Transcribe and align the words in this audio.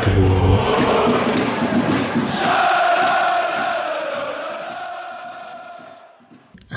Intro. 0.00 0.58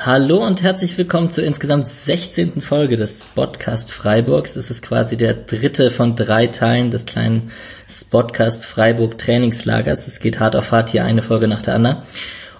Hallo 0.05 0.45
und 0.45 0.61
herzlich 0.61 0.97
willkommen 0.97 1.29
zur 1.29 1.45
insgesamt 1.45 1.85
16. 1.85 2.59
Folge 2.59 2.97
des 2.97 3.25
Podcast 3.27 3.93
Freiburgs. 3.93 4.55
Das 4.55 4.69
ist 4.69 4.81
quasi 4.81 5.15
der 5.15 5.33
dritte 5.33 5.91
von 5.91 6.17
drei 6.17 6.47
Teilen 6.47 6.91
des 6.91 7.05
kleinen 7.05 7.51
Spotcast 7.89 8.65
Freiburg 8.65 9.17
Trainingslagers. 9.17 10.07
Es 10.07 10.19
geht 10.19 10.41
hart 10.41 10.57
auf 10.57 10.73
hart 10.73 10.89
hier 10.89 11.05
eine 11.05 11.21
Folge 11.21 11.47
nach 11.47 11.61
der 11.61 11.75
anderen. 11.75 12.03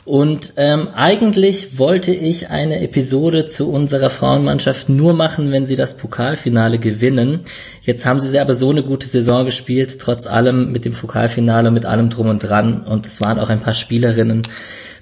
Und 0.06 0.54
ähm, 0.58 0.90
eigentlich 0.94 1.78
wollte 1.78 2.14
ich 2.14 2.50
eine 2.50 2.82
Episode 2.82 3.46
zu 3.46 3.72
unserer 3.72 4.10
Frauenmannschaft 4.10 4.90
nur 4.90 5.14
machen, 5.14 5.52
wenn 5.52 5.66
sie 5.66 5.78
das 5.78 5.96
Pokalfinale 5.96 6.78
gewinnen. 6.78 7.42
Jetzt 7.82 8.06
haben 8.06 8.20
sie 8.20 8.38
aber 8.38 8.54
so 8.54 8.70
eine 8.70 8.84
gute 8.84 9.08
Saison 9.08 9.46
gespielt, 9.46 10.00
trotz 10.00 10.28
allem 10.28 10.74
mit 10.74 10.84
dem 10.84 10.94
Pokalfinale, 10.94 11.72
mit 11.72 11.86
allem 11.86 12.10
drum 12.10 12.28
und 12.28 12.40
dran. 12.40 12.84
Und 12.84 13.06
es 13.06 13.22
waren 13.22 13.40
auch 13.40 13.50
ein 13.50 13.62
paar 13.62 13.74
Spielerinnen 13.74 14.42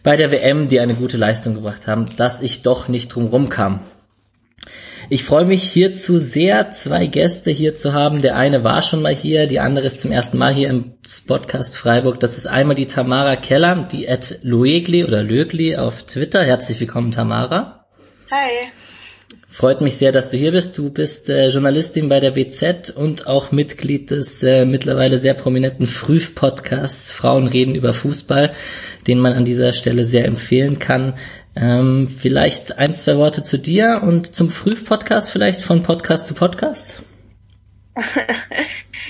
bei 0.04 0.16
der 0.18 0.32
WM, 0.32 0.68
die 0.68 0.80
eine 0.80 0.96
gute 0.96 1.18
Leistung 1.18 1.56
gebracht 1.56 1.88
haben, 1.88 2.16
dass 2.16 2.42
ich 2.42 2.62
doch 2.62 2.88
nicht 2.88 3.10
drum 3.10 3.50
kam. 3.50 3.80
Ich 5.14 5.26
freue 5.26 5.44
mich 5.44 5.64
hierzu 5.64 6.20
sehr, 6.20 6.72
zwei 6.72 7.06
Gäste 7.06 7.52
hier 7.52 7.76
zu 7.76 7.92
haben. 7.92 8.22
Der 8.22 8.38
eine 8.38 8.64
war 8.64 8.82
schon 8.82 9.02
mal 9.02 9.14
hier, 9.14 9.46
die 9.46 9.60
andere 9.60 9.88
ist 9.88 10.00
zum 10.00 10.14
ersten 10.14 10.38
Mal 10.38 10.54
hier 10.54 10.70
im 10.70 10.94
Podcast 11.28 11.76
Freiburg. 11.76 12.22
Das 12.22 12.38
ist 12.38 12.48
einmal 12.48 12.78
die 12.78 12.86
Tamara 12.86 13.36
Keller, 13.36 13.90
die 13.92 14.08
at 14.08 14.40
Luegli 14.42 15.04
oder 15.04 15.22
Lögli 15.22 15.76
auf 15.76 16.04
Twitter. 16.04 16.42
Herzlich 16.46 16.80
willkommen, 16.80 17.12
Tamara. 17.12 17.88
Hi. 18.32 18.70
Freut 19.50 19.82
mich 19.82 19.98
sehr, 19.98 20.14
dass 20.14 20.30
du 20.30 20.38
hier 20.38 20.54
bist. 20.54 20.78
Du 20.78 20.90
bist 20.90 21.30
äh, 21.30 21.50
Journalistin 21.50 22.08
bei 22.08 22.22
der 22.22 22.38
WZ 22.38 22.92
und 22.92 23.28
auch 23.28 23.52
Mitglied 23.52 24.12
des 24.12 24.42
äh, 24.44 24.64
mittlerweile 24.64 25.18
sehr 25.18 25.34
prominenten 25.34 25.88
Früh-Podcasts 25.88 27.12
Frauen 27.12 27.48
reden 27.48 27.76
über 27.76 27.94
Fußball, 27.94 28.54
den 29.08 29.20
man 29.20 29.34
an 29.34 29.44
dieser 29.44 29.74
Stelle 29.74 30.06
sehr 30.06 30.24
empfehlen 30.24 30.80
kann. 30.80 31.16
Ähm, 31.56 32.08
vielleicht 32.08 32.78
ein, 32.78 32.96
zwei 32.96 33.18
Worte 33.18 33.44
zu 33.44 33.58
dir 33.58 34.02
und 34.04 34.34
zum 34.36 34.50
Früh-Podcast 34.50 35.32
vielleicht 35.32 35.62
von 35.62 35.84
Podcast 35.84 36.28
zu 36.28 36.34
Podcast? 36.34 37.02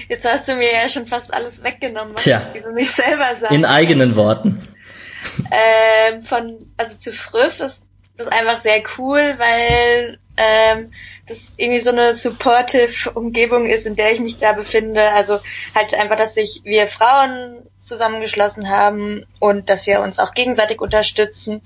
Jetzt 0.10 0.26
hast 0.26 0.48
du 0.48 0.56
mir 0.56 0.74
ja 0.74 0.90
schon 0.90 1.06
fast 1.06 1.32
alles 1.32 1.64
weggenommen, 1.64 2.16
was 2.16 2.24
Tja, 2.24 2.42
ich 2.54 2.62
über 2.62 2.72
mich 2.72 2.90
selber 2.92 3.36
sagen 3.36 3.54
In 3.54 3.66
eigenen 3.66 4.16
Worten. 4.16 4.68
Ähm, 5.52 6.24
von, 6.24 6.72
also 6.78 6.98
zu 6.98 7.12
Früff 7.12 7.60
ist 7.60 7.84
das 8.18 8.28
einfach 8.28 8.60
sehr 8.60 8.82
cool, 8.98 9.36
weil 9.38 10.18
ähm, 10.38 10.92
das 11.28 11.54
irgendwie 11.58 11.82
so 11.82 11.92
eine 11.92 12.16
supportive 12.16 13.12
Umgebung 13.12 13.66
ist, 13.68 13.86
in 13.86 13.94
der 13.94 14.12
ich 14.12 14.20
mich 14.20 14.38
da 14.38 14.54
befinde. 14.54 15.12
Also 15.12 15.40
halt 15.76 15.94
einfach, 15.94 16.18
dass 16.18 16.34
sich 16.34 16.62
wir 16.64 16.88
Frauen 16.88 17.58
zusammengeschlossen 17.80 18.70
haben 18.70 19.26
und 19.40 19.70
dass 19.70 19.86
wir 19.86 20.02
uns 20.02 20.18
auch 20.18 20.34
gegenseitig 20.34 20.82
unterstützen 20.82 21.62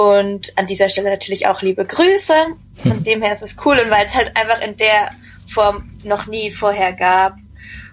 und 0.00 0.56
an 0.56 0.66
dieser 0.66 0.88
Stelle 0.88 1.10
natürlich 1.10 1.46
auch 1.46 1.60
liebe 1.60 1.84
Grüße. 1.84 2.32
Von 2.76 2.92
hm. 2.92 3.04
dem 3.04 3.22
her 3.22 3.34
ist 3.34 3.42
es 3.42 3.56
cool 3.66 3.78
und 3.78 3.90
weil 3.90 4.06
es 4.06 4.14
halt 4.14 4.34
einfach 4.34 4.62
in 4.62 4.78
der 4.78 5.10
Form 5.46 5.90
noch 6.04 6.26
nie 6.26 6.50
vorher 6.50 6.94
gab. 6.94 7.36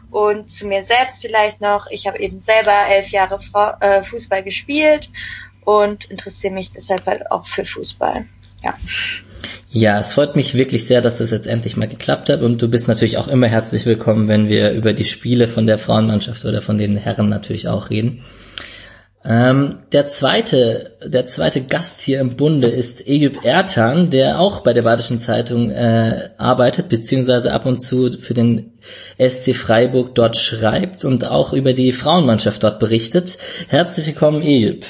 Und 0.09 0.49
zu 0.49 0.67
mir 0.67 0.83
selbst 0.83 1.21
vielleicht 1.21 1.59
noch, 1.59 1.87
ich 1.91 2.07
habe 2.07 2.19
eben 2.19 2.39
selber 2.39 2.71
elf 2.89 3.09
Jahre 3.09 3.37
äh, 3.81 4.03
Fußball 4.03 4.41
gespielt 4.41 5.09
und 5.65 6.05
interessiere 6.05 6.53
mich 6.53 6.71
deshalb 6.71 7.05
halt 7.05 7.29
auch 7.29 7.45
für 7.45 7.65
Fußball. 7.65 8.25
Ja. 8.63 8.73
Ja, 9.69 9.99
es 9.99 10.13
freut 10.13 10.37
mich 10.37 10.53
wirklich 10.53 10.87
sehr, 10.87 11.01
dass 11.01 11.17
das 11.17 11.31
jetzt 11.31 11.45
endlich 11.45 11.75
mal 11.75 11.89
geklappt 11.89 12.29
hat 12.29 12.41
und 12.41 12.61
du 12.61 12.69
bist 12.69 12.87
natürlich 12.87 13.17
auch 13.17 13.27
immer 13.27 13.47
herzlich 13.47 13.85
willkommen, 13.85 14.29
wenn 14.29 14.47
wir 14.47 14.71
über 14.71 14.93
die 14.93 15.03
Spiele 15.03 15.49
von 15.49 15.67
der 15.67 15.77
Frauenmannschaft 15.77 16.45
oder 16.45 16.61
von 16.61 16.77
den 16.77 16.95
Herren 16.95 17.27
natürlich 17.27 17.67
auch 17.67 17.89
reden. 17.89 18.23
Ähm, 19.29 19.79
der 19.91 20.07
zweite, 20.07 20.95
der 21.03 21.25
zweite 21.25 21.61
Gast 21.61 21.99
hier 21.99 22.21
im 22.21 22.37
Bunde 22.37 22.67
ist 22.67 23.05
Eyüp 23.05 23.43
Ertan, 23.43 24.09
der 24.09 24.39
auch 24.39 24.61
bei 24.61 24.71
der 24.71 24.83
Badischen 24.83 25.19
Zeitung 25.19 25.69
äh, 25.69 26.29
arbeitet, 26.37 26.87
beziehungsweise 26.87 27.51
ab 27.51 27.65
und 27.65 27.79
zu 27.79 28.13
für 28.21 28.33
den 28.33 28.77
SC 29.19 29.53
Freiburg 29.53 30.15
dort 30.15 30.37
schreibt 30.37 31.03
und 31.03 31.25
auch 31.29 31.51
über 31.51 31.73
die 31.73 31.91
Frauenmannschaft 31.91 32.63
dort 32.63 32.79
berichtet. 32.79 33.37
Herzlich 33.67 34.07
willkommen, 34.07 34.41
Eyüp. 34.41 34.85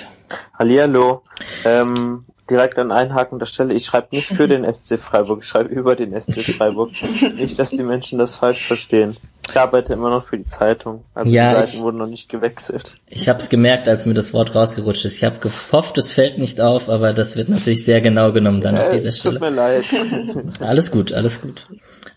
Hallihallo. 0.59 1.23
Ähm, 1.65 2.25
direkt 2.49 2.77
an 2.79 2.91
einhakender 2.91 3.45
Stelle, 3.45 3.73
ich 3.73 3.85
schreibe 3.85 4.07
nicht 4.11 4.27
für 4.27 4.47
den 4.47 4.71
SC 4.71 4.99
Freiburg, 4.99 5.41
ich 5.41 5.47
schreibe 5.47 5.69
über 5.73 5.95
den 5.95 6.19
SC 6.19 6.53
Freiburg. 6.57 6.91
nicht, 7.35 7.59
dass 7.59 7.71
die 7.71 7.83
Menschen 7.83 8.19
das 8.19 8.35
falsch 8.35 8.65
verstehen. 8.65 9.15
Ich 9.49 9.57
arbeite 9.57 9.93
immer 9.93 10.09
noch 10.09 10.23
für 10.23 10.37
die 10.37 10.45
Zeitung, 10.45 11.05
also 11.13 11.33
ja, 11.33 11.53
die 11.53 11.61
Seiten 11.61 11.77
ich, 11.77 11.81
wurden 11.81 11.97
noch 11.97 12.07
nicht 12.07 12.27
gewechselt. 12.27 12.95
Ich 13.07 13.29
habe 13.29 13.39
es 13.39 13.49
gemerkt, 13.49 13.87
als 13.87 14.05
mir 14.05 14.13
das 14.13 14.33
Wort 14.33 14.53
rausgerutscht 14.53 15.05
ist. 15.05 15.15
Ich 15.15 15.23
habe 15.23 15.39
gehofft, 15.39 15.97
es 15.97 16.11
fällt 16.11 16.37
nicht 16.37 16.59
auf, 16.59 16.89
aber 16.89 17.13
das 17.13 17.35
wird 17.35 17.49
natürlich 17.49 17.85
sehr 17.85 18.01
genau 18.01 18.33
genommen 18.33 18.61
dann 18.61 18.75
ja, 18.75 18.83
auf 18.83 18.91
dieser 18.91 19.11
Stelle. 19.11 19.39
Tut 19.39 19.49
mir 19.49 19.55
leid. 19.55 19.85
Alles 20.59 20.91
gut, 20.91 21.13
alles 21.13 21.41
gut. 21.41 21.65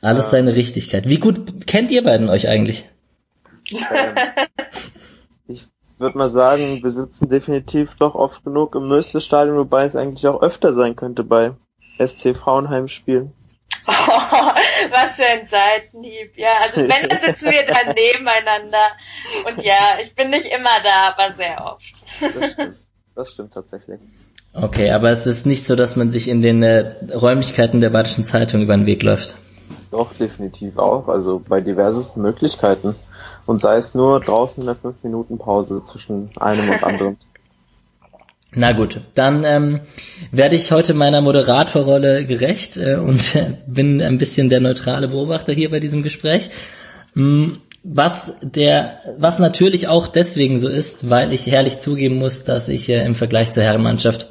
Alles 0.00 0.26
ja. 0.26 0.30
seine 0.30 0.56
Richtigkeit. 0.56 1.08
Wie 1.08 1.18
gut 1.18 1.66
kennt 1.66 1.90
ihr 1.90 2.02
beiden 2.02 2.28
euch 2.28 2.48
eigentlich? 2.48 2.88
Ähm, 3.70 3.78
würde 6.00 6.18
mal 6.18 6.28
sagen, 6.28 6.82
wir 6.82 6.90
sitzen 6.90 7.28
definitiv 7.28 7.96
doch 7.96 8.14
oft 8.14 8.44
genug 8.44 8.74
im 8.74 8.88
Mösle-Stadion, 8.88 9.56
wobei 9.56 9.84
es 9.84 9.96
eigentlich 9.96 10.26
auch 10.26 10.42
öfter 10.42 10.72
sein 10.72 10.96
könnte 10.96 11.24
bei 11.24 11.52
SC 11.98 12.34
Frauenheim-Spielen. 12.34 13.32
Oh, 13.86 13.92
was 14.90 15.16
für 15.16 15.26
ein 15.26 15.46
Seitenhieb. 15.46 16.36
Ja, 16.36 16.48
also 16.62 16.80
wenn, 16.88 17.08
dann 17.08 17.20
sitzen 17.20 17.50
wir 17.50 17.66
dann 17.66 17.94
nebeneinander. 17.94 18.88
Und 19.46 19.62
ja, 19.62 19.98
ich 20.02 20.14
bin 20.14 20.30
nicht 20.30 20.46
immer 20.46 20.80
da, 20.82 21.14
aber 21.16 21.34
sehr 21.36 21.64
oft. 21.64 22.40
Das 22.40 22.52
stimmt, 22.52 22.76
das 23.14 23.32
stimmt 23.32 23.54
tatsächlich. 23.54 24.00
Okay, 24.52 24.90
aber 24.90 25.10
es 25.10 25.26
ist 25.26 25.46
nicht 25.46 25.64
so, 25.64 25.76
dass 25.76 25.96
man 25.96 26.10
sich 26.10 26.28
in 26.28 26.42
den 26.42 26.62
äh, 26.62 26.94
Räumlichkeiten 27.14 27.80
der 27.80 27.90
Badischen 27.90 28.24
Zeitung 28.24 28.62
über 28.62 28.76
den 28.76 28.86
Weg 28.86 29.02
läuft. 29.02 29.36
Doch, 29.90 30.12
definitiv 30.14 30.78
auch. 30.78 31.08
Also 31.08 31.40
bei 31.46 31.60
diversesten 31.60 32.22
Möglichkeiten. 32.22 32.96
Und 33.46 33.60
sei 33.60 33.76
es 33.76 33.94
nur 33.94 34.20
draußen 34.20 34.62
in 34.62 34.66
der 34.66 34.76
5 34.76 35.02
Minuten 35.02 35.38
Pause 35.38 35.82
zwischen 35.84 36.30
einem 36.36 36.70
und 36.70 36.84
anderem. 36.84 37.16
Na 38.52 38.72
gut, 38.72 39.00
dann 39.14 39.44
ähm, 39.44 39.80
werde 40.32 40.56
ich 40.56 40.72
heute 40.72 40.92
meiner 40.92 41.20
Moderatorrolle 41.20 42.26
gerecht 42.26 42.76
äh, 42.76 42.96
und 42.96 43.36
äh, 43.36 43.52
bin 43.66 44.02
ein 44.02 44.18
bisschen 44.18 44.48
der 44.48 44.60
neutrale 44.60 45.08
Beobachter 45.08 45.52
hier 45.52 45.70
bei 45.70 45.78
diesem 45.78 46.02
Gespräch. 46.02 46.50
Mm, 47.14 47.52
was 47.82 48.34
der, 48.42 48.98
was 49.18 49.38
natürlich 49.38 49.88
auch 49.88 50.06
deswegen 50.08 50.58
so 50.58 50.68
ist, 50.68 51.08
weil 51.08 51.32
ich 51.32 51.46
herrlich 51.46 51.78
zugeben 51.78 52.16
muss, 52.16 52.44
dass 52.44 52.68
ich 52.68 52.88
äh, 52.88 53.04
im 53.04 53.14
Vergleich 53.14 53.52
zur 53.52 53.62
Herrenmannschaft 53.62 54.30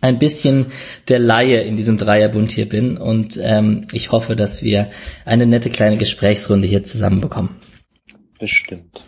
ein 0.00 0.18
bisschen 0.18 0.66
der 1.08 1.18
Laie 1.18 1.62
in 1.62 1.76
diesem 1.76 1.98
Dreierbund 1.98 2.52
hier 2.52 2.68
bin 2.68 2.96
und 2.96 3.38
ähm, 3.42 3.86
ich 3.92 4.12
hoffe, 4.12 4.36
dass 4.36 4.62
wir 4.62 4.90
eine 5.24 5.46
nette 5.46 5.70
kleine 5.70 5.96
Gesprächsrunde 5.96 6.68
hier 6.68 6.84
zusammenbekommen. 6.84 7.50
Bestimmt. 8.38 9.02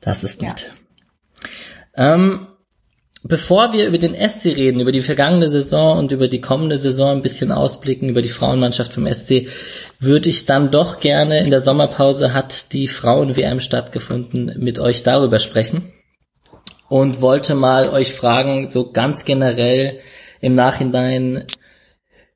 Das 0.00 0.24
ist 0.24 0.42
nett. 0.42 0.72
Ja. 1.96 2.14
Ähm, 2.14 2.46
bevor 3.22 3.72
wir 3.72 3.86
über 3.86 3.98
den 3.98 4.14
SC 4.14 4.46
reden, 4.46 4.80
über 4.80 4.92
die 4.92 5.02
vergangene 5.02 5.48
Saison 5.48 5.98
und 5.98 6.12
über 6.12 6.28
die 6.28 6.40
kommende 6.40 6.78
Saison 6.78 7.10
ein 7.10 7.22
bisschen 7.22 7.52
ausblicken, 7.52 8.08
über 8.08 8.22
die 8.22 8.28
Frauenmannschaft 8.28 8.94
vom 8.94 9.06
SC, 9.06 9.48
würde 10.00 10.28
ich 10.28 10.46
dann 10.46 10.70
doch 10.70 11.00
gerne 11.00 11.40
in 11.40 11.50
der 11.50 11.60
Sommerpause 11.60 12.34
hat 12.34 12.72
die 12.72 12.88
Frauen-WM 12.88 13.60
stattgefunden, 13.60 14.54
mit 14.58 14.78
euch 14.78 15.02
darüber 15.02 15.38
sprechen. 15.38 15.92
Und 16.88 17.20
wollte 17.20 17.54
mal 17.54 17.88
euch 17.88 18.12
fragen, 18.12 18.68
so 18.68 18.90
ganz 18.90 19.24
generell 19.24 20.00
im 20.40 20.54
Nachhinein, 20.54 21.46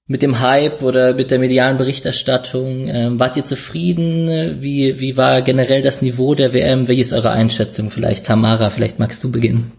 mit 0.08 0.23
dem 0.23 0.41
Hype 0.41 0.82
oder 0.82 1.14
mit 1.14 1.31
der 1.31 1.38
medialen 1.38 1.79
Berichterstattung? 1.79 2.88
Ähm, 2.88 3.19
wart 3.19 3.37
ihr 3.37 3.44
zufrieden? 3.44 4.62
Wie, 4.62 5.00
wie 5.00 5.17
war 5.17 5.43
generell 5.43 5.82
das 5.82 6.03
Niveau 6.03 6.35
der 6.35 6.53
WM? 6.53 6.88
Wie 6.88 7.00
ist 7.00 7.12
eure 7.12 7.31
Einschätzung? 7.31 7.91
Vielleicht 7.91 8.26
Tamara, 8.26 8.70
vielleicht 8.70 8.99
magst 8.99 9.23
du 9.25 9.32
beginnen. 9.32 9.73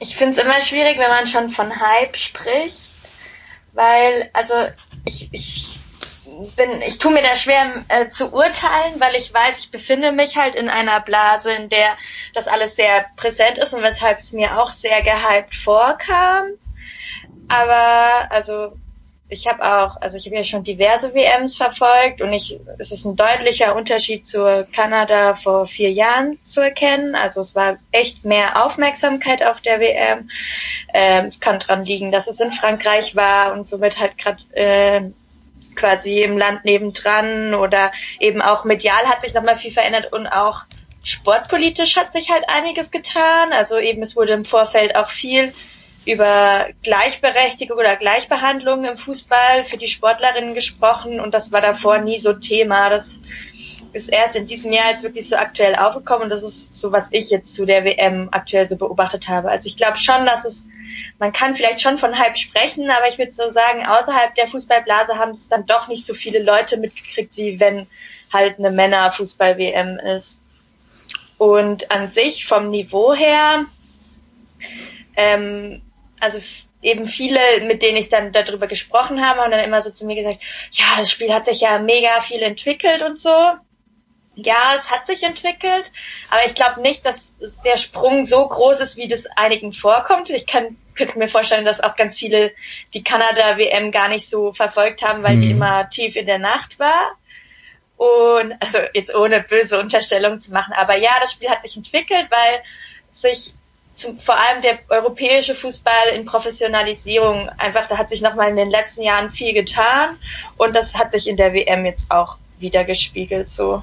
Ich 0.00 0.16
finde 0.16 0.38
es 0.38 0.44
immer 0.44 0.60
schwierig, 0.60 0.98
wenn 0.98 1.10
man 1.10 1.26
schon 1.26 1.50
von 1.50 1.78
Hype 1.78 2.16
spricht, 2.16 2.98
weil, 3.74 4.30
also 4.32 4.54
ich, 5.04 5.28
ich 5.30 5.78
bin, 6.56 6.80
ich 6.86 6.98
tue 6.98 7.12
mir 7.12 7.22
da 7.22 7.36
schwer 7.36 7.84
äh, 7.88 8.08
zu 8.08 8.32
urteilen, 8.32 8.98
weil 8.98 9.14
ich 9.14 9.32
weiß, 9.32 9.58
ich 9.58 9.70
befinde 9.70 10.10
mich 10.10 10.36
halt 10.36 10.54
in 10.54 10.68
einer 10.68 11.00
Blase, 11.00 11.52
in 11.52 11.68
der 11.68 11.96
das 12.34 12.48
alles 12.48 12.76
sehr 12.76 13.04
präsent 13.16 13.58
ist 13.58 13.74
und 13.74 13.82
weshalb 13.82 14.20
es 14.20 14.32
mir 14.32 14.58
auch 14.58 14.70
sehr 14.70 15.02
gehypt 15.02 15.54
vorkam. 15.54 16.46
Aber 17.48 18.30
also 18.30 18.72
ich 19.30 19.46
habe 19.46 19.64
auch, 19.64 19.96
also 20.00 20.16
ich 20.16 20.26
habe 20.26 20.36
ja 20.36 20.44
schon 20.44 20.64
diverse 20.64 21.14
WMs 21.14 21.56
verfolgt 21.56 22.20
und 22.20 22.32
ich, 22.32 22.58
es 22.78 22.90
ist 22.90 23.04
ein 23.04 23.14
deutlicher 23.14 23.76
Unterschied 23.76 24.26
zur 24.26 24.66
Kanada 24.72 25.34
vor 25.34 25.66
vier 25.66 25.92
Jahren 25.92 26.36
zu 26.42 26.60
erkennen. 26.60 27.14
Also 27.14 27.40
es 27.40 27.54
war 27.54 27.76
echt 27.92 28.24
mehr 28.24 28.64
Aufmerksamkeit 28.64 29.44
auf 29.44 29.60
der 29.60 29.78
WM. 29.78 30.28
Ähm, 30.92 31.26
es 31.26 31.38
kann 31.38 31.60
dran 31.60 31.84
liegen, 31.84 32.10
dass 32.10 32.26
es 32.26 32.40
in 32.40 32.50
Frankreich 32.50 33.14
war 33.14 33.52
und 33.52 33.68
somit 33.68 34.00
halt 34.00 34.18
gerade 34.18 34.42
äh, 34.52 35.02
quasi 35.76 36.22
im 36.22 36.36
Land 36.36 36.64
nebendran 36.64 37.54
oder 37.54 37.92
eben 38.18 38.42
auch 38.42 38.64
medial 38.64 39.06
hat 39.06 39.20
sich 39.20 39.32
nochmal 39.32 39.56
viel 39.56 39.72
verändert 39.72 40.12
und 40.12 40.26
auch 40.26 40.62
sportpolitisch 41.04 41.96
hat 41.96 42.12
sich 42.12 42.30
halt 42.30 42.44
einiges 42.48 42.90
getan. 42.90 43.52
Also 43.52 43.78
eben 43.78 44.02
es 44.02 44.16
wurde 44.16 44.32
im 44.32 44.44
Vorfeld 44.44 44.96
auch 44.96 45.08
viel 45.08 45.54
über 46.06 46.68
Gleichberechtigung 46.82 47.78
oder 47.78 47.96
Gleichbehandlung 47.96 48.84
im 48.84 48.96
Fußball 48.96 49.64
für 49.64 49.76
die 49.76 49.86
Sportlerinnen 49.86 50.54
gesprochen 50.54 51.20
und 51.20 51.34
das 51.34 51.52
war 51.52 51.60
davor 51.60 51.98
nie 51.98 52.18
so 52.18 52.32
Thema. 52.32 52.88
Das 52.88 53.18
ist 53.92 54.08
erst 54.08 54.36
in 54.36 54.46
diesem 54.46 54.72
Jahr 54.72 54.90
jetzt 54.90 55.02
wirklich 55.02 55.28
so 55.28 55.36
aktuell 55.36 55.74
aufgekommen 55.74 56.24
und 56.24 56.30
das 56.30 56.42
ist 56.42 56.74
so, 56.74 56.92
was 56.92 57.08
ich 57.12 57.30
jetzt 57.30 57.54
zu 57.54 57.66
der 57.66 57.84
WM 57.84 58.28
aktuell 58.30 58.66
so 58.66 58.76
beobachtet 58.76 59.28
habe. 59.28 59.50
Also 59.50 59.66
ich 59.66 59.76
glaube 59.76 59.98
schon, 59.98 60.24
dass 60.26 60.44
es, 60.44 60.66
man 61.18 61.32
kann 61.32 61.56
vielleicht 61.56 61.82
schon 61.82 61.98
von 61.98 62.18
Hype 62.18 62.38
sprechen, 62.38 62.88
aber 62.90 63.08
ich 63.08 63.18
würde 63.18 63.32
so 63.32 63.50
sagen, 63.50 63.86
außerhalb 63.86 64.34
der 64.36 64.48
Fußballblase 64.48 65.18
haben 65.18 65.32
es 65.32 65.48
dann 65.48 65.66
doch 65.66 65.88
nicht 65.88 66.06
so 66.06 66.14
viele 66.14 66.42
Leute 66.42 66.78
mitgekriegt, 66.78 67.36
wie 67.36 67.60
wenn 67.60 67.86
halt 68.32 68.58
eine 68.58 68.70
Männerfußball-WM 68.70 69.98
ist. 69.98 70.40
Und 71.36 71.90
an 71.90 72.10
sich 72.10 72.46
vom 72.46 72.70
Niveau 72.70 73.14
her, 73.14 73.64
ähm, 75.16 75.82
also 76.20 76.38
eben 76.82 77.06
viele, 77.06 77.40
mit 77.62 77.82
denen 77.82 77.96
ich 77.96 78.08
dann 78.08 78.32
darüber 78.32 78.66
gesprochen 78.66 79.26
habe, 79.26 79.40
haben 79.40 79.50
dann 79.50 79.64
immer 79.64 79.82
so 79.82 79.90
zu 79.90 80.06
mir 80.06 80.16
gesagt, 80.16 80.40
ja, 80.72 80.84
das 80.98 81.10
Spiel 81.10 81.32
hat 81.32 81.46
sich 81.46 81.60
ja 81.60 81.78
mega 81.78 82.20
viel 82.20 82.42
entwickelt 82.42 83.02
und 83.02 83.18
so. 83.20 83.52
Ja, 84.36 84.74
es 84.76 84.90
hat 84.90 85.06
sich 85.06 85.22
entwickelt, 85.22 85.90
aber 86.30 86.46
ich 86.46 86.54
glaube 86.54 86.80
nicht, 86.80 87.04
dass 87.04 87.34
der 87.64 87.76
Sprung 87.76 88.24
so 88.24 88.46
groß 88.46 88.80
ist, 88.80 88.96
wie 88.96 89.08
das 89.08 89.26
einigen 89.36 89.72
vorkommt. 89.72 90.30
Ich 90.30 90.46
kann, 90.46 90.78
könnte 90.94 91.18
mir 91.18 91.28
vorstellen, 91.28 91.64
dass 91.64 91.82
auch 91.82 91.96
ganz 91.96 92.16
viele 92.16 92.52
die 92.94 93.02
Kanada-WM 93.02 93.90
gar 93.90 94.08
nicht 94.08 94.30
so 94.30 94.52
verfolgt 94.52 95.02
haben, 95.02 95.22
weil 95.22 95.36
mhm. 95.36 95.40
die 95.40 95.50
immer 95.50 95.90
tief 95.90 96.16
in 96.16 96.26
der 96.26 96.38
Nacht 96.38 96.78
war. 96.78 97.16
Und 97.96 98.54
also 98.60 98.78
jetzt 98.94 99.14
ohne 99.14 99.42
böse 99.42 99.78
Unterstellung 99.78 100.40
zu 100.40 100.52
machen, 100.52 100.72
aber 100.72 100.96
ja, 100.96 101.10
das 101.20 101.32
Spiel 101.32 101.50
hat 101.50 101.60
sich 101.60 101.76
entwickelt, 101.76 102.28
weil 102.30 102.62
sich 103.10 103.52
zum, 103.94 104.18
vor 104.18 104.36
allem 104.36 104.62
der 104.62 104.78
europäische 104.88 105.54
Fußball 105.54 106.14
in 106.14 106.24
Professionalisierung 106.24 107.48
einfach, 107.58 107.88
da 107.88 107.98
hat 107.98 108.08
sich 108.08 108.22
nochmal 108.22 108.50
in 108.50 108.56
den 108.56 108.70
letzten 108.70 109.02
Jahren 109.02 109.30
viel 109.30 109.52
getan 109.52 110.16
und 110.56 110.74
das 110.74 110.94
hat 110.94 111.12
sich 111.12 111.28
in 111.28 111.36
der 111.36 111.52
WM 111.52 111.84
jetzt 111.84 112.10
auch 112.10 112.38
wieder 112.58 112.84
gespiegelt 112.84 113.48
so. 113.48 113.82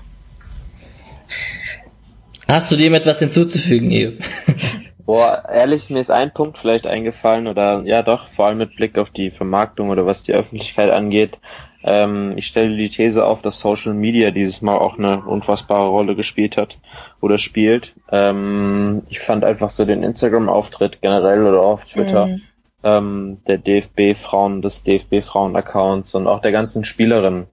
Hast 2.48 2.72
du 2.72 2.78
dem 2.78 2.94
etwas 2.94 3.20
hinzuzufügen, 3.20 3.92
Eve? 3.92 4.18
Boah, 5.06 5.44
ehrlich, 5.50 5.90
mir 5.90 6.00
ist 6.00 6.12
ein 6.12 6.34
Punkt 6.34 6.58
vielleicht 6.58 6.86
eingefallen 6.86 7.48
oder 7.48 7.82
ja 7.86 8.04
doch, 8.04 8.28
vor 8.28 8.48
allem 8.48 8.58
mit 8.58 8.76
Blick 8.76 8.98
auf 8.98 9.10
die 9.10 9.32
Vermarktung 9.32 9.90
oder 9.90 10.06
was 10.06 10.24
die 10.24 10.34
Öffentlichkeit 10.34 10.92
angeht. 10.92 11.40
Ähm, 11.84 12.34
ich 12.36 12.48
stelle 12.48 12.76
die 12.76 12.90
These 12.90 13.26
auf, 13.26 13.42
dass 13.42 13.60
Social 13.60 13.94
Media 13.94 14.32
dieses 14.32 14.62
Mal 14.62 14.78
auch 14.78 14.98
eine 14.98 15.22
unfassbare 15.22 15.88
Rolle 15.90 16.16
gespielt 16.16 16.58
hat 16.58 16.80
oder 17.22 17.38
spielt. 17.38 17.94
Ähm, 18.12 19.04
ich 19.10 19.20
fand 19.20 19.44
einfach 19.44 19.70
so 19.70 19.86
den 19.86 20.04
Instagram-Auftritt 20.04 21.02
generell 21.02 21.46
oder 21.46 21.62
auf 21.62 21.86
Twitter 21.86 22.28
mhm. 22.28 22.42
ähm, 22.84 23.38
der 23.48 23.60
DFB-Frauen, 23.60 24.62
des 24.62 24.84
DFB-Frauen-Accounts 24.84 26.16
und 26.16 26.28
auch 26.28 26.42
der 26.42 26.52
ganzen 26.52 26.84
Spielerinnen. 26.84 27.48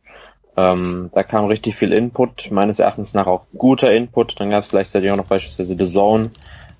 Ähm, 0.56 1.10
da 1.12 1.22
kam 1.22 1.46
richtig 1.46 1.74
viel 1.76 1.92
Input, 1.92 2.50
meines 2.50 2.78
Erachtens 2.78 3.12
nach 3.12 3.26
auch 3.26 3.46
guter 3.56 3.92
Input. 3.92 4.38
Dann 4.38 4.50
gab 4.50 4.64
es 4.64 4.70
gleichzeitig 4.70 5.10
auch 5.10 5.16
noch 5.16 5.26
beispielsweise 5.26 5.76
The 5.76 5.92
Zone, 5.92 6.30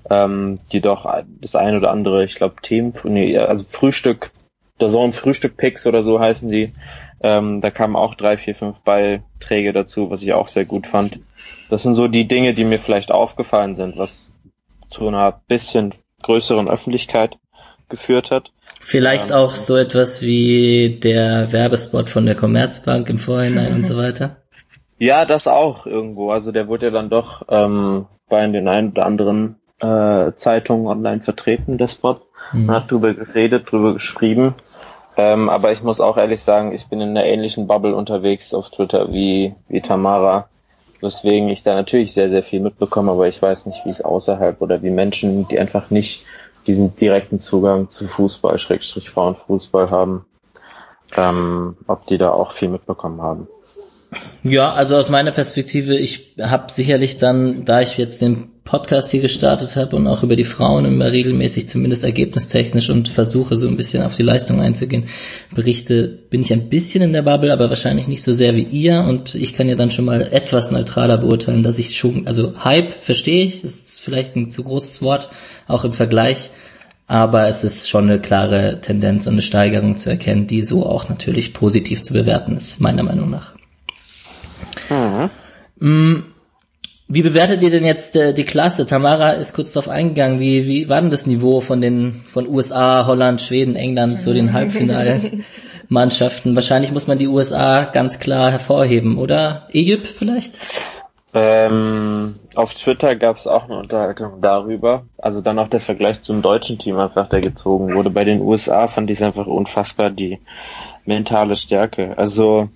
ähm, 0.09 0.61
die 0.73 0.81
doch 0.81 1.07
das 1.41 1.57
ein 1.57 1.77
oder 1.77 1.91
andere, 1.91 2.25
ich 2.25 2.37
glaube, 2.37 2.55
Team, 2.63 2.93
nee, 3.05 3.37
also 3.37 3.65
Frühstück, 3.69 4.31
The 4.81 4.89
Zone 4.89 5.13
Frühstück 5.13 5.57
Picks 5.57 5.87
oder 5.87 6.03
so 6.03 6.19
heißen 6.19 6.51
die, 6.51 6.73
ähm, 7.23 7.61
da 7.61 7.71
kamen 7.71 7.97
auch 7.97 8.15
drei, 8.15 8.37
vier, 8.37 8.55
fünf 8.55 8.81
Beiträge 8.81 9.73
dazu, 9.73 10.11
was 10.11 10.23
ich 10.23 10.33
auch 10.33 10.49
sehr 10.49 10.65
gut 10.65 10.87
fand. 10.87 11.21
Das 11.71 11.83
sind 11.83 11.95
so 11.95 12.09
die 12.09 12.27
Dinge, 12.27 12.55
die 12.55 12.65
mir 12.65 12.79
vielleicht 12.79 13.13
aufgefallen 13.13 13.77
sind, 13.77 13.97
was 13.97 14.31
zu 14.91 15.09
einer 15.09 15.41
bisschen 15.47 15.95
größeren 16.23 16.69
Öffentlichkeit 16.69 17.39
geführt 17.89 18.31
hat. 18.31 18.53
Vielleicht 18.81 19.31
ähm, 19.31 19.37
auch 19.37 19.55
so 19.55 19.77
etwas 19.77 20.21
wie 20.21 20.99
der 21.03 21.53
Werbespot 21.53 22.11
von 22.11 22.27
der 22.27 22.35
Commerzbank 22.35 23.09
im 23.09 23.19
Vorhinein 23.19 23.73
und 23.75 23.87
so 23.87 23.97
weiter. 24.03 24.37
Ja, 24.99 25.25
das 25.25 25.47
auch 25.47 25.87
irgendwo. 25.87 26.31
Also 26.31 26.53
der 26.53 26.69
wurde 26.69 26.87
ja 26.87 26.93
dann 26.93 27.11
doch 27.11 27.43
ähm, 27.49 28.07
bei 28.29 28.47
den 28.47 28.69
ein 28.69 28.91
oder 28.91 29.07
anderen 29.07 29.57
äh, 29.81 30.33
Zeitungen 30.37 30.87
online 30.87 31.23
vertreten, 31.23 31.79
der 31.79 31.89
Spot. 31.89 32.21
Mhm. 32.53 32.67
Man 32.67 32.77
hat 32.77 32.91
drüber 32.91 33.15
geredet, 33.15 33.71
drüber 33.71 33.95
geschrieben. 33.95 34.55
Ähm, 35.17 35.49
aber 35.49 35.73
ich 35.73 35.83
muss 35.83 36.01
auch 36.01 36.17
ehrlich 36.17 36.43
sagen, 36.43 36.73
ich 36.73 36.89
bin 36.89 37.01
in 37.01 37.11
einer 37.11 37.25
ähnlichen 37.25 37.67
Bubble 37.67 37.95
unterwegs 37.95 38.53
auf 38.53 38.71
Twitter 38.71 39.13
wie, 39.13 39.55
wie 39.69 39.81
Tamara. 39.81 40.49
Weswegen 41.01 41.49
ich 41.49 41.63
da 41.63 41.75
natürlich 41.75 42.13
sehr, 42.15 42.31
sehr 42.31 42.43
viel 42.43 42.61
mitbekomme, 42.61 43.13
aber 43.13 43.29
ich 43.29 43.41
weiß 43.41 43.67
nicht, 43.67 43.85
wie 43.85 43.91
es 43.91 44.01
außerhalb 44.01 44.61
oder 44.61 44.83
wie 44.83 44.91
Menschen, 44.91 45.47
die 45.49 45.59
einfach 45.59 45.91
nicht 45.91 46.25
diesen 46.67 46.97
direkten 46.97 47.41
Zugang 47.41 47.91
zu 47.91 48.09
Fußball, 48.09 48.59
Schrägstrich 48.59 49.11
Frauenfußball 49.11 49.91
haben, 49.91 50.25
ähm, 51.17 51.77
ob 51.87 52.07
die 52.07 52.19
da 52.19 52.31
auch 52.31 52.53
viel 52.53 52.71
mitbekommen 52.71 53.21
haben. 53.21 53.49
Ja, 54.43 54.73
also 54.73 54.97
aus 54.97 55.09
meiner 55.09 55.33
Perspektive, 55.33 55.97
ich 55.97 56.35
habe 56.41 56.71
sicherlich 56.71 57.19
dann, 57.19 57.65
da 57.65 57.81
ich 57.81 57.97
jetzt 57.97 58.21
den 58.21 58.49
Podcast 58.65 59.11
hier 59.11 59.21
gestartet 59.21 59.77
habe 59.77 59.95
und 59.95 60.07
auch 60.07 60.23
über 60.23 60.37
die 60.37 60.45
Frauen 60.45 60.87
immer 60.87 61.13
regelmäßig 61.13 61.69
zumindest 61.69 62.03
ergebnistechnisch 62.03 62.89
und 62.89 63.09
versuche 63.09 63.57
so 63.57 63.69
ein 63.69 63.77
bisschen 63.77 64.03
auf 64.03 64.17
die 64.17 64.23
Leistung 64.23 64.61
einzugehen, 64.61 65.05
berichte, 65.55 66.09
bin 66.31 66.41
ich 66.41 66.53
ein 66.53 66.71
bisschen 66.71 67.03
in 67.03 67.13
der 67.13 67.23
Bubble, 67.23 67.53
aber 67.53 67.69
wahrscheinlich 67.69 68.09
nicht 68.09 68.23
so 68.23 68.33
sehr 68.33 68.57
wie 68.57 68.63
ihr 68.63 69.01
und 69.01 69.35
ich 69.35 69.55
kann 69.55 69.69
ja 69.69 69.77
dann 69.77 69.91
schon 69.91 70.07
mal 70.07 70.23
etwas 70.23 70.71
neutraler 70.71 71.19
beurteilen, 71.19 71.63
dass 71.63 71.79
ich 71.79 71.97
schon, 71.97 72.27
also 72.27 72.65
Hype 72.65 73.03
verstehe 73.03 73.45
ich, 73.45 73.63
ist 73.63 74.01
vielleicht 74.01 74.35
ein 74.35 74.51
zu 74.51 74.65
großes 74.65 75.03
Wort, 75.03 75.29
auch 75.69 75.85
im 75.85 75.93
Vergleich, 75.93 76.51
aber 77.07 77.49
es 77.49 77.65
ist 77.65 77.91
schon 77.91 78.09
eine 78.09 78.19
klare 78.19 78.81
Tendenz 78.81 79.27
und 79.27 79.35
eine 79.35 79.43
Steigerung 79.43 79.99
zu 79.99 80.09
erkennen, 80.09 80.47
die 80.47 80.63
so 80.63 80.87
auch 80.87 81.11
natürlich 81.11 81.53
positiv 81.53 82.03
zu 82.03 82.15
bewerten 82.15 82.57
ist, 82.57 82.81
meiner 82.81 83.03
Meinung 83.03 83.29
nach. 83.29 83.54
Mhm. 84.91 85.31
Mm, 85.81 86.25
wie 87.07 87.23
bewertet 87.23 87.63
ihr 87.63 87.71
denn 87.71 87.85
jetzt 87.85 88.17
äh, 88.17 88.33
die 88.33 88.45
Klasse? 88.45 88.87
Tamara 88.87 89.33
ist 89.33 89.55
kurz 89.55 89.73
darauf 89.73 89.91
eingegangen. 89.91 90.41
Wie, 90.41 90.67
wie 90.67 90.89
war 90.89 91.01
denn 91.01 91.11
das 91.11 91.27
Niveau 91.27 91.61
von 91.61 91.81
den 91.81 92.23
von 92.29 92.49
USA, 92.49 93.07
Holland, 93.07 93.43
Schweden, 93.43 93.77
England 93.77 94.23
zu 94.23 94.33
den 94.33 94.55
Halbfinalmannschaften? 94.55 96.55
Wahrscheinlich 96.55 96.93
muss 96.93 97.07
man 97.07 97.19
die 97.19 97.29
USA 97.29 97.85
ganz 97.85 98.21
klar 98.21 98.51
hervorheben, 98.51 99.19
oder? 99.19 99.69
Egypt 99.71 100.07
vielleicht? 100.07 100.59
Ähm, 101.35 102.37
auf 102.55 102.75
Twitter 102.75 103.17
gab 103.17 103.37
es 103.37 103.47
auch 103.47 103.65
eine 103.65 103.77
Unterhaltung 103.77 104.41
darüber. 104.41 105.05
Also 105.19 105.41
dann 105.41 105.59
auch 105.59 105.69
der 105.69 105.81
Vergleich 105.81 106.23
zum 106.23 106.41
deutschen 106.41 106.79
Team 106.79 106.99
einfach, 106.99 107.29
der 107.29 107.41
gezogen 107.41 107.95
wurde. 107.95 108.09
Bei 108.09 108.25
den 108.25 108.41
USA 108.41 108.89
fand 108.89 109.11
ich 109.11 109.19
es 109.19 109.23
einfach 109.23 109.47
unfassbar, 109.47 110.11
die 110.11 110.39
mentale 111.05 111.57
Stärke. 111.57 112.17
Also 112.17 112.71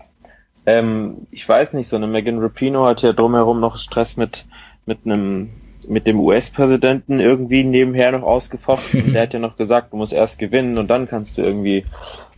ähm, 0.69 1.27
ich 1.31 1.49
weiß 1.49 1.73
nicht, 1.73 1.89
so 1.89 1.97
eine 1.97 2.07
Megan 2.07 2.41
Rapino 2.41 2.85
hat 2.85 3.01
ja 3.01 3.15
drumherum 3.15 3.59
noch 3.59 3.79
Stress 3.79 4.19
mit, 4.19 4.45
mit 4.85 4.99
einem, 5.07 5.49
mit 5.89 6.07
dem 6.07 6.21
US-Präsidenten 6.21 7.21
irgendwie 7.21 7.65
nebenher 7.65 8.13
noch 8.13 8.23
ausgefochten. 8.23 9.13
der 9.15 9.23
hat 9.23 9.33
ja 9.33 9.39
noch 9.39 9.57
gesagt, 9.57 9.95
du 9.95 9.97
musst 9.97 10.13
erst 10.13 10.39
gewinnen 10.39 10.77
und 10.77 10.89
dann 10.89 11.09
kannst 11.09 11.39
du 11.39 11.43
irgendwie 11.43 11.87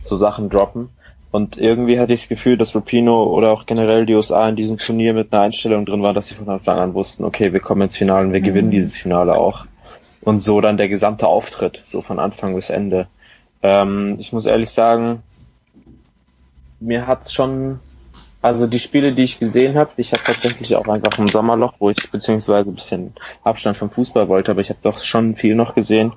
so 0.05 0.15
Sachen 0.15 0.49
droppen. 0.49 0.87
Und 1.31 1.57
irgendwie 1.57 1.99
hatte 1.99 2.13
ich 2.13 2.21
das 2.21 2.29
Gefühl, 2.29 2.55
dass 2.55 2.73
Rapino 2.73 3.25
oder 3.25 3.51
auch 3.51 3.65
generell 3.65 4.05
die 4.05 4.15
USA 4.15 4.47
in 4.47 4.55
diesem 4.55 4.77
Turnier 4.77 5.13
mit 5.13 5.33
einer 5.33 5.43
Einstellung 5.43 5.85
drin 5.85 6.01
waren, 6.01 6.15
dass 6.15 6.29
sie 6.29 6.35
von 6.35 6.47
Anfang 6.47 6.79
an 6.79 6.93
wussten, 6.93 7.25
okay, 7.25 7.51
wir 7.51 7.59
kommen 7.59 7.81
ins 7.81 7.97
Finale 7.97 8.27
und 8.27 8.33
wir 8.33 8.39
mhm. 8.39 8.45
gewinnen 8.45 8.71
dieses 8.71 8.95
Finale 8.95 9.37
auch. 9.37 9.65
Und 10.21 10.39
so 10.39 10.61
dann 10.61 10.77
der 10.77 10.87
gesamte 10.87 11.27
Auftritt, 11.27 11.81
so 11.83 12.01
von 12.01 12.17
Anfang 12.17 12.55
bis 12.55 12.69
Ende. 12.69 13.07
Ähm, 13.61 14.15
ich 14.19 14.31
muss 14.31 14.45
ehrlich 14.45 14.69
sagen, 14.69 15.21
mir 16.79 17.07
hat's 17.07 17.33
schon 17.33 17.79
also 18.41 18.65
die 18.65 18.79
Spiele, 18.79 19.13
die 19.13 19.23
ich 19.23 19.39
gesehen 19.39 19.75
habe, 19.75 19.91
ich 19.97 20.11
habe 20.13 20.23
tatsächlich 20.23 20.75
auch 20.75 20.87
einfach 20.87 21.17
ein 21.19 21.27
Sommerloch, 21.27 21.75
wo 21.79 21.89
ich 21.89 22.11
beziehungsweise 22.11 22.69
ein 22.69 22.75
bisschen 22.75 23.13
Abstand 23.43 23.77
vom 23.77 23.91
Fußball 23.91 24.27
wollte, 24.27 24.51
aber 24.51 24.61
ich 24.61 24.69
habe 24.69 24.79
doch 24.81 24.99
schon 25.03 25.35
viel 25.35 25.55
noch 25.55 25.75
gesehen. 25.75 26.13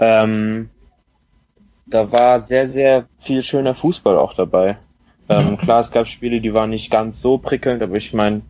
Ähm, 0.00 0.70
da 1.86 2.10
war 2.10 2.42
sehr, 2.42 2.66
sehr 2.66 3.06
viel 3.20 3.42
schöner 3.42 3.74
Fußball 3.74 4.16
auch 4.16 4.34
dabei. 4.34 4.78
Ähm, 5.28 5.56
klar, 5.56 5.80
es 5.80 5.92
gab 5.92 6.08
Spiele, 6.08 6.40
die 6.40 6.52
waren 6.52 6.70
nicht 6.70 6.90
ganz 6.90 7.20
so 7.20 7.38
prickelnd, 7.38 7.82
aber 7.82 7.96
ich 7.96 8.12
meine, 8.12 8.42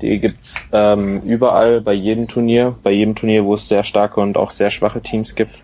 die 0.00 0.20
gibt's 0.20 0.68
ähm, 0.72 1.22
überall 1.22 1.80
bei 1.80 1.92
jedem 1.92 2.28
Turnier, 2.28 2.76
bei 2.82 2.92
jedem 2.92 3.16
Turnier, 3.16 3.44
wo 3.44 3.54
es 3.54 3.68
sehr 3.68 3.84
starke 3.84 4.20
und 4.20 4.36
auch 4.36 4.50
sehr 4.50 4.70
schwache 4.70 5.00
Teams 5.00 5.34
gibt. 5.34 5.54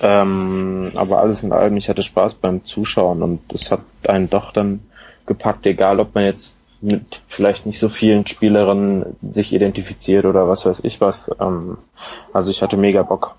Ähm, 0.00 0.92
aber 0.94 1.18
alles 1.18 1.42
in 1.42 1.52
allem, 1.52 1.76
ich 1.76 1.88
hatte 1.88 2.02
Spaß 2.02 2.34
beim 2.34 2.64
Zuschauen 2.64 3.22
und 3.22 3.52
es 3.52 3.70
hat 3.70 3.80
einen 4.06 4.30
doch 4.30 4.52
dann 4.52 4.80
gepackt, 5.26 5.66
egal 5.66 6.00
ob 6.00 6.14
man 6.14 6.24
jetzt 6.24 6.58
mit 6.80 7.20
vielleicht 7.28 7.64
nicht 7.64 7.78
so 7.78 7.88
vielen 7.88 8.26
Spielerinnen 8.26 9.16
sich 9.32 9.52
identifiziert 9.52 10.24
oder 10.24 10.48
was 10.48 10.66
weiß 10.66 10.80
ich 10.84 11.00
was. 11.00 11.30
Ähm, 11.40 11.78
also 12.32 12.50
ich 12.50 12.62
hatte 12.62 12.76
mega 12.76 13.02
Bock. 13.02 13.36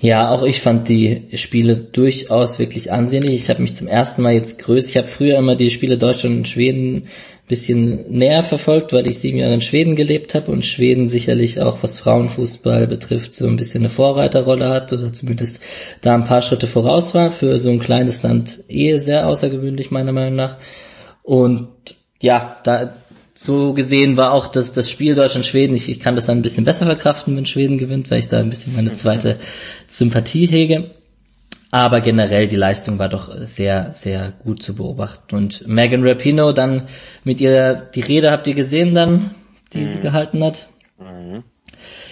Ja, 0.00 0.30
auch 0.30 0.42
ich 0.42 0.60
fand 0.60 0.88
die 0.88 1.28
Spiele 1.34 1.76
durchaus 1.76 2.58
wirklich 2.58 2.92
ansehnlich. 2.92 3.34
Ich 3.34 3.50
habe 3.50 3.62
mich 3.62 3.74
zum 3.74 3.86
ersten 3.86 4.22
Mal 4.22 4.34
jetzt 4.34 4.58
größer, 4.58 4.88
ich 4.88 4.96
habe 4.96 5.06
früher 5.06 5.38
immer 5.38 5.54
die 5.54 5.70
Spiele 5.70 5.98
Deutschland 5.98 6.36
und 6.36 6.48
Schweden 6.48 7.08
bisschen 7.48 8.10
näher 8.10 8.42
verfolgt, 8.44 8.92
weil 8.92 9.06
ich 9.06 9.18
sieben 9.18 9.38
Jahre 9.38 9.54
in 9.54 9.60
Schweden 9.60 9.96
gelebt 9.96 10.34
habe 10.34 10.50
und 10.50 10.64
Schweden 10.64 11.08
sicherlich 11.08 11.60
auch, 11.60 11.82
was 11.82 11.98
Frauenfußball 11.98 12.86
betrifft, 12.86 13.34
so 13.34 13.46
ein 13.46 13.56
bisschen 13.56 13.82
eine 13.82 13.90
Vorreiterrolle 13.90 14.68
hat 14.68 14.92
oder 14.92 15.12
zumindest 15.12 15.60
da 16.00 16.14
ein 16.14 16.24
paar 16.24 16.40
Schritte 16.40 16.66
voraus 16.66 17.14
war. 17.14 17.30
Für 17.30 17.58
so 17.58 17.70
ein 17.70 17.80
kleines 17.80 18.22
Land 18.22 18.64
eh 18.68 18.96
sehr 18.96 19.26
außergewöhnlich, 19.26 19.90
meiner 19.90 20.12
Meinung 20.12 20.36
nach. 20.36 20.56
Und 21.24 21.68
ja, 22.20 22.56
da 22.64 22.94
so 23.34 23.72
gesehen 23.72 24.16
war 24.16 24.32
auch 24.32 24.46
das, 24.46 24.72
das 24.72 24.90
Spiel 24.90 25.14
Deutschland-Schweden, 25.14 25.74
ich, 25.74 25.88
ich 25.88 26.00
kann 26.00 26.16
das 26.16 26.26
dann 26.26 26.38
ein 26.38 26.42
bisschen 26.42 26.64
besser 26.64 26.86
verkraften, 26.86 27.36
wenn 27.36 27.46
Schweden 27.46 27.78
gewinnt, 27.78 28.10
weil 28.10 28.18
ich 28.18 28.28
da 28.28 28.40
ein 28.40 28.50
bisschen 28.50 28.74
meine 28.74 28.92
zweite 28.92 29.38
Sympathie 29.86 30.46
hege. 30.46 30.90
Aber 31.70 32.02
generell 32.02 32.48
die 32.48 32.56
Leistung 32.56 32.98
war 32.98 33.08
doch 33.08 33.34
sehr, 33.40 33.94
sehr 33.94 34.34
gut 34.44 34.62
zu 34.62 34.74
beobachten. 34.74 35.34
Und 35.34 35.66
Megan 35.66 36.06
Rapino 36.06 36.52
dann 36.52 36.86
mit 37.24 37.40
ihrer, 37.40 37.74
die 37.74 38.02
Rede 38.02 38.30
habt 38.30 38.46
ihr 38.46 38.54
gesehen 38.54 38.94
dann, 38.94 39.30
die 39.72 39.78
mhm. 39.78 39.86
sie 39.86 40.00
gehalten 40.00 40.44
hat? 40.44 40.68
Mhm. 40.98 41.44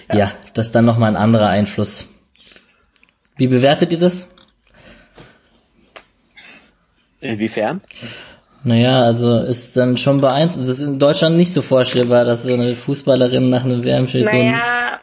Ja. 0.09 0.17
ja, 0.17 0.31
das 0.55 0.67
ist 0.67 0.71
dann 0.75 0.85
nochmal 0.85 1.11
ein 1.11 1.15
anderer 1.15 1.49
Einfluss. 1.49 2.07
Wie 3.37 3.47
bewertet 3.47 3.91
ihr 3.91 3.99
das? 3.99 4.27
Inwiefern? 7.19 7.81
Naja, 8.63 9.01
also 9.01 9.39
ist 9.39 9.75
dann 9.75 9.97
schon 9.97 10.21
beeindruckend. 10.21 10.63
Es 10.63 10.69
ist 10.69 10.83
in 10.83 10.99
Deutschland 10.99 11.35
nicht 11.35 11.51
so 11.51 11.61
vorstellbar, 11.61 12.25
dass 12.25 12.43
so 12.43 12.53
eine 12.53 12.75
Fußballerin 12.75 13.49
nach 13.49 13.65
einem 13.65 13.83
WM-Spiel 13.83 14.23
naja, 14.23 14.99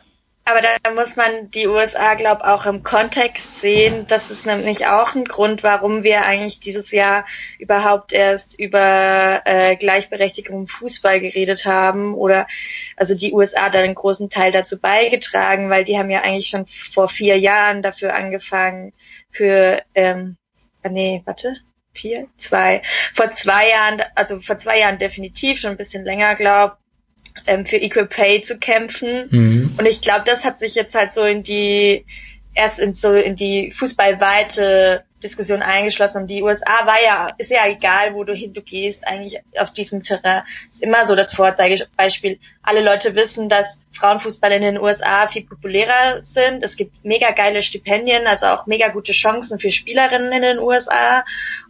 aber 0.49 0.63
da 0.63 0.91
muss 0.93 1.15
man 1.17 1.51
die 1.51 1.67
USA, 1.67 2.15
glaube 2.15 2.47
auch 2.47 2.65
im 2.65 2.83
Kontext 2.83 3.61
sehen. 3.61 4.07
Das 4.07 4.31
ist 4.31 4.47
nämlich 4.47 4.87
auch 4.87 5.15
ein 5.15 5.27
Grund, 5.27 5.63
warum 5.63 6.05
wir 6.05 6.25
eigentlich 6.25 6.59
dieses 6.59 6.91
Jahr 6.91 7.27
überhaupt 7.59 8.15
erst 8.15 8.59
über 8.59 9.43
äh, 9.45 9.77
Gleichberechtigung 9.77 10.61
im 10.61 10.67
Fußball 10.67 11.21
geredet 11.21 11.67
haben. 11.67 12.15
Oder 12.15 12.47
also 12.97 13.15
die 13.15 13.35
USA 13.35 13.65
hat 13.65 13.77
einen 13.77 13.95
großen 13.95 14.31
Teil 14.31 14.51
dazu 14.51 14.79
beigetragen, 14.81 15.69
weil 15.69 15.85
die 15.85 15.99
haben 15.99 16.09
ja 16.09 16.23
eigentlich 16.23 16.49
schon 16.49 16.65
vor 16.65 17.09
vier 17.09 17.39
Jahren 17.39 17.83
dafür 17.83 18.15
angefangen, 18.15 18.95
für 19.29 19.83
ähm, 19.95 20.39
ah, 20.83 20.89
nee, 20.89 21.21
warte, 21.27 21.57
vier, 21.99 22.27
zwei, 22.37 22.83
vor 23.15 23.31
zwei 23.33 23.71
Jahren, 23.71 24.03
also 24.15 24.39
vor 24.41 24.59
zwei 24.59 24.79
Jahren 24.79 24.99
definitiv, 24.99 25.61
schon 25.61 25.73
ein 25.73 25.77
bisschen 25.77 26.05
länger, 26.05 26.35
glaub, 26.35 26.77
ähm, 27.47 27.67
für 27.67 27.77
Equal 27.77 28.07
Pay 28.07 28.43
zu 28.43 28.59
kämpfen. 28.59 29.29
Mhm. 29.31 29.75
Und 29.79 29.87
ich 29.87 30.01
glaube, 30.01 30.23
das 30.25 30.45
hat 30.45 30.61
sich 30.61 30.75
jetzt 30.75 30.95
halt 30.95 31.13
so 31.13 31.23
in 31.23 31.43
die, 31.43 32.05
erst 32.55 32.79
in 32.79 32.95
so 32.95 33.15
in 33.15 33.37
die 33.37 33.71
fußballweite 33.71 35.05
Diskussion 35.23 35.63
eingeschlossen. 35.63 36.23
Und 36.23 36.31
die 36.31 36.43
USA 36.43 36.87
war 36.87 37.03
ja, 37.03 37.29
ist 37.39 37.51
ja 37.51 37.67
egal, 37.67 38.15
wo 38.15 38.25
du 38.25 38.35
hin 38.35 38.53
du 38.53 38.63
gehst, 38.63 39.07
eigentlich 39.07 39.41
auf 39.59 39.73
diesem 39.73 40.03
Terrain. 40.03 40.43
Ist 40.71 40.83
immer 40.83 41.07
so 41.07 41.17
das 41.17 41.35
Vorzeigebeispiel. 41.35 42.39
Alle 42.63 42.83
Leute 42.83 43.15
wissen, 43.15 43.49
dass 43.49 43.83
Frauenfußball 43.93 44.53
in 44.53 44.63
den 44.63 44.79
USA 44.79 45.27
viel 45.27 45.45
populärer 45.45 46.23
sind. 46.23 46.63
Es 46.65 46.77
gibt 46.77 47.05
mega 47.05 47.31
geile 47.33 47.63
Stipendien, 47.63 48.27
also 48.27 48.47
auch 48.47 48.67
mega 48.67 48.89
gute 48.89 49.13
Chancen 49.13 49.59
für 49.59 49.71
Spielerinnen 49.71 50.33
in 50.33 50.43
den 50.43 50.59
USA. 50.59 51.25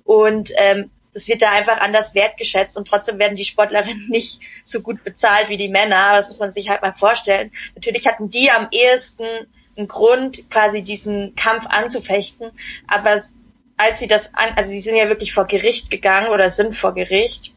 Und 0.08 0.52
ähm, 0.56 0.90
das 1.12 1.28
wird 1.28 1.42
da 1.42 1.52
einfach 1.52 1.80
anders 1.80 2.14
wertgeschätzt 2.14 2.78
und 2.78 2.88
trotzdem 2.88 3.18
werden 3.18 3.36
die 3.36 3.44
Sportlerinnen 3.44 4.06
nicht 4.08 4.40
so 4.64 4.80
gut 4.80 5.04
bezahlt 5.04 5.50
wie 5.50 5.58
die 5.58 5.68
Männer. 5.68 6.12
Das 6.14 6.28
muss 6.28 6.38
man 6.38 6.50
sich 6.50 6.70
halt 6.70 6.80
mal 6.80 6.94
vorstellen. 6.94 7.52
Natürlich 7.74 8.06
hatten 8.06 8.30
die 8.30 8.50
am 8.50 8.68
ehesten 8.70 9.26
einen 9.76 9.86
Grund, 9.86 10.50
quasi 10.50 10.82
diesen 10.82 11.34
Kampf 11.36 11.66
anzufechten, 11.68 12.52
aber 12.86 13.22
als 13.76 13.98
sie 13.98 14.08
das 14.08 14.34
an, 14.34 14.54
also 14.56 14.70
sie 14.70 14.80
sind 14.80 14.96
ja 14.96 15.08
wirklich 15.08 15.34
vor 15.34 15.46
Gericht 15.46 15.90
gegangen 15.90 16.28
oder 16.28 16.48
sind 16.48 16.74
vor 16.74 16.94
Gericht. 16.94 17.54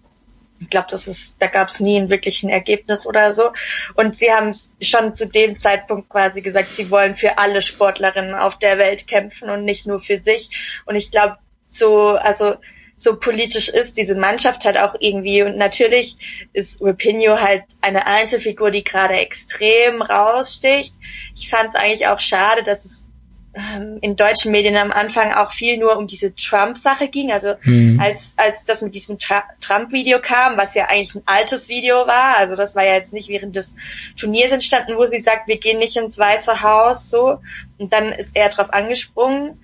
Ich 0.59 0.69
glaube, 0.69 0.87
das 0.91 1.07
ist, 1.07 1.41
da 1.41 1.47
gab 1.47 1.69
es 1.69 1.79
nie 1.79 1.97
ein 1.97 2.09
wirklichen 2.09 2.49
Ergebnis 2.49 3.07
oder 3.07 3.31
so. 3.31 3.53
Und 3.95 4.17
sie 4.17 4.31
haben 4.31 4.53
schon 4.81 5.15
zu 5.15 5.25
dem 5.25 5.55
Zeitpunkt 5.55 6.09
quasi 6.09 6.41
gesagt, 6.41 6.73
sie 6.73 6.91
wollen 6.91 7.15
für 7.15 7.37
alle 7.37 7.61
Sportlerinnen 7.61 8.35
auf 8.35 8.59
der 8.59 8.77
Welt 8.77 9.07
kämpfen 9.07 9.49
und 9.49 9.63
nicht 9.63 9.87
nur 9.87 9.99
für 9.99 10.17
sich. 10.17 10.81
Und 10.85 10.95
ich 10.95 11.11
glaube, 11.11 11.37
so, 11.71 12.09
also 12.09 12.55
so 12.97 13.15
politisch 13.15 13.67
ist 13.69 13.97
diese 13.97 14.13
Mannschaft 14.13 14.63
halt 14.63 14.77
auch 14.77 14.95
irgendwie. 14.99 15.41
Und 15.41 15.57
natürlich 15.57 16.17
ist 16.53 16.81
Rapinho 16.81 17.39
halt 17.39 17.63
eine 17.81 18.05
Einzelfigur, 18.05 18.69
die 18.69 18.83
gerade 18.83 19.15
extrem 19.15 20.03
raussticht. 20.03 20.93
Ich 21.35 21.49
fand 21.49 21.69
es 21.69 21.75
eigentlich 21.75 22.05
auch 22.05 22.19
schade, 22.19 22.61
dass 22.61 22.85
es 22.85 23.07
ähm, 23.55 23.97
in 24.01 24.15
deutschen 24.15 24.51
Medien 24.51 24.77
am 24.77 24.91
Anfang 24.91 25.33
auch 25.33 25.51
viel 25.51 25.77
nur 25.77 25.97
um 25.97 26.05
diese 26.05 26.35
Trump-Sache 26.35 27.07
ging. 27.07 27.31
Also 27.31 27.55
mhm. 27.63 27.99
als, 27.99 28.35
als 28.37 28.65
das 28.65 28.83
mit 28.83 28.93
diesem 28.93 29.17
Trump-Video 29.17 30.19
kam, 30.21 30.55
was 30.57 30.75
ja 30.75 30.85
eigentlich 30.85 31.15
ein 31.15 31.23
altes 31.25 31.69
Video 31.69 32.05
war, 32.05 32.37
also 32.37 32.55
das 32.55 32.75
war 32.75 32.85
ja 32.85 32.93
jetzt 32.93 33.13
nicht 33.13 33.29
während 33.29 33.55
des 33.55 33.75
Turniers 34.15 34.51
entstanden, 34.51 34.95
wo 34.95 35.07
sie 35.07 35.17
sagt, 35.17 35.47
wir 35.47 35.57
gehen 35.57 35.79
nicht 35.79 35.97
ins 35.97 36.19
Weiße 36.19 36.61
Haus, 36.61 37.09
so. 37.09 37.39
Und 37.79 37.91
dann 37.91 38.09
ist 38.09 38.35
er 38.35 38.49
drauf 38.49 38.71
angesprungen 38.71 39.57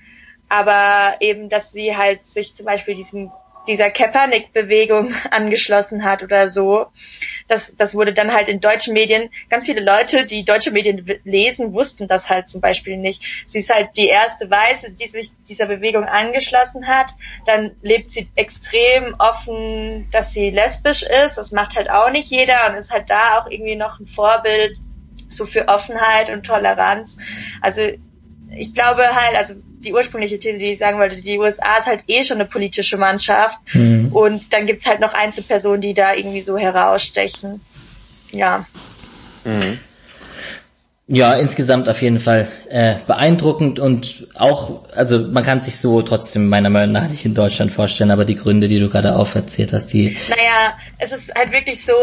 aber 0.49 1.17
eben, 1.19 1.49
dass 1.49 1.71
sie 1.71 1.95
halt 1.95 2.25
sich 2.25 2.55
zum 2.55 2.65
Beispiel 2.65 2.95
diesen 2.95 3.31
dieser 3.67 3.89
Kaepernick-Bewegung 3.89 5.13
angeschlossen 5.31 6.03
hat 6.03 6.23
oder 6.23 6.49
so. 6.49 6.87
Das, 7.47 7.75
das 7.75 7.93
wurde 7.93 8.13
dann 8.13 8.33
halt 8.33 8.49
in 8.49 8.59
deutschen 8.59 8.93
Medien, 8.93 9.29
ganz 9.49 9.65
viele 9.65 9.83
Leute, 9.83 10.25
die 10.25 10.45
deutsche 10.45 10.71
Medien 10.71 11.05
lesen, 11.23 11.73
wussten 11.73 12.07
das 12.07 12.29
halt 12.29 12.49
zum 12.49 12.61
Beispiel 12.61 12.97
nicht. 12.97 13.23
Sie 13.45 13.59
ist 13.59 13.69
halt 13.69 13.89
die 13.97 14.07
erste 14.07 14.49
Weiße, 14.49 14.91
die 14.91 15.07
sich 15.07 15.31
dieser 15.47 15.65
Bewegung 15.65 16.05
angeschlossen 16.05 16.87
hat. 16.87 17.11
Dann 17.45 17.75
lebt 17.81 18.11
sie 18.11 18.29
extrem 18.35 19.15
offen, 19.19 20.09
dass 20.11 20.33
sie 20.33 20.49
lesbisch 20.49 21.03
ist. 21.03 21.37
Das 21.37 21.51
macht 21.51 21.75
halt 21.75 21.89
auch 21.89 22.09
nicht 22.09 22.29
jeder 22.29 22.69
und 22.69 22.75
ist 22.75 22.91
halt 22.91 23.09
da 23.09 23.39
auch 23.39 23.49
irgendwie 23.49 23.75
noch 23.75 23.99
ein 23.99 24.05
Vorbild 24.05 24.77
so 25.29 25.45
für 25.45 25.67
Offenheit 25.67 26.29
und 26.29 26.45
Toleranz. 26.45 27.17
Also 27.61 27.81
ich 28.55 28.73
glaube 28.73 29.03
halt, 29.13 29.35
also 29.35 29.55
die 29.87 29.93
ursprüngliche 29.93 30.37
These, 30.37 30.57
die 30.57 30.71
ich 30.71 30.79
sagen 30.79 30.99
wollte, 30.99 31.15
die 31.15 31.39
USA 31.39 31.77
ist 31.79 31.87
halt 31.87 32.03
eh 32.07 32.23
schon 32.23 32.37
eine 32.37 32.45
politische 32.45 32.97
Mannschaft 32.97 33.57
mhm. 33.73 34.09
und 34.11 34.53
dann 34.53 34.67
gibt's 34.67 34.85
halt 34.85 34.99
noch 34.99 35.13
Einzelpersonen, 35.13 35.81
die 35.81 35.93
da 35.93 36.13
irgendwie 36.13 36.41
so 36.41 36.57
herausstechen. 36.57 37.61
Ja. 38.31 38.65
Mhm. 39.45 39.79
Ja, 41.09 41.35
insgesamt 41.35 41.87
auf 41.87 42.01
jeden 42.01 42.19
Fall 42.19 42.49
äh, 42.69 42.95
beeindruckend 43.07 43.79
und 43.79 44.27
auch, 44.35 44.89
also 44.93 45.19
man 45.19 45.45
kann 45.45 45.61
sich 45.61 45.77
so 45.77 46.01
trotzdem 46.01 46.49
meiner 46.49 46.69
Meinung 46.69 46.91
nach 46.91 47.07
nicht 47.07 47.23
in 47.23 47.33
Deutschland 47.33 47.71
vorstellen, 47.71 48.11
aber 48.11 48.25
die 48.25 48.35
Gründe, 48.35 48.67
die 48.67 48.79
du 48.79 48.89
gerade 48.89 49.15
auferzählt 49.15 49.71
hast, 49.71 49.93
die. 49.93 50.17
Naja, 50.27 50.73
es 50.97 51.13
ist 51.13 51.33
halt 51.33 51.53
wirklich 51.53 51.85
so, 51.85 51.93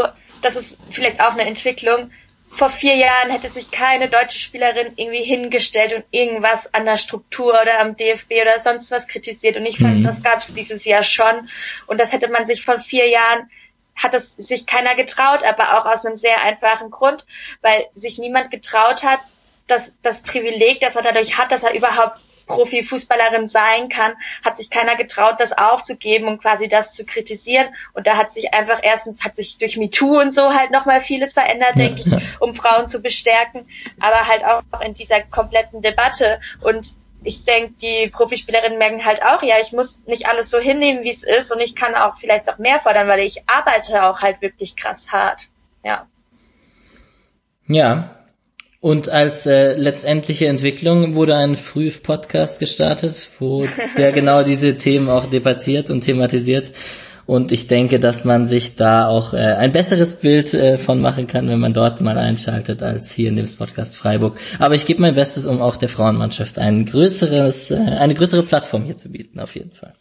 das 0.40 0.56
ist 0.56 0.78
vielleicht 0.88 1.20
auch 1.20 1.32
eine 1.32 1.42
Entwicklung, 1.42 2.10
vor 2.54 2.68
vier 2.68 2.94
Jahren 2.94 3.30
hätte 3.30 3.48
sich 3.48 3.70
keine 3.72 4.08
deutsche 4.08 4.38
Spielerin 4.38 4.92
irgendwie 4.96 5.24
hingestellt 5.24 5.92
und 5.92 6.04
irgendwas 6.12 6.72
an 6.72 6.84
der 6.84 6.98
Struktur 6.98 7.60
oder 7.60 7.80
am 7.80 7.96
DFB 7.96 8.42
oder 8.42 8.60
sonst 8.60 8.92
was 8.92 9.08
kritisiert. 9.08 9.56
Und 9.56 9.66
ich 9.66 9.78
fand, 9.78 9.98
mhm. 9.98 10.04
das 10.04 10.22
gab 10.22 10.38
es 10.38 10.54
dieses 10.54 10.84
Jahr 10.84 11.02
schon. 11.02 11.48
Und 11.86 11.98
das 11.98 12.12
hätte 12.12 12.28
man 12.28 12.46
sich 12.46 12.64
vor 12.64 12.78
vier 12.78 13.08
Jahren 13.08 13.50
hat 13.96 14.14
es 14.14 14.32
sich 14.32 14.66
keiner 14.66 14.94
getraut, 14.94 15.44
aber 15.44 15.78
auch 15.78 15.86
aus 15.86 16.04
einem 16.04 16.16
sehr 16.16 16.42
einfachen 16.42 16.90
Grund, 16.90 17.24
weil 17.60 17.86
sich 17.94 18.18
niemand 18.18 18.50
getraut 18.50 19.04
hat, 19.04 19.20
dass 19.66 19.94
das 20.02 20.22
Privileg, 20.22 20.80
das 20.80 20.96
er 20.96 21.02
dadurch 21.02 21.38
hat, 21.38 21.52
dass 21.52 21.62
er 21.62 21.74
überhaupt 21.74 22.20
Profifußballerin 22.46 23.48
sein 23.48 23.88
kann, 23.88 24.12
hat 24.44 24.56
sich 24.56 24.70
keiner 24.70 24.96
getraut, 24.96 25.36
das 25.38 25.56
aufzugeben 25.56 26.28
und 26.28 26.40
quasi 26.40 26.68
das 26.68 26.92
zu 26.92 27.04
kritisieren. 27.04 27.68
Und 27.92 28.06
da 28.06 28.16
hat 28.16 28.32
sich 28.32 28.54
einfach 28.54 28.80
erstens 28.82 29.24
hat 29.24 29.36
sich 29.36 29.58
durch 29.58 29.76
MeToo 29.76 30.20
und 30.20 30.32
so 30.32 30.52
halt 30.52 30.70
nochmal 30.70 31.00
vieles 31.00 31.32
verändert, 31.32 31.76
denke 31.76 32.02
ich, 32.06 32.40
um 32.40 32.54
Frauen 32.54 32.86
zu 32.86 33.00
bestärken, 33.00 33.68
aber 34.00 34.26
halt 34.26 34.44
auch 34.44 34.80
in 34.80 34.94
dieser 34.94 35.22
kompletten 35.22 35.82
Debatte. 35.82 36.40
Und 36.60 36.94
ich 37.22 37.44
denke, 37.44 37.74
die 37.80 38.08
Profispielerinnen 38.08 38.78
merken 38.78 39.04
halt 39.04 39.22
auch, 39.22 39.42
ja, 39.42 39.56
ich 39.60 39.72
muss 39.72 40.00
nicht 40.06 40.28
alles 40.28 40.50
so 40.50 40.58
hinnehmen, 40.58 41.02
wie 41.04 41.10
es 41.10 41.22
ist 41.22 41.50
und 41.50 41.60
ich 41.60 41.74
kann 41.74 41.94
auch 41.94 42.16
vielleicht 42.16 42.48
auch 42.50 42.58
mehr 42.58 42.80
fordern, 42.80 43.08
weil 43.08 43.20
ich 43.20 43.48
arbeite 43.48 44.04
auch 44.04 44.20
halt 44.20 44.42
wirklich 44.42 44.76
krass 44.76 45.10
hart. 45.10 45.48
Ja. 45.82 46.06
Ja, 47.66 48.23
und 48.84 49.08
als 49.08 49.46
äh, 49.46 49.76
letztendliche 49.76 50.46
Entwicklung 50.46 51.14
wurde 51.14 51.34
ein 51.36 51.56
Früh-Podcast 51.56 52.60
gestartet, 52.60 53.30
wo 53.38 53.66
der 53.96 54.12
genau 54.12 54.42
diese 54.42 54.76
Themen 54.76 55.08
auch 55.08 55.24
debattiert 55.24 55.88
und 55.88 56.02
thematisiert. 56.02 56.70
Und 57.24 57.50
ich 57.50 57.66
denke, 57.66 57.98
dass 57.98 58.26
man 58.26 58.46
sich 58.46 58.76
da 58.76 59.08
auch 59.08 59.32
äh, 59.32 59.38
ein 59.38 59.72
besseres 59.72 60.16
Bild 60.16 60.52
äh, 60.52 60.76
von 60.76 61.00
machen 61.00 61.26
kann, 61.26 61.48
wenn 61.48 61.60
man 61.60 61.72
dort 61.72 62.02
mal 62.02 62.18
einschaltet, 62.18 62.82
als 62.82 63.10
hier 63.10 63.30
in 63.30 63.36
dem 63.36 63.46
Podcast 63.56 63.96
Freiburg. 63.96 64.36
Aber 64.58 64.74
ich 64.74 64.84
gebe 64.84 65.00
mein 65.00 65.14
Bestes, 65.14 65.46
um 65.46 65.62
auch 65.62 65.78
der 65.78 65.88
Frauenmannschaft 65.88 66.58
ein 66.58 66.84
größeres, 66.84 67.70
äh, 67.70 67.76
eine 67.76 68.12
größere 68.12 68.42
Plattform 68.42 68.84
hier 68.84 68.98
zu 68.98 69.08
bieten, 69.08 69.40
auf 69.40 69.54
jeden 69.54 69.72
Fall. 69.72 69.94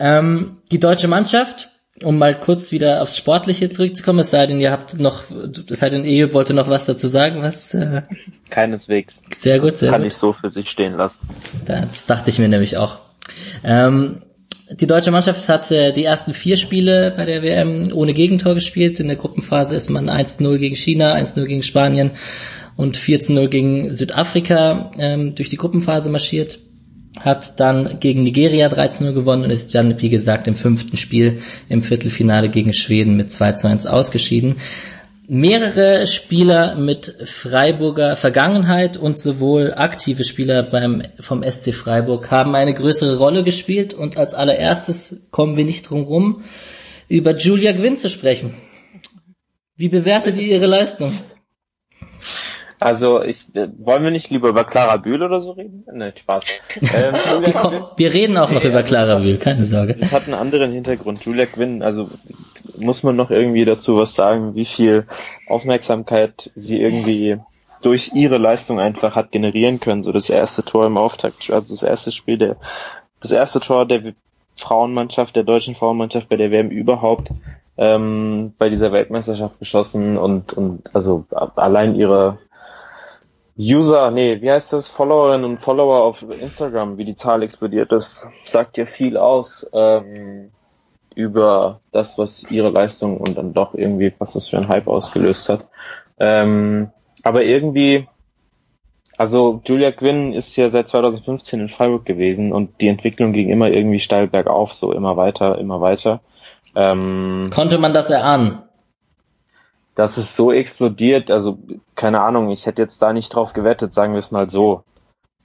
Ähm, 0.00 0.56
die 0.72 0.80
deutsche 0.80 1.06
Mannschaft 1.06 1.70
um 2.02 2.18
mal 2.18 2.38
kurz 2.38 2.72
wieder 2.72 3.02
aufs 3.02 3.16
Sportliche 3.16 3.70
zurückzukommen, 3.70 4.18
es 4.20 4.30
sei 4.30 4.46
denn, 4.46 4.60
ihr 4.60 4.72
habt 4.72 4.98
noch, 4.98 5.24
es 5.70 5.78
sei 5.78 5.90
denn, 5.90 6.04
ihr 6.04 6.32
wollte 6.32 6.52
noch 6.52 6.68
was 6.68 6.86
dazu 6.86 7.06
sagen, 7.06 7.40
was? 7.40 7.72
Äh, 7.74 8.02
Keineswegs. 8.50 9.22
Sehr 9.36 9.60
gut, 9.60 9.74
sehr 9.74 9.92
kann 9.92 10.02
gut. 10.02 10.10
ich 10.10 10.16
so 10.16 10.32
für 10.32 10.48
sich 10.48 10.70
stehen 10.70 10.96
lassen. 10.96 11.20
Das 11.64 12.06
dachte 12.06 12.30
ich 12.30 12.38
mir 12.38 12.48
nämlich 12.48 12.76
auch. 12.76 12.98
Ähm, 13.62 14.22
die 14.70 14.86
deutsche 14.86 15.12
Mannschaft 15.12 15.48
hat 15.48 15.70
äh, 15.70 15.92
die 15.92 16.04
ersten 16.04 16.34
vier 16.34 16.56
Spiele 16.56 17.12
bei 17.16 17.26
der 17.26 17.42
WM 17.42 17.90
ohne 17.92 18.12
Gegentor 18.12 18.54
gespielt. 18.54 18.98
In 18.98 19.06
der 19.06 19.16
Gruppenphase 19.16 19.76
ist 19.76 19.88
man 19.88 20.10
1-0 20.10 20.58
gegen 20.58 20.74
China, 20.74 21.14
1-0 21.14 21.44
gegen 21.44 21.62
Spanien 21.62 22.12
und 22.76 22.98
14-0 22.98 23.46
gegen 23.48 23.92
Südafrika 23.92 24.90
ähm, 24.98 25.34
durch 25.36 25.48
die 25.48 25.56
Gruppenphase 25.56 26.10
marschiert 26.10 26.58
hat 27.20 27.60
dann 27.60 27.98
gegen 28.00 28.22
Nigeria 28.22 28.68
13-0 28.68 29.12
gewonnen 29.12 29.44
und 29.44 29.52
ist 29.52 29.74
dann, 29.74 30.00
wie 30.00 30.08
gesagt, 30.08 30.48
im 30.48 30.54
fünften 30.54 30.96
Spiel 30.96 31.40
im 31.68 31.82
Viertelfinale 31.82 32.48
gegen 32.48 32.72
Schweden 32.72 33.16
mit 33.16 33.30
2 33.30 33.52
zu 33.52 33.68
1 33.68 33.86
ausgeschieden. 33.86 34.56
Mehrere 35.26 36.06
Spieler 36.06 36.74
mit 36.74 37.16
Freiburger 37.24 38.14
Vergangenheit 38.14 38.98
und 38.98 39.18
sowohl 39.18 39.72
aktive 39.74 40.22
Spieler 40.22 40.62
beim, 40.64 41.02
vom 41.18 41.42
SC 41.42 41.72
Freiburg 41.72 42.30
haben 42.30 42.54
eine 42.54 42.74
größere 42.74 43.16
Rolle 43.16 43.42
gespielt 43.42 43.94
und 43.94 44.18
als 44.18 44.34
allererstes 44.34 45.28
kommen 45.30 45.56
wir 45.56 45.64
nicht 45.64 45.88
drum 45.88 46.02
rum, 46.02 46.42
über 47.08 47.34
Julia 47.36 47.72
Gwynn 47.72 47.96
zu 47.96 48.10
sprechen. 48.10 48.54
Wie 49.76 49.88
bewertet 49.88 50.36
ihr 50.36 50.48
ihre 50.56 50.66
Leistung? 50.66 51.12
Also 52.84 53.22
ich 53.22 53.46
äh, 53.54 53.68
wollen 53.78 54.04
wir 54.04 54.10
nicht 54.10 54.28
lieber 54.28 54.50
über 54.50 54.64
Clara 54.64 54.98
Bühl 54.98 55.22
oder 55.22 55.40
so 55.40 55.52
reden? 55.52 55.84
Nein, 55.90 56.12
Spaß. 56.14 56.44
Ähm, 56.94 57.52
kommen, 57.54 57.84
wir 57.96 58.12
reden 58.12 58.36
auch 58.36 58.50
noch 58.50 58.62
Nee, 58.62 58.68
über 58.68 58.82
Clara 58.82 59.20
Bühl, 59.20 59.38
keine 59.38 59.64
Sorge. 59.64 59.94
Das 59.94 60.12
hat 60.12 60.24
einen 60.24 60.34
anderen 60.34 60.70
Hintergrund. 60.70 61.24
Julia 61.24 61.46
Quinn, 61.46 61.82
also 61.82 62.10
muss 62.76 63.02
man 63.02 63.16
noch 63.16 63.30
irgendwie 63.30 63.64
dazu 63.64 63.96
was 63.96 64.12
sagen, 64.12 64.54
wie 64.54 64.66
viel 64.66 65.06
Aufmerksamkeit 65.48 66.50
sie 66.56 66.78
irgendwie 66.78 67.38
durch 67.80 68.10
ihre 68.12 68.36
Leistung 68.36 68.78
einfach 68.78 69.16
hat 69.16 69.32
generieren 69.32 69.80
können. 69.80 70.02
So 70.02 70.12
das 70.12 70.28
erste 70.28 70.62
Tor 70.62 70.84
im 70.84 70.98
Auftakt, 70.98 71.48
also 71.48 71.72
das 71.72 71.84
erste 71.84 72.12
Spiel 72.12 72.36
der, 72.36 72.56
das 73.18 73.32
erste 73.32 73.60
Tor 73.60 73.86
der 73.86 74.12
Frauenmannschaft, 74.58 75.34
der 75.36 75.44
deutschen 75.44 75.74
Frauenmannschaft 75.74 76.28
bei 76.28 76.36
der 76.36 76.50
WM 76.50 76.68
überhaupt 76.68 77.30
ähm, 77.78 78.52
bei 78.58 78.68
dieser 78.68 78.92
Weltmeisterschaft 78.92 79.58
geschossen 79.58 80.16
und 80.16 80.52
und 80.52 80.82
also 80.94 81.24
allein 81.56 81.94
ihre 81.96 82.38
User, 83.58 84.10
nee, 84.10 84.40
wie 84.40 84.50
heißt 84.50 84.72
das? 84.72 84.88
Followerinnen 84.88 85.44
und 85.44 85.58
Follower 85.58 86.02
auf 86.02 86.22
Instagram, 86.22 86.98
wie 86.98 87.04
die 87.04 87.14
Zahl 87.14 87.42
explodiert 87.42 87.92
ist, 87.92 88.26
sagt 88.46 88.76
ja 88.76 88.84
viel 88.84 89.16
aus 89.16 89.66
ähm, 89.72 90.50
über 91.14 91.80
das, 91.92 92.18
was 92.18 92.50
ihre 92.50 92.70
Leistung 92.70 93.18
und 93.18 93.36
dann 93.36 93.54
doch 93.54 93.74
irgendwie, 93.74 94.12
was 94.18 94.32
das 94.32 94.48
für 94.48 94.58
ein 94.58 94.68
Hype 94.68 94.88
ausgelöst 94.88 95.48
hat. 95.48 95.68
Ähm, 96.18 96.90
aber 97.22 97.44
irgendwie, 97.44 98.08
also 99.16 99.62
Julia 99.64 99.92
Quinn 99.92 100.32
ist 100.32 100.56
ja 100.56 100.68
seit 100.68 100.88
2015 100.88 101.60
in 101.60 101.68
Freiburg 101.68 102.04
gewesen 102.04 102.52
und 102.52 102.80
die 102.80 102.88
Entwicklung 102.88 103.32
ging 103.32 103.50
immer 103.50 103.70
irgendwie 103.70 104.00
steil 104.00 104.26
bergauf, 104.26 104.74
so 104.74 104.92
immer 104.92 105.16
weiter, 105.16 105.58
immer 105.58 105.80
weiter. 105.80 106.20
Ähm, 106.74 107.48
Konnte 107.54 107.78
man 107.78 107.92
das 107.92 108.10
erahnen? 108.10 108.62
Dass 109.94 110.16
es 110.16 110.34
so 110.36 110.52
explodiert, 110.52 111.30
also 111.30 111.58
keine 111.94 112.20
Ahnung, 112.20 112.50
ich 112.50 112.66
hätte 112.66 112.82
jetzt 112.82 113.00
da 113.00 113.12
nicht 113.12 113.34
drauf 113.34 113.52
gewettet, 113.52 113.94
sagen 113.94 114.12
wir 114.12 114.18
es 114.18 114.30
mal 114.30 114.50
so. 114.50 114.82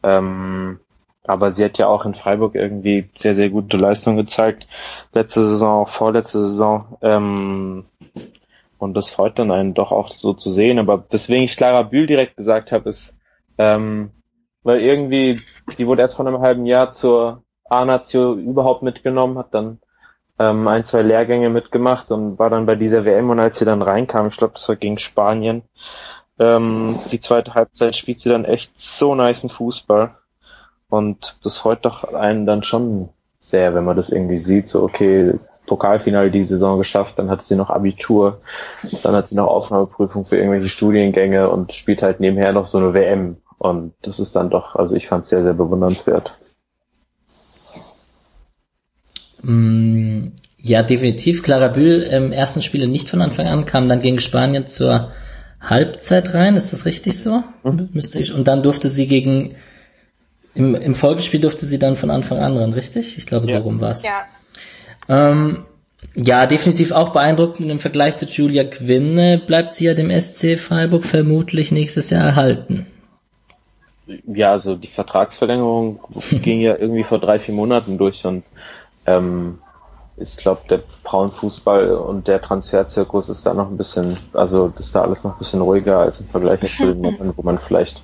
Ähm, 0.03 0.79
aber 1.24 1.51
sie 1.51 1.63
hat 1.63 1.77
ja 1.77 1.88
auch 1.88 2.06
in 2.06 2.15
Freiburg 2.15 2.56
irgendwie 2.56 3.10
sehr, 3.15 3.36
sehr 3.36 3.50
gute 3.50 3.77
Leistung 3.77 4.18
gezeigt. 4.18 4.68
Letzte 5.13 5.41
Saison, 5.46 5.84
auch 5.84 5.89
vorletzte 5.89 6.39
Saison. 6.39 6.98
Ähm, 7.01 7.86
und 8.79 8.94
das 8.96 9.12
freut 9.12 9.38
dann 9.38 9.51
einen 9.51 9.74
doch 9.74 9.91
auch 9.91 10.10
so 10.12 10.34
zu 10.34 10.50
sehen. 10.50 10.79
Aber 10.79 11.03
deswegen 11.12 11.44
ich 11.44 11.56
Clara 11.56 11.84
Bühl 11.84 12.08
direkt 12.08 12.38
gesagt 12.38 12.72
habe, 12.72 12.89
ist, 12.89 13.18
ähm, 13.58 14.12
weil 14.63 14.82
irgendwie, 14.82 15.41
die 15.77 15.85
wurde 15.85 16.01
erst 16.01 16.16
vor 16.16 16.25
einem 16.25 16.40
halben 16.40 16.66
Jahr 16.66 16.94
zur 16.94 17.44
A-Nation 17.66 18.44
überhaupt 18.48 18.81
mitgenommen, 18.81 19.38
hat 19.38 19.53
dann 19.53 19.79
ähm, 20.40 20.68
ein, 20.68 20.86
zwei 20.86 21.02
Lehrgänge 21.02 21.50
mitgemacht 21.50 22.12
und 22.12 22.40
war 22.40 22.50
dann 22.50 22.66
bei 22.66 22.75
dieser 22.75 23.06
WM 23.06 23.30
und 23.30 23.40
als 23.40 23.60
sie 23.60 23.66
dann 23.66 23.82
reinkam, 23.82 24.28
ich 24.30 24.38
glaube, 24.38 24.54
das 24.54 24.68
war 24.70 24.78
gegen 24.78 24.98
Spanien, 24.98 25.64
ähm, 26.40 26.98
die 27.12 27.20
zweite 27.20 27.54
Halbzeit 27.54 27.96
spielt 27.96 28.22
sie 28.22 28.30
dann 28.30 28.46
echt 28.46 28.72
so 28.80 29.14
niceen 29.14 29.50
Fußball 29.50 30.16
und 30.90 31.38
das 31.44 31.58
freut 31.58 31.86
doch 31.86 32.06
einen 32.14 32.46
dann 32.46 32.64
schon 32.64 33.10
sehr, 33.42 33.75
wenn 33.75 33.84
man 33.84 33.98
das 33.98 34.10
irgendwie 34.10 34.40
sieht, 34.40 34.70
so 34.70 34.84
okay, 34.84 35.34
Pokalfinale 35.66 36.32
die 36.32 36.44
Saison 36.44 36.80
geschafft, 36.80 37.20
dann 37.20 37.30
hat 37.30 37.46
sie 37.46 37.56
noch 37.56 37.70
Abitur, 37.70 38.42
dann 39.04 39.14
hat 39.16 39.28
sie 39.28 39.36
noch 39.36 39.48
Aufnahmeprüfung 39.48 40.25
für 40.25 40.38
irgendwelche 40.38 40.70
Studiengänge 40.70 41.50
und 41.50 41.74
spielt 41.74 42.02
halt 42.02 42.20
nebenher 42.20 42.54
noch 42.54 42.68
so 42.68 42.80
eine 42.80 42.94
WM 42.94 43.38
und 43.60 43.94
das 44.02 44.20
ist 44.20 44.36
dann 44.36 44.50
doch, 44.50 44.75
also 44.75 44.96
ich 44.96 45.08
fand 45.08 45.25
es 45.25 45.30
sehr, 45.30 45.44
sehr 45.44 45.54
bewundernswert. 45.54 46.40
Mm, 49.44 50.28
Ja, 50.62 50.84
definitiv. 50.84 51.42
Clara 51.44 51.70
Bühl 51.70 52.02
im 52.02 52.32
ersten 52.34 52.62
Spiele 52.62 52.88
nicht 52.88 53.08
von 53.10 53.22
Anfang 53.22 53.48
an, 53.48 53.66
kam 53.66 53.88
dann 53.88 54.02
gegen 54.02 54.20
Spanien 54.20 54.68
zur 54.68 55.12
Halbzeit 55.62 56.34
rein. 56.34 56.56
Ist 56.58 56.74
das 56.74 56.86
richtig 56.86 57.18
so? 57.18 57.44
Mhm. 57.64 57.90
Müsste 57.94 58.20
ich, 58.20 58.34
und 58.34 58.48
dann 58.48 58.62
durfte 58.64 58.90
sie 58.90 59.08
gegen, 59.08 59.56
im, 60.56 60.75
im 60.75 60.96
Folgespiel 60.96 61.40
durfte 61.40 61.66
sie 61.66 61.80
dann 61.80 61.96
von 61.96 62.10
Anfang 62.12 62.40
an 62.40 62.58
ran, 62.58 62.74
richtig? 62.74 63.18
Ich 63.18 63.25
glaube, 63.25 63.46
so 63.46 63.54
Ja. 63.54 63.60
rum 63.60 63.80
war's. 63.80 64.04
Ja. 64.04 64.24
Ähm, 65.08 65.64
ja, 66.16 66.46
definitiv 66.46 66.92
auch 66.92 67.10
beeindruckend 67.10 67.70
im 67.72 67.80
Vergleich 67.80 68.18
zu 68.18 68.25
Julia 68.25 68.64
Quinn 68.66 69.42
bleibt 69.48 69.72
sie 69.72 69.86
ja 69.86 69.94
dem 69.94 70.10
SC 70.12 70.58
Freiburg 70.58 71.06
vermutlich 71.06 71.72
nächstes 71.72 72.10
Jahr 72.10 72.25
erhalten. 72.25 72.86
Ja, 74.28 74.52
also 74.54 74.75
die 74.75 74.88
Vertragsverlängerung 74.88 76.00
ging 76.42 76.62
ja 76.62 76.75
irgendwie 76.78 77.04
vor 77.04 77.20
drei, 77.20 77.38
vier 77.40 77.54
Monaten 77.54 77.98
durch 77.98 78.25
und 78.25 78.44
ähm, 79.09 79.59
ich 80.17 80.37
glaube, 80.37 80.61
der 80.69 80.81
Frauenfußball 81.03 81.91
und 81.91 82.27
der 82.27 82.41
Transferzirkus 82.41 83.29
ist 83.29 83.45
da 83.45 83.53
noch 83.53 83.69
ein 83.69 83.77
bisschen, 83.77 84.17
also 84.33 84.72
ist 84.77 84.93
da 84.93 85.01
alles 85.01 85.24
noch 85.24 85.33
ein 85.33 85.39
bisschen 85.39 85.61
ruhiger 85.61 86.00
als 86.00 86.19
im 86.19 86.27
Vergleich 86.27 86.59
zu 86.75 86.87
den 86.87 87.01
Männern, 87.01 87.33
wo 87.35 87.41
man 87.43 87.57
vielleicht 87.57 88.03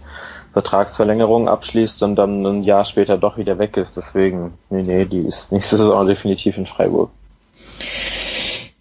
Vertragsverlängerungen 0.53 1.49
abschließt 1.49 2.01
und 2.03 2.15
dann 2.15 2.45
ein 2.45 2.63
Jahr 2.63 2.85
später 2.85 3.17
doch 3.17 3.37
wieder 3.37 3.59
weg 3.59 3.75
ist. 3.75 3.97
Deswegen, 3.97 4.53
nee, 4.69 4.83
nee, 4.83 5.05
die 5.05 5.19
ist 5.19 5.51
nächste 5.51 5.75
Saison 5.75 6.07
definitiv 6.07 6.57
in 6.57 6.65
Freiburg. 6.65 7.09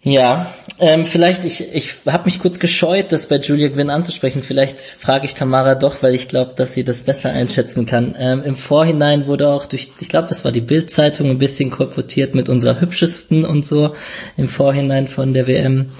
Ja, 0.01 0.45
ähm, 0.79 1.05
vielleicht, 1.05 1.45
ich, 1.45 1.73
ich 1.73 1.93
habe 2.05 2.25
mich 2.25 2.39
kurz 2.39 2.59
gescheut, 2.59 3.11
das 3.11 3.27
bei 3.27 3.37
Julia 3.37 3.69
Gwynn 3.69 3.89
anzusprechen. 3.89 4.43
Vielleicht 4.43 4.79
frage 4.79 5.25
ich 5.25 5.33
Tamara 5.33 5.75
doch, 5.75 6.03
weil 6.03 6.13
ich 6.13 6.27
glaube, 6.27 6.53
dass 6.55 6.73
sie 6.73 6.83
das 6.83 7.03
besser 7.03 7.31
einschätzen 7.31 7.85
kann. 7.85 8.13
Ähm, 8.17 8.43
Im 8.43 8.57
Vorhinein 8.57 9.27
wurde 9.27 9.49
auch 9.49 9.65
durch, 9.67 9.91
ich 9.99 10.09
glaube, 10.09 10.27
das 10.27 10.43
war 10.43 10.51
die 10.51 10.61
Bild-Zeitung, 10.61 11.29
ein 11.29 11.37
bisschen 11.37 11.71
kolportiert 11.71 12.35
mit 12.35 12.49
unserer 12.49 12.81
hübschesten 12.81 13.45
und 13.45 13.65
so 13.65 13.95
im 14.35 14.49
Vorhinein 14.49 15.07
von 15.07 15.33
der 15.33 15.47
WM. 15.47 15.91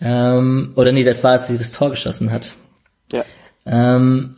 Ähm, 0.00 0.72
oder 0.74 0.90
nee, 0.90 1.04
das 1.04 1.22
war, 1.22 1.32
als 1.32 1.46
sie 1.46 1.58
das 1.58 1.70
Tor 1.70 1.90
geschossen 1.90 2.32
hat. 2.32 2.54
Ja. 3.12 3.24
Ähm, 3.66 4.34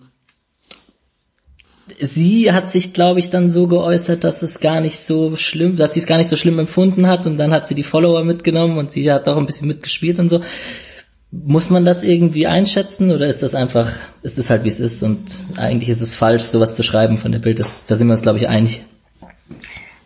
sie 2.00 2.52
hat 2.52 2.70
sich, 2.70 2.92
glaube 2.92 3.20
ich, 3.20 3.30
dann 3.30 3.50
so 3.50 3.66
geäußert, 3.66 4.24
dass 4.24 4.42
es 4.42 4.60
gar 4.60 4.80
nicht 4.80 4.98
so 4.98 5.36
schlimm, 5.36 5.76
dass 5.76 5.94
sie 5.94 6.00
es 6.00 6.06
gar 6.06 6.18
nicht 6.18 6.28
so 6.28 6.36
schlimm 6.36 6.58
empfunden 6.58 7.06
hat 7.06 7.26
und 7.26 7.36
dann 7.36 7.52
hat 7.52 7.66
sie 7.66 7.74
die 7.74 7.82
Follower 7.82 8.24
mitgenommen 8.24 8.78
und 8.78 8.90
sie 8.90 9.10
hat 9.12 9.28
auch 9.28 9.36
ein 9.36 9.46
bisschen 9.46 9.68
mitgespielt 9.68 10.18
und 10.18 10.28
so. 10.28 10.42
Muss 11.30 11.70
man 11.70 11.84
das 11.84 12.02
irgendwie 12.02 12.46
einschätzen 12.46 13.12
oder 13.12 13.26
ist 13.26 13.42
das 13.42 13.54
einfach, 13.54 13.88
ist 14.22 14.38
es 14.38 14.50
halt 14.50 14.64
wie 14.64 14.68
es 14.68 14.80
ist 14.80 15.02
und 15.02 15.44
eigentlich 15.56 15.88
ist 15.88 16.00
es 16.00 16.16
falsch, 16.16 16.42
sowas 16.42 16.74
zu 16.74 16.82
schreiben 16.82 17.18
von 17.18 17.30
der 17.30 17.38
Bild? 17.38 17.60
Das, 17.60 17.84
da 17.84 17.94
sind 17.94 18.08
wir 18.08 18.14
uns, 18.14 18.22
glaube 18.22 18.38
ich, 18.38 18.48
einig. 18.48 18.82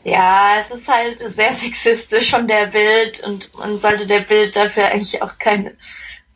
Ja, 0.04 0.56
es 0.60 0.70
ist 0.70 0.86
halt 0.86 1.18
sehr 1.30 1.52
sexistisch 1.54 2.30
von 2.30 2.46
der 2.46 2.66
Bild 2.66 3.22
und 3.26 3.50
man 3.54 3.78
sollte 3.78 4.06
der 4.06 4.20
Bild 4.20 4.54
dafür 4.54 4.86
eigentlich 4.86 5.22
auch 5.22 5.38
keine 5.38 5.72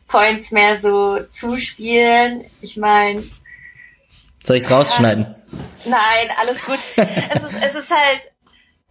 Points 0.07 0.51
mehr 0.51 0.77
so 0.77 1.19
zuspielen. 1.29 2.45
Ich 2.61 2.77
meine, 2.77 3.21
Soll 4.43 4.57
ich 4.57 4.63
es 4.63 4.71
rausschneiden? 4.71 5.35
Nein, 5.85 6.29
alles 6.37 6.63
gut. 6.63 6.79
es, 6.95 7.43
ist, 7.43 7.55
es 7.61 7.75
ist 7.75 7.91
halt 7.91 8.21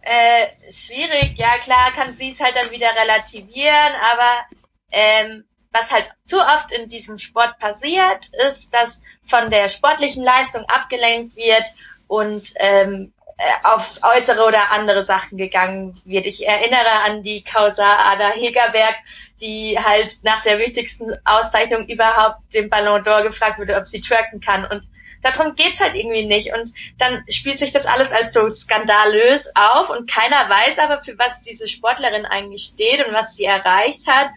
äh, 0.01 0.47
schwierig. 0.71 1.37
Ja, 1.37 1.57
klar 1.59 1.91
kann 1.93 2.13
sie 2.15 2.29
es 2.29 2.39
halt 2.39 2.55
dann 2.55 2.71
wieder 2.71 2.89
relativieren, 2.95 3.93
aber 4.11 4.45
ähm, 4.91 5.45
was 5.71 5.91
halt 5.91 6.07
zu 6.25 6.39
oft 6.39 6.71
in 6.71 6.87
diesem 6.87 7.19
Sport 7.19 7.59
passiert, 7.59 8.29
ist, 8.47 8.73
dass 8.73 9.01
von 9.23 9.49
der 9.49 9.69
sportlichen 9.69 10.23
Leistung 10.23 10.63
abgelenkt 10.65 11.35
wird 11.35 11.65
und 12.07 12.53
ähm, 12.55 13.13
äh, 13.37 13.67
aufs 13.67 14.01
Äußere 14.03 14.43
oder 14.43 14.71
andere 14.71 15.03
Sachen 15.03 15.37
gegangen 15.37 16.01
wird. 16.05 16.25
Ich 16.25 16.45
erinnere 16.45 17.05
an 17.05 17.23
die 17.23 17.43
Causa 17.43 17.97
Ada 18.11 18.31
Hegerberg, 18.31 18.95
die 19.39 19.77
halt 19.81 20.19
nach 20.23 20.41
der 20.43 20.59
wichtigsten 20.59 21.11
Auszeichnung 21.23 21.87
überhaupt 21.87 22.53
dem 22.53 22.69
Ballon 22.69 23.03
d'Or 23.03 23.23
gefragt 23.23 23.59
wurde, 23.59 23.77
ob 23.77 23.85
sie 23.85 24.01
twerken 24.01 24.41
kann. 24.41 24.65
Und 24.65 24.83
darum 25.21 25.55
geht's 25.55 25.79
halt 25.79 25.95
irgendwie 25.95 26.25
nicht. 26.25 26.53
Und 26.53 26.73
dann 26.97 27.23
spielt 27.29 27.59
sich 27.59 27.71
das 27.71 27.85
alles 27.85 28.11
als 28.11 28.33
so 28.33 28.51
skandalös 28.51 29.51
auf 29.55 29.89
und 29.89 30.09
keiner 30.09 30.49
weiß 30.49 30.79
aber, 30.79 31.03
für 31.03 31.17
was 31.17 31.41
diese 31.41 31.67
Sportlerin 31.67 32.25
eigentlich 32.25 32.63
steht 32.63 33.05
und 33.05 33.13
was 33.13 33.35
sie 33.35 33.45
erreicht 33.45 34.07
hat. 34.07 34.29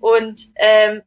Und 0.00 0.50
ähm, 0.56 1.02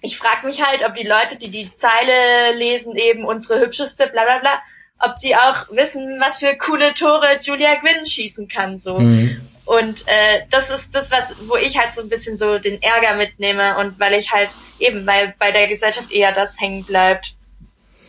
ich 0.00 0.18
frage 0.18 0.46
mich 0.46 0.64
halt, 0.64 0.84
ob 0.84 0.94
die 0.94 1.06
Leute, 1.06 1.36
die 1.36 1.50
die 1.50 1.74
Zeile 1.76 2.54
lesen, 2.56 2.96
eben 2.96 3.24
unsere 3.24 3.60
hübscheste, 3.60 4.08
bla 4.08 4.24
bla 4.24 4.38
bla, 4.38 4.62
ob 4.98 5.18
die 5.18 5.36
auch 5.36 5.66
wissen, 5.70 6.20
was 6.20 6.38
für 6.38 6.56
coole 6.56 6.94
Tore 6.94 7.38
Julia 7.40 7.76
Gwynn 7.76 8.06
schießen 8.06 8.48
kann. 8.48 8.78
so. 8.78 8.98
Mhm. 8.98 9.40
Und 9.64 10.08
äh, 10.08 10.42
das 10.50 10.70
ist 10.70 10.94
das, 10.94 11.12
was, 11.12 11.34
wo 11.46 11.56
ich 11.56 11.78
halt 11.78 11.94
so 11.94 12.02
ein 12.02 12.08
bisschen 12.08 12.36
so 12.36 12.58
den 12.58 12.82
Ärger 12.82 13.14
mitnehme 13.14 13.78
und 13.78 13.98
weil 14.00 14.14
ich 14.14 14.32
halt 14.32 14.50
eben, 14.80 15.06
weil 15.06 15.34
bei 15.38 15.52
der 15.52 15.68
Gesellschaft 15.68 16.10
eher 16.10 16.32
das 16.32 16.60
hängen 16.60 16.84
bleibt 16.84 17.36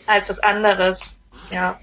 als 0.08 0.30
was 0.30 0.40
anderes. 0.40 1.16
Ja. 1.52 1.80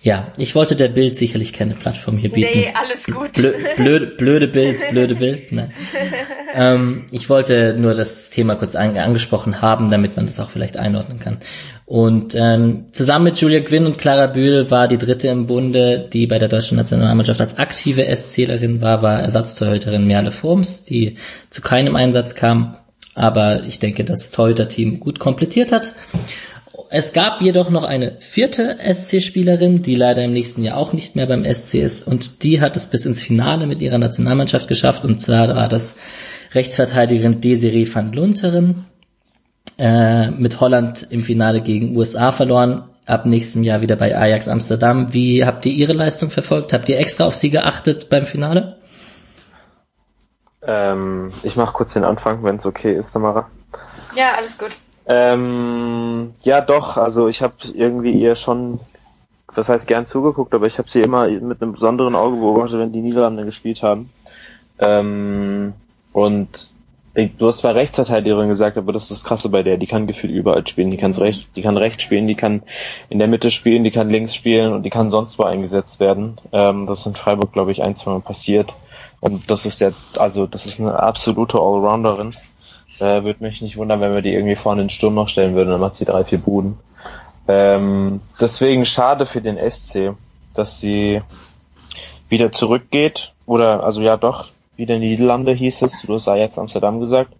Ja, 0.00 0.28
ich 0.36 0.54
wollte 0.54 0.76
der 0.76 0.88
Bild 0.88 1.16
sicherlich 1.16 1.52
keine 1.52 1.74
Plattform 1.74 2.16
hier 2.16 2.30
bieten. 2.30 2.50
Nee, 2.54 2.72
alles 2.72 3.06
gut. 3.06 3.32
Blö 3.32 3.52
blöde, 3.74 4.06
blöde 4.06 4.48
Bild, 4.48 4.82
blöde 4.90 5.16
Bild. 5.16 5.50
Nein. 5.50 5.72
ähm, 6.54 7.06
ich 7.10 7.28
wollte 7.28 7.74
nur 7.76 7.94
das 7.94 8.30
Thema 8.30 8.54
kurz 8.54 8.76
an 8.76 8.96
angesprochen 8.96 9.60
haben, 9.60 9.90
damit 9.90 10.16
man 10.16 10.26
das 10.26 10.38
auch 10.38 10.50
vielleicht 10.50 10.76
einordnen 10.76 11.18
kann. 11.18 11.38
Und 11.84 12.34
ähm, 12.36 12.86
zusammen 12.92 13.24
mit 13.24 13.40
Julia 13.40 13.60
Gwynn 13.60 13.86
und 13.86 13.98
Clara 13.98 14.28
Bühl 14.28 14.70
war 14.70 14.88
die 14.88 14.98
dritte 14.98 15.28
im 15.28 15.46
Bunde, 15.46 16.08
die 16.12 16.26
bei 16.26 16.38
der 16.38 16.48
deutschen 16.48 16.76
Nationalmannschaft 16.76 17.40
als 17.40 17.58
aktive 17.58 18.06
SClerin 18.14 18.80
war, 18.80 19.02
war 19.02 19.20
Ersatztorhüterin 19.20 20.06
Merle 20.06 20.32
Forms, 20.32 20.84
die 20.84 21.16
zu 21.50 21.62
keinem 21.62 21.96
Einsatz 21.96 22.34
kam. 22.34 22.76
Aber 23.14 23.64
ich 23.64 23.78
denke, 23.78 24.04
das 24.04 24.30
Torhüter-Team 24.30 25.00
gut 25.00 25.18
komplettiert 25.18 25.72
hat. 25.72 25.94
Es 26.88 27.12
gab 27.12 27.40
jedoch 27.40 27.70
noch 27.70 27.84
eine 27.84 28.16
vierte 28.20 28.78
SC-Spielerin, 28.80 29.82
die 29.82 29.94
leider 29.94 30.24
im 30.24 30.32
nächsten 30.32 30.62
Jahr 30.62 30.76
auch 30.76 30.92
nicht 30.92 31.16
mehr 31.16 31.26
beim 31.26 31.44
SC 31.44 31.74
ist 31.74 32.06
und 32.06 32.42
die 32.42 32.60
hat 32.60 32.76
es 32.76 32.86
bis 32.86 33.06
ins 33.06 33.20
Finale 33.20 33.66
mit 33.66 33.82
ihrer 33.82 33.98
Nationalmannschaft 33.98 34.68
geschafft 34.68 35.04
und 35.04 35.20
zwar 35.20 35.48
war 35.56 35.68
das 35.68 35.96
Rechtsverteidigerin 36.54 37.40
Desiree 37.40 37.88
van 37.92 38.12
Lunteren 38.12 38.86
äh, 39.78 40.30
mit 40.30 40.60
Holland 40.60 41.06
im 41.10 41.22
Finale 41.22 41.60
gegen 41.60 41.96
USA 41.96 42.32
verloren, 42.32 42.84
ab 43.04 43.26
nächstem 43.26 43.62
Jahr 43.62 43.80
wieder 43.80 43.96
bei 43.96 44.16
Ajax 44.16 44.48
Amsterdam. 44.48 45.12
Wie 45.12 45.44
habt 45.44 45.66
ihr 45.66 45.72
ihre 45.72 45.92
Leistung 45.92 46.30
verfolgt? 46.30 46.72
Habt 46.72 46.88
ihr 46.88 46.98
extra 46.98 47.24
auf 47.24 47.34
sie 47.34 47.50
geachtet 47.50 48.08
beim 48.10 48.26
Finale? 48.26 48.78
Ähm, 50.62 51.32
ich 51.42 51.56
mache 51.56 51.72
kurz 51.72 51.92
den 51.92 52.04
Anfang, 52.04 52.42
wenn 52.42 52.56
es 52.56 52.66
okay 52.66 52.94
ist, 52.96 53.12
Tamara. 53.12 53.48
Ja, 54.16 54.34
alles 54.36 54.58
gut. 54.58 54.70
Ähm, 55.06 56.34
ja, 56.42 56.60
doch. 56.60 56.96
Also 56.96 57.28
ich 57.28 57.42
habe 57.42 57.54
irgendwie 57.74 58.12
ihr 58.12 58.34
schon, 58.34 58.80
das 59.54 59.68
heißt 59.68 59.86
gern 59.86 60.06
zugeguckt, 60.06 60.54
aber 60.54 60.66
ich 60.66 60.78
habe 60.78 60.90
sie 60.90 61.00
immer 61.00 61.28
mit 61.28 61.62
einem 61.62 61.72
besonderen 61.72 62.14
Auge 62.14 62.36
beobachtet, 62.36 62.80
wenn 62.80 62.92
die 62.92 63.00
Niederlande 63.00 63.44
gespielt 63.44 63.82
haben. 63.82 64.10
Ähm, 64.78 65.74
und 66.12 66.70
du 67.14 67.46
hast 67.46 67.58
zwar 67.58 67.74
Rechtsverteidigerin 67.74 68.48
gesagt, 68.48 68.76
aber 68.76 68.92
das 68.92 69.04
ist 69.04 69.10
das 69.12 69.24
Krasse 69.24 69.48
bei 69.48 69.62
der. 69.62 69.78
Die 69.78 69.86
kann 69.86 70.06
gefühlt 70.06 70.32
überall 70.32 70.66
spielen. 70.66 70.90
Die 70.90 70.96
kann 70.96 71.12
rechts, 71.12 71.50
die 71.52 71.62
kann 71.62 71.76
rechts 71.76 72.02
spielen, 72.02 72.26
die 72.26 72.34
kann 72.34 72.62
in 73.08 73.18
der 73.18 73.28
Mitte 73.28 73.50
spielen, 73.50 73.84
die 73.84 73.90
kann 73.90 74.10
links 74.10 74.34
spielen 74.34 74.72
und 74.72 74.82
die 74.82 74.90
kann 74.90 75.10
sonst 75.10 75.38
wo 75.38 75.44
eingesetzt 75.44 76.00
werden. 76.00 76.38
Ähm, 76.52 76.86
das 76.86 77.00
ist 77.00 77.06
in 77.06 77.14
Freiburg, 77.14 77.52
glaube 77.52 77.72
ich, 77.72 77.82
ein, 77.82 77.94
zwei 77.94 78.10
Mal 78.10 78.20
passiert. 78.20 78.72
Und 79.20 79.50
das 79.50 79.64
ist 79.66 79.80
ja, 79.80 79.90
also 80.18 80.46
das 80.46 80.66
ist 80.66 80.78
eine 80.78 80.98
absolute 80.98 81.58
Allrounderin. 81.58 82.34
Äh, 82.98 83.24
Würde 83.24 83.44
mich 83.44 83.62
nicht 83.62 83.76
wundern, 83.76 84.00
wenn 84.00 84.14
wir 84.14 84.22
die 84.22 84.32
irgendwie 84.32 84.56
vorne 84.56 84.82
in 84.82 84.86
den 84.86 84.90
Sturm 84.90 85.14
noch 85.14 85.28
stellen 85.28 85.54
würden, 85.54 85.70
dann 85.70 85.80
macht 85.80 85.96
sie 85.96 86.04
drei, 86.04 86.24
vier 86.24 86.38
Buden. 86.38 86.78
Ähm, 87.48 88.20
deswegen 88.40 88.84
schade 88.84 89.26
für 89.26 89.40
den 89.40 89.58
SC, 89.58 90.14
dass 90.54 90.80
sie 90.80 91.22
wieder 92.28 92.52
zurückgeht. 92.52 93.32
Oder, 93.46 93.84
also 93.84 94.02
ja 94.02 94.16
doch, 94.16 94.48
wieder 94.76 94.98
Niederlande 94.98 95.52
hieß 95.52 95.82
es, 95.82 96.02
du 96.02 96.14
hast 96.14 96.28
Ajax 96.28 96.58
Amsterdam 96.58 97.00
gesagt. 97.00 97.32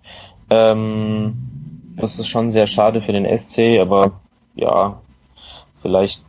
Ähm, 0.51 1.35
das 1.97 2.19
ist 2.19 2.29
schon 2.29 2.51
sehr 2.51 2.67
schade 2.67 3.01
für 3.01 3.13
den 3.13 3.27
SC, 3.27 3.81
aber 3.81 4.13
ja, 4.55 5.01
vielleicht 5.83 6.23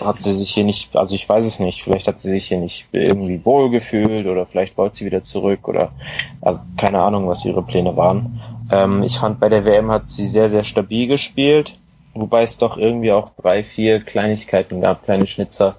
hat 0.00 0.18
sie 0.18 0.32
sich 0.32 0.52
hier 0.52 0.64
nicht, 0.64 0.96
also 0.96 1.14
ich 1.14 1.28
weiß 1.28 1.44
es 1.44 1.60
nicht, 1.60 1.82
vielleicht 1.82 2.08
hat 2.08 2.20
sie 2.20 2.30
sich 2.30 2.46
hier 2.46 2.58
nicht 2.58 2.86
irgendwie 2.92 3.44
wohl 3.44 3.70
gefühlt 3.70 4.26
oder 4.26 4.46
vielleicht 4.46 4.76
wollte 4.76 4.96
sie 4.96 5.04
wieder 5.06 5.24
zurück 5.24 5.68
oder 5.68 5.92
also 6.40 6.60
keine 6.76 7.00
Ahnung, 7.00 7.28
was 7.28 7.44
ihre 7.44 7.62
Pläne 7.62 7.96
waren. 7.96 8.40
Ähm, 8.70 9.02
ich 9.02 9.18
fand 9.18 9.40
bei 9.40 9.48
der 9.48 9.64
WM 9.64 9.90
hat 9.90 10.10
sie 10.10 10.26
sehr, 10.26 10.50
sehr 10.50 10.64
stabil 10.64 11.06
gespielt, 11.06 11.78
wobei 12.14 12.42
es 12.42 12.58
doch 12.58 12.76
irgendwie 12.76 13.12
auch 13.12 13.30
drei, 13.40 13.64
vier 13.64 14.00
Kleinigkeiten 14.00 14.80
gab, 14.80 15.04
kleine 15.04 15.26
Schnitzer, 15.26 15.76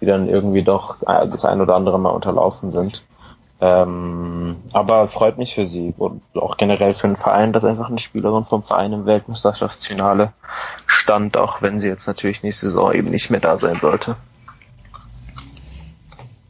die 0.00 0.06
dann 0.06 0.28
irgendwie 0.28 0.62
doch 0.62 0.96
das 1.00 1.44
ein 1.44 1.60
oder 1.60 1.74
andere 1.74 1.98
Mal 1.98 2.10
unterlaufen 2.10 2.70
sind. 2.70 3.02
Ähm, 3.60 4.56
aber 4.72 5.06
freut 5.06 5.38
mich 5.38 5.54
für 5.54 5.66
sie 5.66 5.94
und 5.96 6.20
auch 6.34 6.56
generell 6.56 6.94
für 6.94 7.06
den 7.06 7.16
Verein, 7.16 7.52
dass 7.52 7.64
einfach 7.64 7.88
eine 7.88 7.98
Spielerin 7.98 8.44
vom 8.44 8.64
Verein 8.64 8.92
im 8.92 9.06
Weltmeisterschaftsfinale 9.06 10.32
stand, 10.86 11.36
auch 11.36 11.62
wenn 11.62 11.78
sie 11.78 11.86
jetzt 11.86 12.08
natürlich 12.08 12.42
nächste 12.42 12.66
Saison 12.66 12.92
eben 12.92 13.10
nicht 13.10 13.30
mehr 13.30 13.38
da 13.38 13.56
sein 13.56 13.78
sollte. 13.78 14.16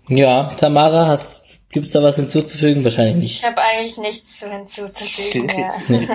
Ja, 0.09 0.45
Tamara, 0.57 1.07
hast 1.07 1.41
Gibt 1.72 1.87
es 1.87 1.92
da 1.92 2.02
was 2.02 2.16
hinzuzufügen? 2.16 2.85
Wahrscheinlich 2.85 3.16
nicht. 3.16 3.37
Ich 3.38 3.44
habe 3.44 3.62
eigentlich 3.62 3.96
nichts 3.96 4.40
zu 4.40 4.50
hinzuzufügen. 4.50 5.48
ja. 5.58 5.72
nee. 5.88 6.06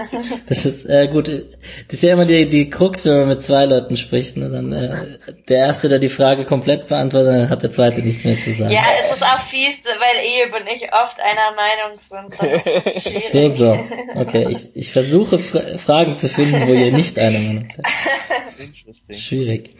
Das 0.47 0.67
ist 0.67 0.85
äh, 0.85 1.07
gut. 1.07 1.27
Das 1.27 1.93
ist 1.93 2.03
ja 2.03 2.13
immer 2.13 2.25
die, 2.25 2.47
die 2.47 2.69
Krux, 2.69 3.05
wenn 3.05 3.17
man 3.17 3.29
mit 3.29 3.41
zwei 3.41 3.65
Leuten 3.65 3.97
spricht. 3.97 4.37
Ne? 4.37 4.51
Dann 4.51 4.71
äh, 4.71 5.17
der 5.49 5.57
Erste, 5.57 5.89
der 5.89 5.97
die 5.97 6.09
Frage 6.09 6.45
komplett 6.45 6.87
beantwortet, 6.87 7.29
dann 7.29 7.49
hat 7.49 7.63
der 7.63 7.71
Zweite 7.71 8.03
nichts 8.03 8.23
mehr 8.23 8.37
zu 8.37 8.53
sagen. 8.53 8.71
Ja, 8.71 8.83
es 9.01 9.15
ist 9.15 9.23
auch 9.23 9.39
fies, 9.39 9.83
weil 9.83 10.23
Eheb 10.23 10.53
und 10.53 10.67
ich 10.67 10.83
oft 10.93 11.17
einer 11.19 11.55
Meinung 11.55 11.97
sind. 12.07 13.31
so, 13.31 13.49
so. 13.49 13.79
Okay, 14.13 14.47
ich, 14.51 14.75
ich 14.75 14.91
versuche 14.91 15.39
Fra 15.39 15.77
Fragen 15.79 16.15
zu 16.15 16.29
finden, 16.29 16.67
wo 16.67 16.73
ihr 16.73 16.91
nicht 16.91 17.17
einer 17.17 17.39
Meinung 17.39 17.67
seid. 17.71 19.17
Schwierig. 19.17 19.71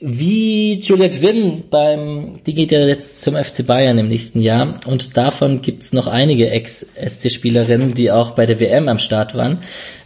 Wie 0.00 0.78
Julia 0.78 1.08
Gwynn 1.08 1.64
beim, 1.70 2.34
die 2.46 2.54
geht 2.54 2.70
ja 2.70 2.86
jetzt 2.86 3.20
zum 3.20 3.34
FC 3.34 3.66
Bayern 3.66 3.98
im 3.98 4.06
nächsten 4.06 4.38
Jahr 4.38 4.78
und 4.86 5.16
davon 5.16 5.60
gibt's 5.60 5.92
noch 5.92 6.06
einige 6.06 6.50
Ex-SC-Spielerinnen, 6.50 7.94
die 7.94 8.12
auch 8.12 8.30
bei 8.30 8.46
der 8.46 8.60
WM 8.60 8.86
am 8.86 9.00
Start 9.00 9.34
waren. 9.34 9.58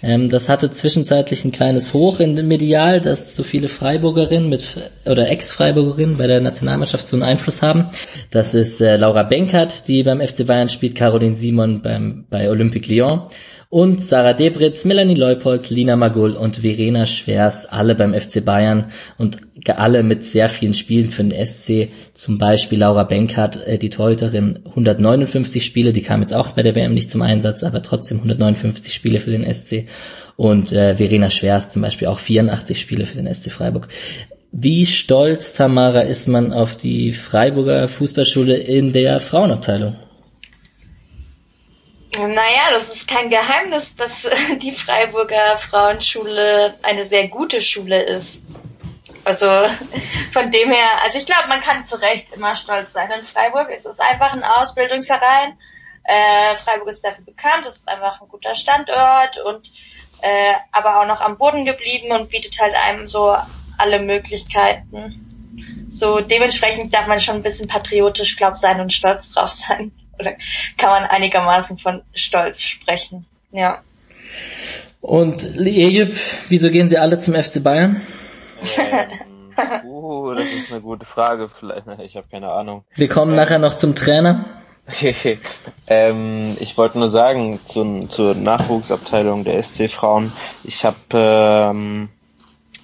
Ähm, 0.03 0.31
das 0.31 0.49
hatte 0.49 0.71
zwischenzeitlich 0.71 1.45
ein 1.45 1.53
kleines 1.53 1.93
Hoch 1.93 2.21
in 2.21 2.37
dem 2.37 2.49
Medial, 2.49 3.03
dass 3.03 3.37
so 3.37 3.43
viele 3.43 3.69
Freiburgerinnen 3.69 4.49
mit 4.49 4.65
oder 5.05 5.29
Ex-Freiburgerinnen 5.29 6.17
bei 6.17 6.27
der 6.27 6.41
Nationalmannschaft 6.41 7.07
so 7.07 7.17
einen 7.17 7.25
Einfluss 7.25 7.61
haben. 7.61 7.89
Das 8.31 8.55
ist 8.55 8.81
äh, 8.81 8.97
Laura 8.97 9.25
Benkert, 9.25 9.89
die 9.89 10.05
beim 10.05 10.27
FC 10.27 10.47
Bayern 10.47 10.71
spielt, 10.71 10.95
Caroline 10.95 11.35
Simon 11.35 11.83
beim, 11.83 12.25
bei 12.31 12.49
Olympique 12.49 12.91
Lyon 12.91 13.27
und 13.73 14.03
Sarah 14.03 14.35
Debritz, 14.35 14.85
Melanie 14.85 15.15
Leupolz, 15.15 15.71
Lina 15.71 15.97
Magull 15.97 16.33
und 16.33 16.59
Verena 16.59 17.07
Schwers, 17.07 17.65
alle 17.65 17.95
beim 17.95 18.13
FC 18.13 18.45
Bayern 18.45 18.93
und 19.17 19.39
alle 19.67 20.03
mit 20.03 20.25
sehr 20.25 20.51
vielen 20.51 20.75
Spielen 20.75 21.11
für 21.11 21.25
den 21.25 21.47
SC. 21.47 21.89
Zum 22.13 22.37
Beispiel 22.37 22.81
Laura 22.81 23.05
Benkert, 23.05 23.67
äh, 23.67 23.79
die 23.79 23.89
Torhüterin, 23.89 24.59
159 24.67 25.65
Spiele, 25.65 25.95
die 25.95 26.03
kam 26.03 26.21
jetzt 26.21 26.35
auch 26.35 26.49
bei 26.49 26.63
der 26.63 26.75
WM 26.75 26.93
nicht 26.93 27.09
zum 27.09 27.23
Einsatz, 27.23 27.63
aber 27.63 27.81
trotzdem 27.81 28.19
159 28.19 28.93
Spiele 28.93 29.21
für 29.21 29.31
den 29.31 29.51
SC. 29.51 29.87
Und 30.37 30.75
äh, 30.75 30.97
Verena 30.97 31.31
Schwers 31.31 31.71
zum 31.71 31.81
Beispiel 31.81 32.09
auch 32.09 32.19
84 32.19 32.79
Spiele 32.79 33.07
für 33.07 33.23
den 33.23 33.33
SC 33.33 33.51
Freiburg. 33.51 33.89
Wie 34.51 34.85
stolz, 34.85 35.55
Tamara, 35.55 36.01
ist 36.01 36.29
man 36.29 36.53
auf 36.53 36.77
die 36.77 37.13
Freiburger 37.13 37.89
Fußballschule 37.89 38.55
in 38.55 38.93
der 38.93 39.19
Frauenabteilung? 39.19 39.97
Naja, 42.19 42.71
das 42.71 42.95
ist 42.95 43.09
kein 43.09 43.31
Geheimnis, 43.31 43.97
dass 43.97 44.29
die 44.59 44.73
Freiburger 44.73 45.57
Frauenschule 45.57 46.75
eine 46.83 47.05
sehr 47.05 47.29
gute 47.29 47.63
Schule 47.63 48.03
ist. 48.03 48.43
Also 49.25 49.47
von 50.33 50.51
dem 50.51 50.71
her, 50.71 50.89
also 51.05 51.19
ich 51.19 51.27
glaube, 51.27 51.49
man 51.49 51.61
kann 51.61 51.87
zu 51.87 52.01
Recht 52.01 52.33
immer 52.35 52.57
stolz 52.57 52.93
sein 52.93 53.11
in 53.11 53.25
Freiburg. 53.25 53.71
Es 53.71 53.87
ist 53.87 54.01
einfach 54.01 54.33
ein 54.33 54.45
Ausbildungsverein. 54.45 55.57
Äh, 56.05 56.57
Freiburg 56.57 56.89
ist 56.89 57.05
dafür 57.05 57.25
bekannt, 57.25 57.65
es 57.65 57.77
ist 57.77 57.89
einfach 57.89 58.21
ein 58.21 58.29
guter 58.29 58.57
Standort 58.57 59.39
und 59.45 59.71
äh, 60.21 60.55
aber 60.73 61.01
auch 61.01 61.07
noch 61.07 61.21
am 61.21 61.39
Boden 61.39 61.65
geblieben 61.65 62.11
und 62.11 62.29
bietet 62.29 62.61
halt 62.61 62.75
einem 62.75 63.07
so 63.07 63.37
alle 63.79 64.01
Möglichkeiten. 64.01 65.87
So 65.89 66.21
dementsprechend 66.21 66.93
darf 66.93 67.07
man 67.07 67.21
schon 67.21 67.37
ein 67.37 67.43
bisschen 67.43 67.69
patriotisch, 67.69 68.37
glaub 68.37 68.57
sein 68.57 68.81
und 68.81 68.93
stolz 68.93 69.33
drauf 69.33 69.51
sein 69.51 69.93
oder 70.19 70.33
kann 70.79 70.91
man 70.91 71.05
einigermaßen 71.05 71.79
von 71.79 72.03
Stolz 72.15 72.61
sprechen. 72.61 73.27
Ja. 73.51 73.83
Und 75.01 75.57
Ejip, 75.59 76.15
wieso 76.49 76.71
gehen 76.71 76.89
Sie 76.89 76.99
alle 76.99 77.19
zum 77.19 77.35
FC 77.35 77.63
Bayern? 77.63 78.01
Ähm, 78.79 79.09
Uh, 79.85 80.35
das 80.35 80.51
ist 80.53 80.71
eine 80.71 80.81
gute 80.81 81.05
Frage. 81.07 81.51
Vielleicht, 81.59 81.87
ich 82.01 82.17
habe 82.17 82.27
keine 82.31 82.51
Ahnung. 82.53 82.85
Wir 82.95 83.09
kommen 83.09 83.35
nachher 83.35 83.59
noch 83.59 83.75
zum 83.75 83.95
Trainer. 83.95 84.45
ähm, 85.87 86.57
ich 86.59 86.77
wollte 86.77 86.99
nur 86.99 87.11
sagen, 87.11 87.61
zu, 87.65 88.07
zur 88.09 88.35
Nachwuchsabteilung 88.35 89.45
der 89.45 89.63
SC 89.63 89.91
Frauen, 89.91 90.33
ich 90.65 90.85
habe, 90.85 90.97
ähm, 91.15 92.09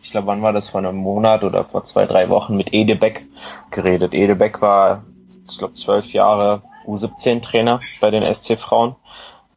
ich 0.03 0.13
glaube, 0.13 0.29
wann 0.29 0.43
war 0.43 0.53
das, 0.53 0.69
vor 0.69 0.79
einem 0.79 0.97
Monat 0.97 1.43
oder 1.43 1.65
vor 1.65 1.85
zwei, 1.85 2.07
drei 2.07 2.29
Wochen 2.29 2.57
mit 2.57 2.73
Ede 2.73 2.95
Beck 2.95 3.25
geredet. 3.71 4.15
Ede 4.15 4.37
Beck 4.37 4.63
war, 4.63 5.05
ich 5.49 5.59
glaube, 5.59 5.75
zwölf 5.75 6.13
Jahre 6.13 6.63
U17-Trainer 6.89 7.81
bei 8.01 8.11
den 8.11 8.23
SC 8.23 8.59
Frauen. 8.59 8.97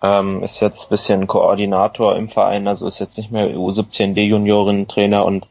Ähm, 0.04 0.44
ist 0.44 0.60
jetzt 0.60 0.90
bisschen 0.90 1.28
Koordinator 1.28 2.16
im 2.16 2.28
Verein, 2.28 2.68
also 2.68 2.88
ist 2.88 3.00
jetzt 3.00 3.18
nicht 3.18 3.32
mehr 3.32 3.50
U17 3.56 4.14
D-Junioren-Trainer 4.14 5.24
und 5.24 5.48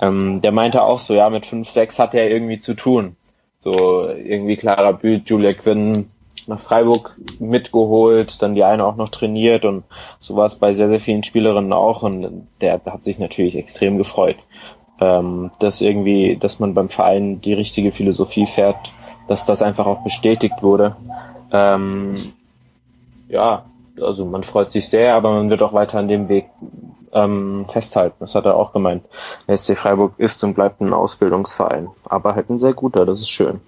ähm, 0.00 0.40
der 0.40 0.52
meinte 0.52 0.82
auch 0.82 0.98
so, 0.98 1.12
ja, 1.12 1.28
mit 1.28 1.44
5, 1.44 1.68
6 1.68 1.98
hat 1.98 2.14
er 2.14 2.30
irgendwie 2.30 2.60
zu 2.60 2.74
tun. 2.74 3.16
So 3.62 4.08
irgendwie 4.08 4.56
Clara 4.56 4.92
Büth, 4.92 5.28
Julia 5.28 5.52
Quinn, 5.52 6.10
nach 6.46 6.60
Freiburg 6.60 7.18
mitgeholt, 7.38 8.42
dann 8.42 8.54
die 8.54 8.64
eine 8.64 8.84
auch 8.84 8.96
noch 8.96 9.10
trainiert 9.10 9.64
und 9.64 9.84
so 10.18 10.36
war 10.36 10.46
es 10.46 10.56
bei 10.56 10.72
sehr, 10.72 10.88
sehr 10.88 11.00
vielen 11.00 11.22
Spielerinnen 11.22 11.72
auch 11.72 12.02
und 12.02 12.46
der 12.60 12.80
hat 12.84 13.04
sich 13.04 13.18
natürlich 13.18 13.54
extrem 13.56 13.98
gefreut, 13.98 14.36
ähm, 15.00 15.50
dass 15.58 15.80
irgendwie, 15.80 16.36
dass 16.36 16.58
man 16.58 16.74
beim 16.74 16.88
Verein 16.88 17.40
die 17.40 17.54
richtige 17.54 17.92
Philosophie 17.92 18.46
fährt, 18.46 18.92
dass 19.30 19.46
das 19.46 19.62
einfach 19.62 19.86
auch 19.86 20.02
bestätigt 20.02 20.60
wurde. 20.60 20.96
Ähm, 21.52 22.32
ja, 23.28 23.64
also 24.00 24.24
man 24.24 24.42
freut 24.42 24.72
sich 24.72 24.88
sehr, 24.88 25.14
aber 25.14 25.30
man 25.30 25.50
wird 25.50 25.62
auch 25.62 25.72
weiter 25.72 26.00
an 26.00 26.08
dem 26.08 26.28
Weg 26.28 26.46
ähm, 27.12 27.64
festhalten. 27.68 28.16
Das 28.18 28.34
hat 28.34 28.44
er 28.46 28.56
auch 28.56 28.72
gemeint. 28.72 29.04
Der 29.46 29.56
SC 29.56 29.76
Freiburg 29.76 30.14
ist 30.18 30.42
und 30.42 30.54
bleibt 30.54 30.80
ein 30.80 30.92
Ausbildungsverein, 30.92 31.90
aber 32.08 32.34
halt 32.34 32.50
ein 32.50 32.58
sehr 32.58 32.72
guter, 32.72 33.06
das 33.06 33.20
ist 33.20 33.30
schön. 33.30 33.60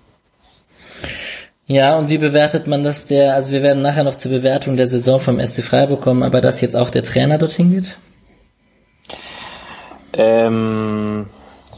Ja, 1.69 1.97
und 1.97 2.09
wie 2.09 2.19
bewertet 2.19 2.67
man 2.67 2.83
das 2.83 3.07
der, 3.07 3.35
also 3.35 3.53
wir 3.53 3.63
werden 3.63 3.83
nachher 3.83 4.03
noch 4.03 4.17
zur 4.17 4.33
Bewertung 4.33 4.77
der 4.77 4.89
Saison 4.89 5.21
vom 5.21 5.39
SC 5.39 5.63
Freiburg 5.63 6.01
kommen, 6.01 6.25
aber 6.25 6.41
dass 6.41 6.61
jetzt 6.61 6.75
auch 6.75 6.91
der 6.91 7.05
Trainer 7.05 7.39
dorthin 7.39 7.71
geht? 7.71 7.99
Ähm, 10.13 11.27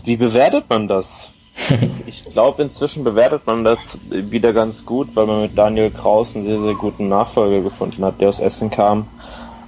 wie 0.04 0.16
bewertet 0.16 0.70
man 0.70 0.88
das? 0.88 1.33
ich 2.06 2.24
glaube, 2.24 2.62
inzwischen 2.62 3.04
bewertet 3.04 3.46
man 3.46 3.64
das 3.64 3.78
wieder 4.10 4.52
ganz 4.52 4.84
gut, 4.84 5.08
weil 5.14 5.26
man 5.26 5.42
mit 5.42 5.56
Daniel 5.56 5.90
Kraus 5.90 6.34
einen 6.34 6.44
sehr, 6.44 6.60
sehr 6.60 6.74
guten 6.74 7.08
Nachfolger 7.08 7.60
gefunden 7.62 8.04
hat, 8.04 8.20
der 8.20 8.28
aus 8.28 8.40
Essen 8.40 8.70
kam. 8.70 9.06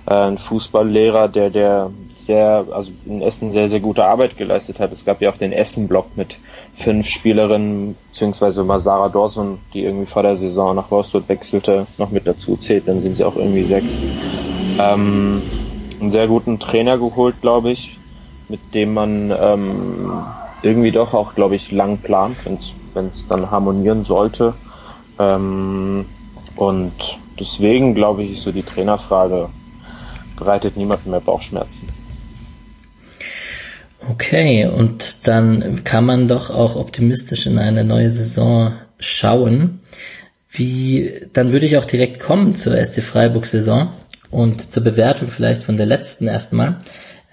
Äh, 0.06 0.14
ein 0.14 0.38
Fußballlehrer, 0.38 1.28
der, 1.28 1.50
der 1.50 1.90
sehr, 2.14 2.66
also 2.70 2.92
in 3.06 3.22
Essen 3.22 3.50
sehr, 3.50 3.68
sehr 3.68 3.80
gute 3.80 4.04
Arbeit 4.04 4.36
geleistet 4.36 4.78
hat. 4.78 4.92
Es 4.92 5.04
gab 5.04 5.20
ja 5.20 5.30
auch 5.30 5.36
den 5.36 5.52
Essen-Block 5.52 6.16
mit 6.16 6.36
fünf 6.74 7.06
Spielerinnen, 7.08 7.96
beziehungsweise 8.08 8.64
mal 8.64 8.78
Sarah 8.78 9.08
Dawson, 9.08 9.58
die 9.74 9.84
irgendwie 9.84 10.06
vor 10.06 10.22
der 10.22 10.36
Saison 10.36 10.74
nach 10.74 10.90
Wolfsburg 10.90 11.28
wechselte, 11.28 11.86
noch 11.98 12.10
mit 12.10 12.26
dazu 12.26 12.56
zählt, 12.56 12.88
dann 12.88 13.00
sind 13.00 13.16
sie 13.16 13.24
auch 13.24 13.36
irgendwie 13.36 13.64
sechs. 13.64 14.02
Ähm, 14.78 15.42
einen 16.00 16.10
sehr 16.10 16.26
guten 16.26 16.58
Trainer 16.58 16.98
geholt, 16.98 17.40
glaube 17.40 17.70
ich, 17.70 17.96
mit 18.48 18.60
dem 18.74 18.92
man 18.92 19.32
ähm, 19.40 20.12
irgendwie 20.66 20.92
doch 20.92 21.14
auch, 21.14 21.34
glaube 21.34 21.56
ich, 21.56 21.72
lang 21.72 21.98
plant, 21.98 22.36
wenn 22.44 23.06
es 23.06 23.28
dann 23.28 23.50
harmonieren 23.50 24.04
sollte. 24.04 24.54
Ähm, 25.18 26.06
und 26.56 26.92
deswegen, 27.38 27.94
glaube 27.94 28.24
ich, 28.24 28.32
ist 28.32 28.42
so 28.42 28.52
die 28.52 28.62
Trainerfrage, 28.62 29.48
bereitet 30.36 30.76
niemandem 30.76 31.12
mehr 31.12 31.20
Bauchschmerzen. 31.20 31.88
Okay, 34.10 34.66
und 34.66 35.26
dann 35.26 35.82
kann 35.84 36.04
man 36.04 36.28
doch 36.28 36.50
auch 36.50 36.76
optimistisch 36.76 37.46
in 37.46 37.58
eine 37.58 37.84
neue 37.84 38.10
Saison 38.10 38.74
schauen. 38.98 39.80
Wie, 40.48 41.26
dann 41.32 41.52
würde 41.52 41.66
ich 41.66 41.76
auch 41.76 41.84
direkt 41.84 42.20
kommen 42.20 42.54
zur 42.54 42.82
SC 42.82 43.02
Freiburg 43.02 43.46
Saison 43.46 43.90
und 44.30 44.70
zur 44.70 44.84
Bewertung 44.84 45.28
vielleicht 45.28 45.64
von 45.64 45.76
der 45.76 45.86
letzten 45.86 46.28
erstmal. 46.28 46.78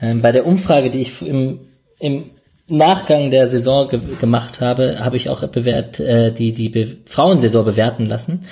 Ähm, 0.01 0.21
bei 0.21 0.31
der 0.31 0.45
Umfrage, 0.45 0.89
die 0.89 1.01
ich 1.01 1.21
im, 1.21 1.59
im 1.99 2.31
Nachgang 2.67 3.29
der 3.29 3.47
Saison 3.47 3.89
ge 3.89 3.99
gemacht 4.19 4.61
habe, 4.61 4.99
habe 4.99 5.17
ich 5.17 5.29
auch 5.29 5.45
bewährt, 5.47 5.99
äh, 5.99 6.31
die, 6.31 6.53
die 6.53 6.69
Be 6.69 6.97
Frauensaison 7.05 7.65
bewerten 7.65 8.05
lassen. 8.05 8.45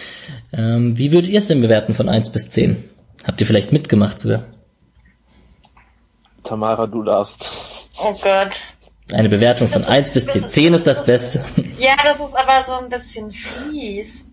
Ähm, 0.51 0.97
wie 0.97 1.11
würdet 1.11 1.31
ihr 1.31 1.39
es 1.39 1.47
denn 1.47 1.61
bewerten 1.61 1.93
von 1.93 2.09
eins 2.09 2.29
bis 2.29 2.49
zehn? 2.49 2.83
Habt 3.25 3.39
ihr 3.39 3.47
vielleicht 3.47 3.71
mitgemacht 3.71 4.19
sogar? 4.19 4.43
Tamara, 6.43 6.87
du 6.87 7.03
darfst. 7.03 7.49
Oh 8.03 8.13
Gott. 8.21 8.59
Eine 9.13 9.29
Bewertung 9.29 9.67
von 9.67 9.83
1 9.83 10.11
bis 10.11 10.27
10. 10.27 10.49
10 10.49 10.73
ist 10.73 10.87
das 10.87 11.05
Beste. 11.05 11.43
Ja, 11.77 11.95
das 12.03 12.19
ist 12.19 12.35
aber 12.35 12.63
so 12.63 12.73
ein 12.73 12.89
bisschen 12.89 13.31
fies. 13.31 14.27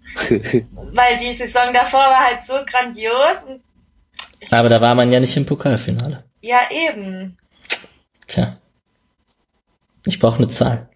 Weil 0.92 1.18
die 1.18 1.34
Saison 1.34 1.72
davor 1.72 2.00
war 2.00 2.26
halt 2.26 2.44
so 2.44 2.54
grandios. 2.64 3.44
aber 4.50 4.68
da 4.68 4.80
war 4.80 4.94
man 4.94 5.10
ja 5.10 5.18
nicht 5.18 5.36
im 5.36 5.46
Pokalfinale. 5.46 6.22
Ja, 6.40 6.60
eben. 6.70 7.36
Tja. 8.26 8.58
Ich 10.06 10.18
brauche 10.18 10.38
eine 10.38 10.48
Zahl. 10.48 10.88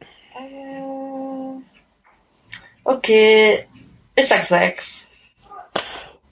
Äh, 0.00 1.60
okay. 2.84 3.66
Ich 4.16 4.26
sag 4.26 4.44
6. 4.44 5.08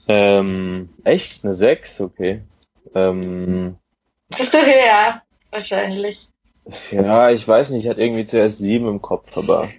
Ähm, 0.07 0.89
echt? 1.03 1.43
Eine 1.43 1.53
6? 1.53 2.01
Okay. 2.01 2.41
Ähm, 2.95 3.77
bist 4.37 4.53
du 4.53 4.57
höher? 4.57 5.21
Wahrscheinlich. 5.51 6.29
Ja, 6.91 7.29
ich 7.29 7.47
weiß 7.47 7.71
nicht, 7.71 7.83
ich 7.83 7.89
hatte 7.89 8.01
irgendwie 8.01 8.25
zuerst 8.25 8.57
sieben 8.59 8.87
im 8.87 9.01
Kopf, 9.01 9.37
aber. 9.37 9.69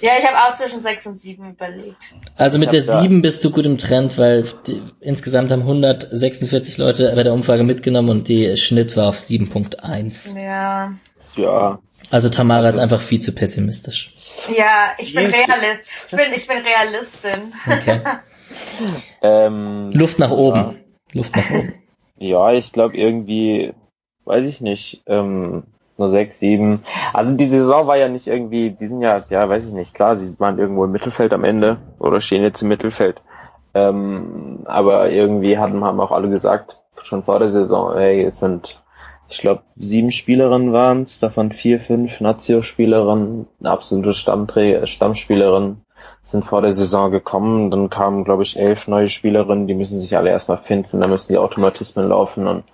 Ja, 0.00 0.12
ich 0.18 0.26
habe 0.26 0.38
auch 0.38 0.54
zwischen 0.54 0.80
sechs 0.80 1.06
und 1.06 1.20
sieben 1.20 1.50
überlegt. 1.50 2.14
Also 2.34 2.58
mit 2.58 2.72
der 2.72 2.82
sieben 2.82 3.20
bist 3.20 3.44
du 3.44 3.50
gut 3.50 3.66
im 3.66 3.76
Trend, 3.76 4.16
weil 4.16 4.44
die, 4.66 4.80
insgesamt 5.00 5.50
haben 5.50 5.60
146 5.60 6.78
Leute 6.78 7.12
bei 7.14 7.22
der 7.22 7.34
Umfrage 7.34 7.64
mitgenommen 7.64 8.08
und 8.08 8.28
die 8.28 8.56
Schnitt 8.56 8.96
war 8.96 9.08
auf 9.08 9.18
7.1. 9.18 10.40
Ja. 10.40 10.94
Ja. 11.36 11.78
Also 12.10 12.28
Tamara 12.28 12.66
also, 12.66 12.78
ist 12.78 12.82
einfach 12.82 13.00
viel 13.00 13.20
zu 13.20 13.32
pessimistisch. 13.32 14.12
Ja, 14.56 14.92
ich 14.98 15.14
bin 15.14 15.26
Realist. 15.26 15.82
Ich 16.08 16.16
bin, 16.16 16.32
ich 16.34 16.46
bin 16.46 16.58
Realistin. 16.58 17.54
Okay. 17.66 18.00
ähm, 19.22 19.90
Luft 19.92 20.18
nach 20.18 20.30
oben. 20.30 20.60
Ja. 20.60 20.74
Luft 21.14 21.36
nach 21.36 21.50
oben. 21.50 21.74
Ja, 22.22 22.52
ich 22.52 22.72
glaube 22.72 22.98
irgendwie 22.98 23.72
weiß 24.30 24.46
ich 24.46 24.60
nicht, 24.60 25.02
ähm, 25.06 25.64
nur 25.98 26.08
sechs, 26.08 26.38
sieben. 26.38 26.82
Also 27.12 27.36
die 27.36 27.46
Saison 27.46 27.86
war 27.86 27.96
ja 27.96 28.08
nicht 28.08 28.28
irgendwie, 28.28 28.70
die 28.70 28.86
sind 28.86 29.02
ja, 29.02 29.24
ja, 29.28 29.48
weiß 29.48 29.66
ich 29.66 29.72
nicht, 29.72 29.92
klar, 29.92 30.16
sie 30.16 30.38
waren 30.38 30.58
irgendwo 30.58 30.84
im 30.84 30.92
Mittelfeld 30.92 31.32
am 31.32 31.44
Ende 31.44 31.78
oder 31.98 32.20
stehen 32.20 32.42
jetzt 32.42 32.62
im 32.62 32.68
Mittelfeld. 32.68 33.20
Ähm, 33.74 34.60
aber 34.64 35.10
irgendwie 35.10 35.58
hatten, 35.58 35.84
haben 35.84 36.00
auch 36.00 36.12
alle 36.12 36.30
gesagt, 36.30 36.78
schon 37.02 37.22
vor 37.22 37.38
der 37.38 37.52
Saison, 37.52 37.96
ey, 37.96 38.22
es 38.22 38.38
sind, 38.38 38.82
ich 39.30 39.38
glaube, 39.38 39.62
sieben 39.76 40.10
Spielerinnen 40.10 40.72
waren 40.72 41.04
es, 41.04 41.20
davon 41.20 41.52
vier, 41.52 41.80
fünf 41.80 42.20
Nazio-Spielerinnen, 42.20 43.46
absolute 43.62 44.12
Stammträ 44.12 44.86
Stammspielerinnen 44.86 45.84
sind 46.22 46.44
vor 46.44 46.62
der 46.62 46.72
Saison 46.72 47.10
gekommen. 47.10 47.70
Dann 47.70 47.90
kamen, 47.90 48.24
glaube 48.24 48.42
ich, 48.42 48.58
elf 48.58 48.88
neue 48.88 49.08
Spielerinnen, 49.08 49.66
die 49.66 49.74
müssen 49.74 50.00
sich 50.00 50.16
alle 50.16 50.30
erstmal 50.30 50.58
finden, 50.58 51.00
da 51.00 51.06
müssen 51.06 51.32
die 51.32 51.38
Automatismen 51.38 52.08
laufen 52.08 52.46
und 52.46 52.64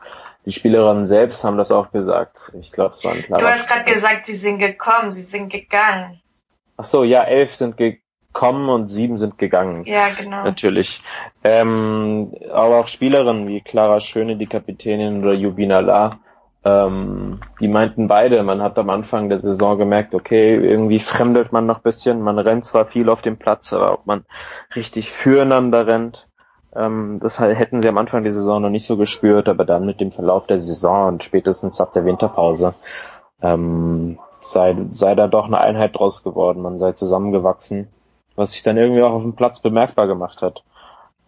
die 0.47 0.53
Spielerinnen 0.53 1.07
selbst 1.07 1.45
haben 1.45 1.59
das 1.59 1.73
auch 1.73 1.91
gesagt. 1.91 2.53
Ich 2.61 2.73
glaube, 2.73 2.93
es 2.93 3.05
war 3.05 3.13
ein 3.13 3.23
klarer. 3.23 3.43
Du 3.43 3.49
hast 3.49 3.69
gerade 3.69 3.93
gesagt, 3.93 4.27
sie 4.27 4.37
sind 4.37 4.59
gekommen, 4.59 5.11
sie 5.11 5.23
sind 5.23 5.51
gegangen. 5.51 6.21
Ach 6.77 6.85
so, 6.85 7.05
ja, 7.05 7.23
elf 7.25 7.55
sind 7.57 7.77
gekommen 7.77 8.69
und 8.69 8.89
sieben 8.89 9.19
sind 9.19 9.39
gegangen. 9.39 9.85
Ja, 9.87 10.09
genau. 10.09 10.45
Natürlich. 10.45 11.03
Ähm, 11.43 12.33
aber 12.51 12.79
auch 12.79 12.89
Spielerinnen 12.89 13.49
wie 13.49 13.61
Clara 13.61 13.99
Schöne, 14.01 14.37
die 14.37 14.47
Kapitänin 14.47 15.21
oder 15.21 15.33
Jubina 15.33 15.81
La, 15.81 16.11
ähm, 16.67 17.39
die 17.61 17.69
meinten 17.69 18.09
beide, 18.09 18.43
man 18.43 18.61
hat 18.61 18.77
am 18.77 18.91
Anfang 18.91 19.29
der 19.29 19.39
Saison 19.39 19.79
gemerkt, 19.79 20.17
okay, 20.17 20.57
irgendwie 20.57 20.99
fremdelt 20.99 21.53
man 21.53 21.65
noch 21.65 21.79
bisschen, 21.79 22.21
man 22.23 22.41
rennt 22.41 22.65
zwar 22.65 22.87
viel 22.87 23.09
auf 23.09 23.23
dem 23.23 23.37
Platz, 23.37 23.73
aber 23.73 23.93
ob 23.93 24.07
man 24.07 24.25
richtig 24.75 25.13
füreinander 25.13 25.87
rennt, 25.87 26.27
ähm, 26.75 27.21
das 27.21 27.39
hätten 27.39 27.81
sie 27.81 27.89
am 27.89 27.99
Anfang 27.99 28.25
der 28.25 28.33
Saison 28.33 28.61
noch 28.61 28.71
nicht 28.71 28.85
so 28.85 28.97
gespürt, 28.97 29.49
aber 29.49 29.65
dann 29.65 29.87
mit 29.87 30.01
dem 30.01 30.11
Verlauf 30.11 30.49
der 30.49 30.59
Saison 30.59 31.07
und 31.07 31.23
spätestens 31.23 31.81
ab 31.81 31.93
der 31.93 32.05
Winterpause 32.05 32.75
ähm, 33.43 34.19
sei, 34.41 34.77
sei 34.91 35.15
da 35.15 35.29
doch 35.29 35.47
eine 35.47 35.59
Einheit 35.59 35.97
draus 35.97 36.25
geworden, 36.25 36.63
man 36.63 36.79
sei 36.79 36.93
zusammengewachsen, 36.93 37.87
was 38.35 38.51
sich 38.53 38.65
dann 38.65 38.77
irgendwie 38.77 39.03
auch 39.03 39.13
auf 39.13 39.23
dem 39.23 39.37
Platz 39.37 39.61
bemerkbar 39.61 40.09
gemacht 40.09 40.43
hat. 40.43 40.65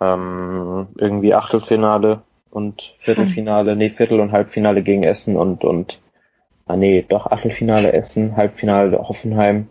Ähm, 0.01 0.89
irgendwie 0.97 1.35
Achtelfinale 1.35 2.23
und 2.51 2.95
Viertelfinale, 2.99 3.77
nee, 3.77 3.91
Viertel- 3.91 4.21
und 4.21 4.33
Halbfinale 4.33 4.83
gegen 4.83 5.03
Essen 5.03 5.37
und, 5.37 5.65
und, 5.65 6.01
ah 6.67 6.77
nee, 6.77 7.05
doch 7.09 7.27
Achtelfinale 7.27 7.93
Essen, 7.93 8.37
Halbfinale 8.37 9.09
Hoffenheim, 9.09 9.69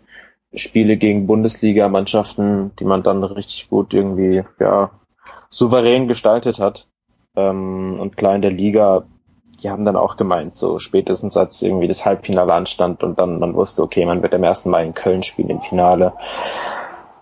Spiele 0.54 0.96
gegen 0.96 1.26
Bundesliga-Mannschaften, 1.26 2.72
die 2.78 2.84
man 2.84 3.02
dann 3.02 3.22
richtig 3.24 3.68
gut 3.68 3.92
irgendwie, 3.92 4.44
ja, 4.58 4.90
souverän 5.50 6.08
gestaltet 6.08 6.58
hat. 6.58 6.86
Ähm, 7.36 7.96
und 7.98 8.16
klar 8.16 8.34
in 8.34 8.42
der 8.42 8.50
Liga 8.50 9.04
die 9.62 9.70
haben 9.70 9.84
dann 9.84 9.96
auch 9.96 10.16
gemeint, 10.16 10.56
so 10.56 10.78
spätestens 10.78 11.36
als 11.36 11.62
irgendwie 11.62 11.88
das 11.88 12.04
Halbfinale 12.04 12.52
anstand 12.52 13.02
und 13.02 13.18
dann 13.18 13.38
man 13.38 13.54
wusste, 13.54 13.82
okay, 13.82 14.04
man 14.04 14.22
wird 14.22 14.34
am 14.34 14.44
ersten 14.44 14.70
Mal 14.70 14.84
in 14.84 14.94
Köln 14.94 15.22
spielen 15.22 15.50
im 15.50 15.60
Finale. 15.60 16.12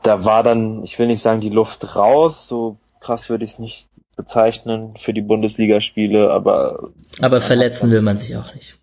Da 0.03 0.25
war 0.25 0.43
dann, 0.43 0.83
ich 0.85 0.99
will 0.99 1.07
nicht 1.07 1.23
sagen, 1.23 1.41
die 1.41 1.51
Luft 1.51 1.97
raus, 1.97 2.47
so 2.47 2.77
krass 3.01 3.29
würde 3.31 3.45
ich 3.45 3.53
es 3.53 3.59
nicht 3.59 3.89
bezeichnen 4.17 4.95
für 4.99 5.13
die 5.13 5.23
Bundesligaspiele, 5.23 6.31
aber. 6.31 6.91
Aber 7.21 7.41
verletzen 7.41 7.91
will 7.91 8.03
man 8.03 8.17
sich 8.17 8.37
auch 8.37 8.55
nicht. 8.55 8.79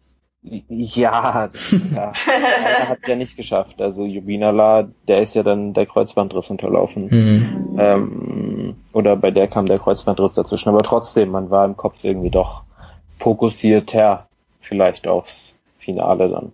Ja, 0.67 1.49
ja. 1.95 2.11
er 2.27 2.89
hat 2.89 2.97
es 3.01 3.07
ja 3.07 3.15
nicht 3.15 3.37
geschafft. 3.37 3.81
Also 3.81 4.05
Jubinala, 4.05 4.89
der 5.07 5.21
ist 5.21 5.35
ja 5.35 5.43
dann 5.43 5.73
der 5.73 5.85
Kreuzbandriss 5.85 6.49
unterlaufen. 6.49 7.07
Mhm. 7.07 7.79
Ähm, 7.79 8.75
oder 8.91 9.15
bei 9.15 9.31
der 9.31 9.47
kam 9.47 9.67
der 9.67 9.79
Kreuzbandriss 9.79 10.33
dazwischen. 10.33 10.69
Aber 10.69 10.83
trotzdem, 10.83 11.31
man 11.31 11.49
war 11.49 11.63
im 11.63 11.77
Kopf 11.77 12.03
irgendwie 12.03 12.29
doch 12.29 12.63
fokussierter 13.07 14.27
vielleicht 14.59 15.07
aufs 15.07 15.57
Finale 15.77 16.29
dann. 16.29 16.51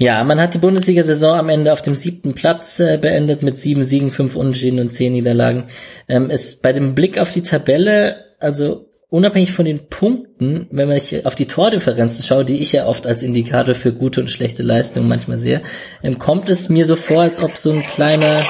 Ja, 0.00 0.22
man 0.22 0.40
hat 0.40 0.54
die 0.54 0.58
Bundesliga-Saison 0.58 1.36
am 1.36 1.48
Ende 1.48 1.72
auf 1.72 1.82
dem 1.82 1.96
siebten 1.96 2.32
Platz 2.32 2.78
äh, 2.78 2.98
beendet 2.98 3.42
mit 3.42 3.58
sieben 3.58 3.82
Siegen, 3.82 4.12
fünf 4.12 4.36
Unentschieden 4.36 4.78
und 4.78 4.92
zehn 4.92 5.12
Niederlagen. 5.12 5.64
Ähm, 6.06 6.30
ist 6.30 6.62
bei 6.62 6.72
dem 6.72 6.94
Blick 6.94 7.18
auf 7.18 7.32
die 7.32 7.42
Tabelle, 7.42 8.24
also 8.38 8.92
unabhängig 9.08 9.50
von 9.50 9.64
den 9.64 9.88
Punkten, 9.88 10.68
wenn 10.70 10.86
man 10.86 11.00
auf 11.24 11.34
die 11.34 11.46
Tordifferenzen 11.46 12.24
schaue, 12.24 12.44
die 12.44 12.60
ich 12.60 12.70
ja 12.70 12.86
oft 12.86 13.08
als 13.08 13.22
Indikator 13.22 13.74
für 13.74 13.92
gute 13.92 14.20
und 14.20 14.30
schlechte 14.30 14.62
Leistungen 14.62 15.08
manchmal 15.08 15.36
sehe, 15.36 15.62
ähm, 16.04 16.20
kommt 16.20 16.48
es 16.48 16.68
mir 16.68 16.84
so 16.84 16.94
vor, 16.94 17.22
als 17.22 17.42
ob 17.42 17.56
so 17.56 17.72
ein 17.72 17.84
kleiner 17.84 18.46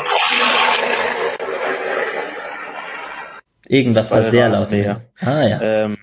Irgendwas 3.69 4.11
war, 4.11 4.19
war 4.19 4.25
sehr 4.25 4.49
laut. 4.49 4.73
Ja. 4.73 5.03
Ah 5.21 5.47
ja. 5.47 5.61
Ähm, 5.63 5.98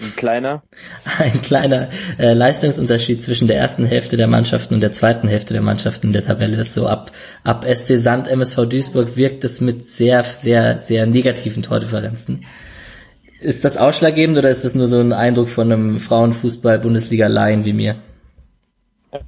ein 0.00 0.16
kleiner? 0.16 0.62
Ein 1.18 1.42
kleiner 1.42 1.88
äh, 2.18 2.32
Leistungsunterschied 2.32 3.22
zwischen 3.22 3.48
der 3.48 3.58
ersten 3.58 3.84
Hälfte 3.84 4.16
der 4.16 4.26
Mannschaften 4.26 4.74
und 4.74 4.80
der 4.80 4.92
zweiten 4.92 5.28
Hälfte 5.28 5.52
der 5.52 5.62
Mannschaften 5.62 6.08
in 6.08 6.12
der 6.12 6.24
Tabelle 6.24 6.56
ist 6.56 6.74
so 6.74 6.86
ab, 6.86 7.12
ab 7.44 7.64
SC 7.64 7.96
Sand, 7.96 8.28
MSV 8.28 8.66
Duisburg 8.66 9.16
wirkt 9.16 9.44
es 9.44 9.60
mit 9.60 9.84
sehr, 9.84 10.22
sehr, 10.22 10.80
sehr 10.80 11.06
negativen 11.06 11.62
Tordifferenzen. 11.62 12.44
Ist 13.40 13.64
das 13.64 13.78
ausschlaggebend 13.78 14.36
oder 14.36 14.50
ist 14.50 14.64
das 14.64 14.74
nur 14.74 14.86
so 14.86 15.00
ein 15.00 15.12
Eindruck 15.12 15.48
von 15.48 15.72
einem 15.72 15.98
Frauenfußball-Bundesliga-Laien 15.98 17.64
wie 17.64 17.72
mir? 17.72 17.96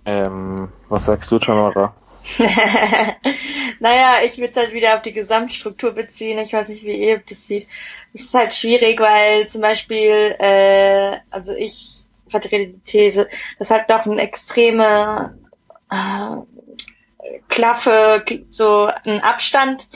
Ähm, 0.04 0.68
was 0.88 1.06
sagst 1.06 1.30
du, 1.30 1.38
Tamara? 1.38 1.94
naja, 3.80 4.16
ich 4.24 4.38
würde 4.38 4.50
es 4.50 4.56
halt 4.56 4.72
wieder 4.72 4.94
auf 4.94 5.02
die 5.02 5.12
Gesamtstruktur 5.12 5.92
beziehen. 5.92 6.38
Ich 6.38 6.52
weiß 6.52 6.68
nicht, 6.68 6.84
wie 6.84 6.96
ihr 6.96 7.18
das 7.18 7.46
sieht. 7.46 7.68
Es 8.14 8.22
ist 8.22 8.34
halt 8.34 8.52
schwierig, 8.52 9.00
weil 9.00 9.48
zum 9.48 9.60
Beispiel, 9.60 10.36
äh, 10.38 11.18
also 11.30 11.54
ich 11.54 12.04
vertrete 12.28 12.72
die 12.72 12.80
These, 12.80 13.28
dass 13.58 13.70
halt 13.70 13.90
doch 13.90 14.06
ein 14.06 14.18
extreme 14.18 15.38
äh, 15.90 16.36
Klaffe, 17.48 18.24
so 18.50 18.90
ein 19.04 19.20
Abstand, 19.20 19.86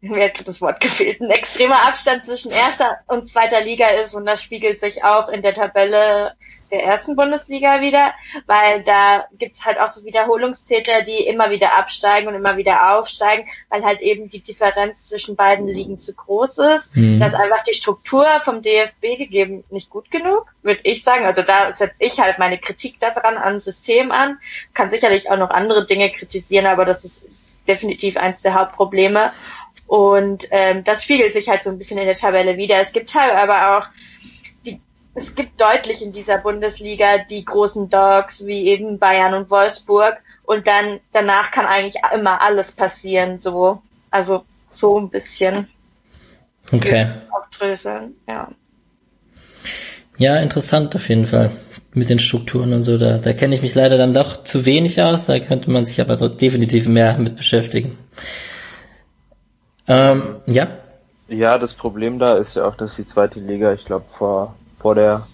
mir 0.00 0.26
hat 0.26 0.46
das 0.46 0.60
Wort 0.60 0.80
gefehlt, 0.80 1.20
ein 1.20 1.30
extremer 1.30 1.86
Abstand 1.86 2.24
zwischen 2.24 2.50
erster 2.50 2.98
und 3.06 3.28
zweiter 3.28 3.60
Liga 3.60 3.88
ist 3.88 4.14
und 4.14 4.26
das 4.26 4.42
spiegelt 4.42 4.80
sich 4.80 5.02
auch 5.04 5.28
in 5.28 5.42
der 5.42 5.54
Tabelle 5.54 6.34
der 6.70 6.84
ersten 6.84 7.16
Bundesliga 7.16 7.80
wieder, 7.80 8.12
weil 8.46 8.82
da 8.82 9.26
gibt's 9.38 9.64
halt 9.64 9.78
auch 9.78 9.88
so 9.88 10.04
Wiederholungstäter, 10.04 11.02
die 11.02 11.26
immer 11.26 11.50
wieder 11.50 11.76
absteigen 11.76 12.28
und 12.28 12.34
immer 12.34 12.56
wieder 12.56 12.96
aufsteigen, 12.96 13.48
weil 13.70 13.84
halt 13.84 14.00
eben 14.00 14.28
die 14.28 14.40
Differenz 14.40 15.06
zwischen 15.06 15.36
beiden 15.36 15.66
Ligen 15.66 15.98
zu 15.98 16.14
groß 16.14 16.58
ist. 16.58 16.96
Mhm. 16.96 17.18
Da 17.20 17.26
ist 17.26 17.34
einfach 17.34 17.62
die 17.64 17.74
Struktur 17.74 18.26
vom 18.40 18.62
DFB 18.62 19.18
gegeben 19.18 19.64
nicht 19.70 19.90
gut 19.90 20.10
genug, 20.10 20.46
würde 20.62 20.80
ich 20.84 21.02
sagen. 21.02 21.24
Also 21.24 21.42
da 21.42 21.72
setze 21.72 22.02
ich 22.02 22.20
halt 22.20 22.38
meine 22.38 22.58
Kritik 22.58 23.00
daran 23.00 23.36
am 23.36 23.60
System 23.60 24.10
an. 24.10 24.38
Kann 24.74 24.90
sicherlich 24.90 25.30
auch 25.30 25.38
noch 25.38 25.50
andere 25.50 25.86
Dinge 25.86 26.10
kritisieren, 26.10 26.66
aber 26.66 26.84
das 26.84 27.04
ist 27.04 27.26
definitiv 27.66 28.16
eins 28.16 28.42
der 28.42 28.54
Hauptprobleme. 28.54 29.32
Und 29.86 30.46
ähm, 30.50 30.84
das 30.84 31.02
spiegelt 31.02 31.32
sich 31.32 31.48
halt 31.48 31.62
so 31.62 31.70
ein 31.70 31.78
bisschen 31.78 31.98
in 31.98 32.04
der 32.04 32.14
Tabelle 32.14 32.58
wieder. 32.58 32.76
Es 32.76 32.92
gibt 32.92 33.14
halt 33.14 33.34
aber 33.34 33.78
auch 33.78 33.88
es 35.18 35.34
gibt 35.34 35.60
deutlich 35.60 36.02
in 36.02 36.12
dieser 36.12 36.38
Bundesliga 36.38 37.18
die 37.28 37.44
großen 37.44 37.90
Dogs 37.90 38.46
wie 38.46 38.68
eben 38.68 38.98
Bayern 38.98 39.34
und 39.34 39.50
Wolfsburg 39.50 40.18
und 40.44 40.66
dann 40.66 41.00
danach 41.12 41.50
kann 41.50 41.66
eigentlich 41.66 42.02
immer 42.14 42.40
alles 42.40 42.72
passieren, 42.72 43.38
so 43.38 43.82
also 44.10 44.44
so 44.70 44.98
ein 44.98 45.10
bisschen. 45.10 45.68
Okay. 46.72 47.08
Aufdröseln, 47.30 48.14
ja. 48.26 48.48
Ja, 50.16 50.36
interessant 50.38 50.94
auf 50.96 51.08
jeden 51.08 51.26
Fall 51.26 51.50
mit 51.94 52.10
den 52.10 52.18
Strukturen 52.18 52.72
und 52.72 52.82
so. 52.82 52.98
Da, 52.98 53.18
da 53.18 53.32
kenne 53.32 53.54
ich 53.54 53.62
mich 53.62 53.74
leider 53.74 53.98
dann 53.98 54.14
doch 54.14 54.44
zu 54.44 54.64
wenig 54.64 55.00
aus. 55.00 55.26
Da 55.26 55.38
könnte 55.38 55.70
man 55.70 55.84
sich 55.84 56.00
aber 56.00 56.16
definitiv 56.28 56.88
mehr 56.88 57.18
mit 57.18 57.36
beschäftigen. 57.36 57.98
Ähm, 59.86 60.36
ja. 60.46 60.68
Ja, 61.28 61.58
das 61.58 61.74
Problem 61.74 62.18
da 62.18 62.36
ist 62.36 62.56
ja 62.56 62.66
auch, 62.66 62.74
dass 62.74 62.96
die 62.96 63.06
zweite 63.06 63.38
Liga, 63.40 63.72
ich 63.72 63.84
glaube, 63.84 64.08
vor 64.08 64.56
vor 64.78 64.94
der 64.94 65.26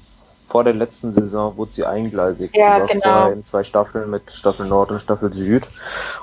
vor 0.55 0.63
der 0.63 0.75
letzten 0.75 1.13
Saison 1.13 1.57
wurde 1.57 1.73
sie 1.73 1.85
eingleisig. 1.85 2.53
Ja, 2.55 2.79
war 2.79 2.87
genau. 2.87 3.03
vorher 3.03 3.33
in 3.33 3.45
zwei 3.45 3.65
Staffeln 3.65 4.09
mit 4.09 4.31
Staffel 4.31 4.67
Nord 4.67 4.93
und 4.93 5.01
Staffel 5.01 5.35
Süd. 5.35 5.67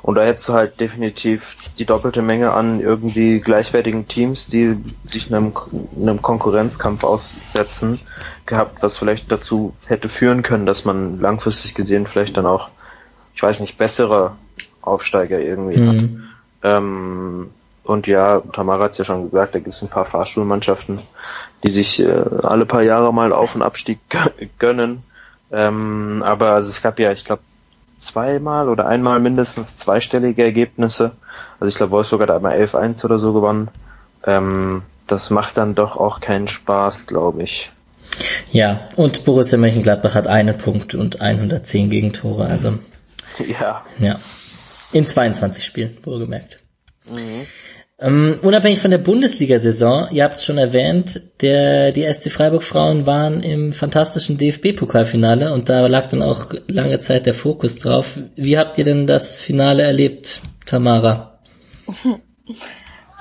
Und 0.01 0.15
da 0.15 0.23
hättest 0.23 0.47
du 0.47 0.53
halt 0.53 0.79
definitiv 0.79 1.57
die 1.77 1.83
doppelte 1.83 2.21
Menge 2.21 2.53
an 2.53 2.79
irgendwie 2.79 3.41
gleichwertigen 3.41 4.07
Teams, 4.07 4.47
die 4.47 4.77
sich 5.05 5.33
einem, 5.33 5.51
einem 5.99 6.21
Konkurrenzkampf 6.21 7.03
aussetzen, 7.03 7.99
gehabt, 8.45 8.81
was 8.81 8.97
vielleicht 8.97 9.29
dazu 9.31 9.73
hätte 9.85 10.07
führen 10.07 10.43
können, 10.43 10.65
dass 10.65 10.85
man 10.85 11.19
langfristig 11.19 11.75
gesehen 11.75 12.07
vielleicht 12.07 12.37
dann 12.37 12.45
auch, 12.45 12.69
ich 13.35 13.43
weiß 13.43 13.59
nicht, 13.59 13.77
bessere 13.77 14.37
Aufsteiger 14.81 15.39
irgendwie 15.39 15.77
mhm. 15.77 15.89
hat. 15.89 16.77
Ähm, 16.77 17.49
und 17.83 18.07
ja, 18.07 18.41
Tamara 18.53 18.85
hat 18.85 18.91
es 18.91 18.99
ja 18.99 19.05
schon 19.05 19.29
gesagt, 19.29 19.55
da 19.55 19.59
gibt 19.59 19.75
es 19.75 19.81
ein 19.81 19.89
paar 19.89 20.05
Fahrstuhlmannschaften, 20.05 20.99
die 21.63 21.71
sich 21.71 21.99
äh, 21.99 22.23
alle 22.43 22.65
paar 22.65 22.83
Jahre 22.83 23.13
mal 23.13 23.33
Auf- 23.33 23.55
und 23.55 23.61
Abstieg 23.61 23.99
gönnen. 24.59 25.03
Ähm, 25.51 26.23
aber 26.25 26.51
also 26.51 26.69
es 26.69 26.81
gab 26.81 26.99
ja, 26.99 27.11
ich 27.11 27.25
glaube, 27.25 27.41
zweimal 27.97 28.69
oder 28.69 28.87
einmal 28.87 29.19
mindestens 29.19 29.77
zweistellige 29.77 30.43
Ergebnisse. 30.43 31.11
Also 31.59 31.69
ich 31.69 31.75
glaube, 31.75 31.91
Wolfsburg 31.91 32.21
hat 32.21 32.31
einmal 32.31 32.57
11-1 32.57 33.03
oder 33.05 33.19
so 33.19 33.33
gewonnen. 33.33 33.69
Ähm, 34.25 34.83
das 35.07 35.29
macht 35.29 35.57
dann 35.57 35.75
doch 35.75 35.97
auch 35.97 36.21
keinen 36.21 36.47
Spaß, 36.47 37.07
glaube 37.07 37.43
ich. 37.43 37.71
Ja, 38.51 38.87
und 38.95 39.25
Borussia 39.25 39.57
Mönchengladbach 39.57 40.15
hat 40.15 40.27
einen 40.27 40.57
Punkt 40.57 40.95
und 40.95 41.21
110 41.21 41.89
Gegentore, 41.89 42.45
also. 42.45 42.79
Ja. 43.39 43.83
Ja. 43.99 44.19
In 44.91 45.07
22 45.07 45.63
Spielen, 45.63 45.97
wohlgemerkt. 46.03 46.60
Mhm. 47.09 47.47
Ähm, 47.99 48.39
unabhängig 48.41 48.79
von 48.79 48.89
der 48.89 48.97
Bundesliga-Saison, 48.97 50.07
ihr 50.09 50.23
habt 50.23 50.35
es 50.35 50.43
schon 50.43 50.57
erwähnt, 50.57 51.21
der, 51.41 51.91
die 51.91 52.11
SC 52.11 52.31
Freiburg-Frauen 52.31 53.05
waren 53.05 53.43
im 53.43 53.73
fantastischen 53.73 54.39
DFB-Pokalfinale 54.39 55.53
und 55.53 55.69
da 55.69 55.85
lag 55.85 56.07
dann 56.07 56.23
auch 56.23 56.51
lange 56.67 56.97
Zeit 56.97 57.27
der 57.27 57.35
Fokus 57.35 57.77
drauf. 57.77 58.17
Wie 58.35 58.57
habt 58.57 58.79
ihr 58.79 58.85
denn 58.85 59.05
das 59.05 59.39
Finale 59.39 59.83
erlebt, 59.83 60.41
Tamara? 60.65 61.39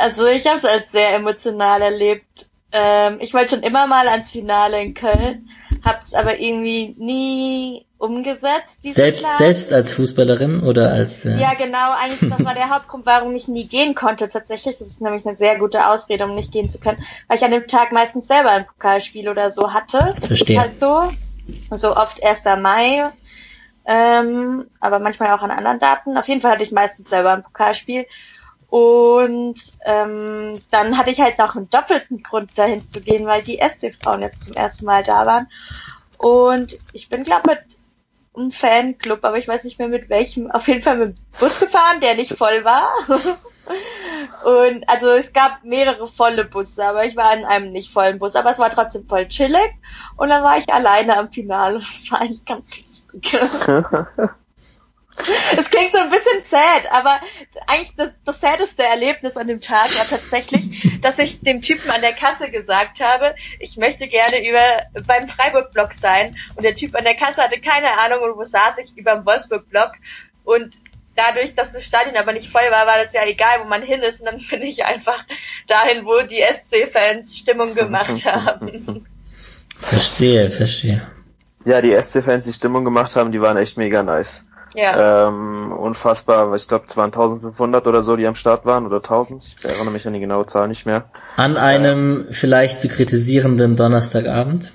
Also 0.00 0.26
ich 0.26 0.46
habe 0.46 0.56
es 0.56 0.64
als 0.64 0.92
sehr 0.92 1.14
emotional 1.14 1.82
erlebt. 1.82 2.46
Ähm, 2.72 3.18
ich 3.20 3.34
wollte 3.34 3.50
schon 3.50 3.62
immer 3.62 3.86
mal 3.86 4.08
ans 4.08 4.30
Finale 4.30 4.80
in 4.82 4.94
Köln, 4.94 5.50
hab's 5.84 6.14
aber 6.14 6.38
irgendwie 6.38 6.94
nie 6.98 7.86
umgesetzt. 7.98 8.78
Selbst, 8.80 9.24
Plan. 9.24 9.38
selbst 9.38 9.72
als 9.72 9.92
Fußballerin 9.92 10.62
oder 10.62 10.90
als... 10.90 11.24
Äh 11.26 11.38
ja, 11.38 11.54
genau. 11.54 11.92
Eigentlich 11.92 12.30
das 12.30 12.44
war 12.44 12.54
der 12.54 12.70
Hauptgrund, 12.74 13.06
warum 13.06 13.34
ich 13.34 13.46
nie 13.46 13.66
gehen 13.66 13.94
konnte. 13.94 14.28
Tatsächlich, 14.28 14.78
das 14.78 14.88
ist 14.88 15.00
nämlich 15.00 15.26
eine 15.26 15.36
sehr 15.36 15.58
gute 15.58 15.86
Ausrede, 15.86 16.24
um 16.24 16.34
nicht 16.34 16.52
gehen 16.52 16.70
zu 16.70 16.78
können, 16.78 17.04
weil 17.28 17.36
ich 17.36 17.44
an 17.44 17.50
dem 17.50 17.66
Tag 17.66 17.92
meistens 17.92 18.26
selber 18.26 18.50
ein 18.50 18.66
Pokalspiel 18.66 19.28
oder 19.28 19.50
so 19.50 19.72
hatte. 19.72 20.14
Verstehe. 20.20 20.56
ist 20.56 20.62
halt 20.62 20.78
so. 20.78 21.12
So 21.76 21.96
oft 21.96 22.22
1. 22.22 22.44
Mai, 22.60 23.10
ähm, 23.84 24.66
aber 24.78 24.98
manchmal 25.00 25.32
auch 25.32 25.42
an 25.42 25.50
anderen 25.50 25.78
Daten. 25.78 26.16
Auf 26.16 26.28
jeden 26.28 26.40
Fall 26.40 26.52
hatte 26.52 26.62
ich 26.62 26.72
meistens 26.72 27.08
selber 27.08 27.32
ein 27.32 27.42
Pokalspiel. 27.42 28.06
Und 28.70 29.60
ähm, 29.84 30.60
dann 30.70 30.96
hatte 30.96 31.10
ich 31.10 31.20
halt 31.20 31.38
noch 31.38 31.56
einen 31.56 31.68
doppelten 31.70 32.22
Grund 32.22 32.56
dahin 32.56 32.88
zu 32.88 33.00
gehen, 33.00 33.26
weil 33.26 33.42
die 33.42 33.58
SC-Frauen 33.58 34.22
jetzt 34.22 34.44
zum 34.44 34.54
ersten 34.54 34.84
Mal 34.84 35.02
da 35.02 35.26
waren. 35.26 35.48
Und 36.18 36.78
ich 36.92 37.08
bin, 37.08 37.24
glaube 37.24 37.50
mit 37.50 37.58
ein 38.36 38.52
Fanclub, 38.52 39.24
aber 39.24 39.38
ich 39.38 39.48
weiß 39.48 39.64
nicht 39.64 39.78
mehr 39.78 39.88
mit 39.88 40.08
welchem. 40.08 40.50
Auf 40.50 40.68
jeden 40.68 40.82
Fall 40.82 40.96
mit 40.96 41.16
dem 41.16 41.24
Bus 41.38 41.58
gefahren, 41.58 42.00
der 42.00 42.14
nicht 42.14 42.36
voll 42.36 42.64
war. 42.64 42.92
Und 44.44 44.88
also 44.88 45.10
es 45.10 45.32
gab 45.32 45.64
mehrere 45.64 46.06
volle 46.08 46.44
Busse, 46.44 46.84
aber 46.84 47.04
ich 47.04 47.16
war 47.16 47.34
in 47.36 47.44
einem 47.44 47.72
nicht 47.72 47.92
vollen 47.92 48.18
Bus, 48.18 48.36
aber 48.36 48.50
es 48.50 48.58
war 48.58 48.70
trotzdem 48.70 49.06
voll 49.06 49.28
chillig. 49.28 49.72
Und 50.16 50.28
dann 50.28 50.42
war 50.42 50.58
ich 50.58 50.72
alleine 50.72 51.16
am 51.16 51.30
Finale 51.30 51.76
und 51.76 51.84
das 51.94 52.10
war 52.10 52.20
eigentlich 52.20 52.44
ganz 52.44 52.70
lustig. 52.78 53.38
Es 55.56 55.70
klingt 55.70 55.92
so 55.92 55.98
ein 55.98 56.10
bisschen 56.10 56.42
sad, 56.44 56.90
aber 56.90 57.20
eigentlich 57.66 57.94
das, 57.96 58.10
das 58.24 58.40
saddeste 58.40 58.82
Erlebnis 58.82 59.36
an 59.36 59.48
dem 59.48 59.60
Tag 59.60 59.86
war 59.98 60.06
tatsächlich, 60.08 60.98
dass 61.02 61.18
ich 61.18 61.40
dem 61.40 61.62
Typen 61.62 61.90
an 61.90 62.00
der 62.00 62.12
Kasse 62.12 62.50
gesagt 62.50 63.00
habe, 63.00 63.34
ich 63.58 63.76
möchte 63.76 64.08
gerne 64.08 64.48
über 64.48 64.60
beim 65.06 65.28
Freiburg-Block 65.28 65.92
sein. 65.92 66.34
Und 66.56 66.64
der 66.64 66.74
Typ 66.74 66.94
an 66.94 67.04
der 67.04 67.14
Kasse 67.14 67.42
hatte 67.42 67.60
keine 67.60 67.98
Ahnung, 67.98 68.20
wo 68.36 68.44
saß 68.44 68.78
ich 68.78 68.96
über 68.96 69.14
dem 69.14 69.26
Wolfsburg-Block. 69.26 69.92
Und 70.44 70.78
dadurch, 71.16 71.54
dass 71.54 71.72
das 71.72 71.84
Stadion 71.84 72.16
aber 72.16 72.32
nicht 72.32 72.50
voll 72.50 72.70
war, 72.70 72.86
war 72.86 72.98
das 72.98 73.12
ja 73.12 73.24
egal, 73.26 73.60
wo 73.62 73.64
man 73.68 73.82
hin 73.82 74.00
ist. 74.00 74.20
Und 74.20 74.26
dann 74.26 74.40
bin 74.50 74.62
ich 74.62 74.84
einfach 74.84 75.24
dahin, 75.66 76.04
wo 76.04 76.20
die 76.22 76.42
SC-Fans 76.42 77.36
Stimmung 77.36 77.74
gemacht 77.74 78.24
haben. 78.26 79.06
Verstehe, 79.78 80.50
verstehe. 80.50 81.06
Ja, 81.64 81.82
die 81.82 81.94
SC-Fans, 81.94 82.46
die 82.46 82.52
Stimmung 82.52 82.84
gemacht 82.84 83.16
haben, 83.16 83.32
die 83.32 83.40
waren 83.40 83.56
echt 83.56 83.76
mega 83.76 84.02
nice. 84.02 84.46
Ja. 84.74 85.28
Ähm, 85.28 85.72
unfassbar, 85.72 86.54
ich 86.54 86.68
glaube, 86.68 86.84
es 86.88 86.96
waren 86.96 87.06
1500 87.12 87.86
oder 87.86 88.02
so, 88.02 88.16
die 88.16 88.26
am 88.26 88.34
Start 88.34 88.64
waren, 88.64 88.86
oder 88.86 88.98
1000. 88.98 89.56
Ich 89.58 89.64
erinnere 89.64 89.90
mich 89.90 90.06
an 90.06 90.12
die 90.12 90.20
genaue 90.20 90.46
Zahl 90.46 90.68
nicht 90.68 90.86
mehr. 90.86 91.10
An 91.36 91.56
einem 91.56 92.28
äh, 92.28 92.32
vielleicht 92.32 92.80
zu 92.80 92.88
kritisierenden 92.88 93.76
Donnerstagabend? 93.76 94.72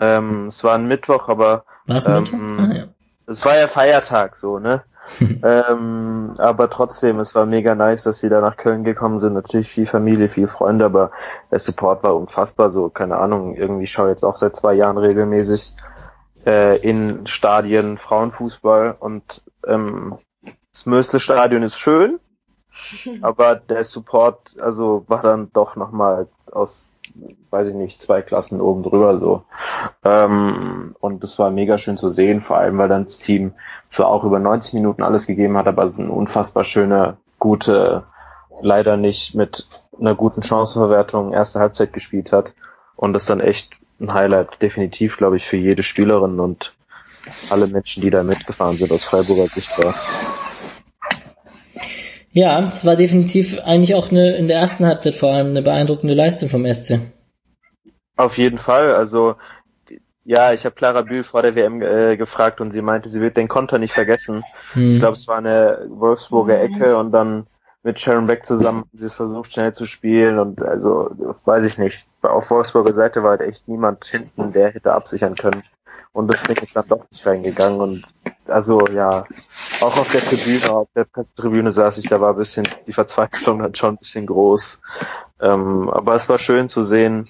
Ähm, 0.00 0.46
es 0.48 0.64
war 0.64 0.74
ein 0.74 0.86
Mittwoch, 0.86 1.28
aber 1.28 1.64
war 1.86 1.96
es 1.96 2.06
ein 2.06 2.20
Mittwoch? 2.20 2.38
Ähm, 2.38 2.58
ah, 2.58 2.74
ja. 2.74 2.84
Es 3.26 3.44
war 3.44 3.56
ja 3.56 3.66
Feiertag, 3.66 4.36
so, 4.36 4.58
ne? 4.58 4.84
ähm, 5.20 6.34
aber 6.38 6.68
trotzdem, 6.68 7.20
es 7.20 7.34
war 7.34 7.46
mega 7.46 7.74
nice, 7.74 8.02
dass 8.04 8.18
sie 8.18 8.28
da 8.28 8.40
nach 8.40 8.56
Köln 8.56 8.82
gekommen 8.82 9.20
sind. 9.20 9.34
Natürlich 9.34 9.68
viel 9.68 9.86
Familie, 9.86 10.28
viel 10.28 10.48
Freunde, 10.48 10.84
aber 10.84 11.12
der 11.50 11.60
Support 11.60 12.02
war 12.02 12.16
unfassbar. 12.16 12.70
So, 12.70 12.88
keine 12.88 13.16
Ahnung, 13.16 13.54
irgendwie 13.54 13.86
schaue 13.86 14.08
jetzt 14.08 14.24
auch 14.24 14.36
seit 14.36 14.56
zwei 14.56 14.74
Jahren 14.74 14.98
regelmäßig 14.98 15.76
äh, 16.46 16.76
in 16.76 17.26
Stadien 17.26 17.98
Frauenfußball 17.98 18.96
und 18.98 19.42
ähm, 19.66 20.16
das 20.72 20.86
Mösle-Stadion 20.86 21.62
ist 21.62 21.78
schön, 21.78 22.20
aber 23.22 23.56
der 23.56 23.84
Support 23.84 24.56
also 24.60 25.04
war 25.08 25.22
dann 25.22 25.50
doch 25.52 25.76
nochmal 25.76 26.28
aus, 26.52 26.90
weiß 27.50 27.68
ich 27.68 27.74
nicht, 27.74 28.00
zwei 28.00 28.22
Klassen 28.22 28.60
oben 28.60 28.82
drüber 28.82 29.18
so. 29.18 29.44
Ähm, 30.04 30.94
und 31.00 31.24
das 31.24 31.38
war 31.38 31.50
mega 31.50 31.78
schön 31.78 31.96
zu 31.96 32.10
sehen, 32.10 32.42
vor 32.42 32.58
allem 32.58 32.78
weil 32.78 32.88
dann 32.88 33.04
das 33.04 33.18
Team 33.18 33.54
zwar 33.90 34.08
auch 34.08 34.24
über 34.24 34.38
90 34.38 34.74
Minuten 34.74 35.02
alles 35.02 35.26
gegeben 35.26 35.56
hat, 35.56 35.66
aber 35.66 35.82
eine 35.82 36.10
unfassbar 36.10 36.64
schöne, 36.64 37.16
gute, 37.38 38.04
leider 38.60 38.96
nicht 38.96 39.34
mit 39.34 39.68
einer 39.98 40.14
guten 40.14 40.42
Chancenverwertung 40.42 41.32
erste 41.32 41.58
Halbzeit 41.58 41.92
gespielt 41.92 42.32
hat 42.32 42.52
und 42.96 43.12
das 43.12 43.24
dann 43.26 43.40
echt 43.40 43.75
ein 44.00 44.12
Highlight 44.12 44.60
definitiv, 44.60 45.16
glaube 45.16 45.36
ich, 45.36 45.46
für 45.46 45.56
jede 45.56 45.82
Spielerin 45.82 46.40
und 46.40 46.74
alle 47.50 47.66
Menschen, 47.66 48.02
die 48.02 48.10
da 48.10 48.22
mitgefahren 48.22 48.76
sind 48.76 48.92
aus 48.92 49.04
Freiburger 49.04 49.48
Sicht 49.48 49.76
war. 49.82 49.94
Ja, 52.30 52.70
es 52.70 52.84
war 52.84 52.96
definitiv 52.96 53.58
eigentlich 53.60 53.94
auch 53.94 54.10
eine, 54.10 54.36
in 54.36 54.46
der 54.46 54.58
ersten 54.58 54.84
Halbzeit 54.84 55.14
vor 55.14 55.32
allem 55.32 55.48
eine 55.48 55.62
beeindruckende 55.62 56.14
Leistung 56.14 56.48
vom 56.48 56.66
SC. 56.66 57.00
Auf 58.16 58.36
jeden 58.38 58.58
Fall, 58.58 58.94
also 58.94 59.36
ja, 60.24 60.52
ich 60.52 60.64
habe 60.64 60.74
Clara 60.74 61.02
Bühl 61.02 61.22
vor 61.22 61.42
der 61.42 61.54
WM 61.54 61.80
äh, 61.82 62.16
gefragt 62.16 62.60
und 62.60 62.72
sie 62.72 62.82
meinte, 62.82 63.08
sie 63.08 63.20
wird 63.20 63.36
den 63.36 63.48
Konter 63.48 63.78
nicht 63.78 63.94
vergessen. 63.94 64.42
Hm. 64.72 64.92
Ich 64.92 64.98
glaube, 64.98 65.16
es 65.16 65.28
war 65.28 65.38
eine 65.38 65.86
Wolfsburger 65.88 66.60
Ecke 66.60 66.96
und 66.96 67.12
dann 67.12 67.46
mit 67.84 68.00
Sharon 68.00 68.26
Beck 68.26 68.44
zusammen 68.44 68.84
sie 68.92 69.06
es 69.06 69.14
versucht 69.14 69.52
schnell 69.52 69.72
zu 69.72 69.86
spielen 69.86 70.40
und 70.40 70.60
also 70.60 71.08
weiß 71.44 71.64
ich 71.64 71.78
nicht. 71.78 72.04
Auf 72.30 72.50
Wolfsburger 72.50 72.92
Seite 72.92 73.22
war 73.22 73.30
halt 73.30 73.42
echt 73.42 73.68
niemand 73.68 74.04
hinten, 74.04 74.52
der 74.52 74.72
hätte 74.72 74.92
absichern 74.92 75.34
können. 75.34 75.62
Und 76.12 76.28
das 76.28 76.42
Ding 76.44 76.56
ist 76.56 76.74
dann 76.74 76.88
doch 76.88 77.04
nicht 77.10 77.26
reingegangen 77.26 77.80
und 77.80 78.04
also 78.46 78.86
ja, 78.88 79.26
auch 79.80 79.98
auf 79.98 80.10
der 80.12 80.22
Tribüne, 80.22 80.70
auf 80.70 80.88
der 80.94 81.04
Pressetribüne 81.04 81.72
saß 81.72 81.98
ich, 81.98 82.08
da 82.08 82.20
war 82.20 82.30
ein 82.30 82.38
bisschen 82.38 82.66
die 82.86 82.94
Verzweiflung 82.94 83.58
dann 83.58 83.74
schon 83.74 83.94
ein 83.94 83.98
bisschen 83.98 84.26
groß. 84.26 84.80
Ähm, 85.42 85.90
aber 85.90 86.14
es 86.14 86.28
war 86.28 86.38
schön 86.38 86.70
zu 86.70 86.82
sehen, 86.82 87.28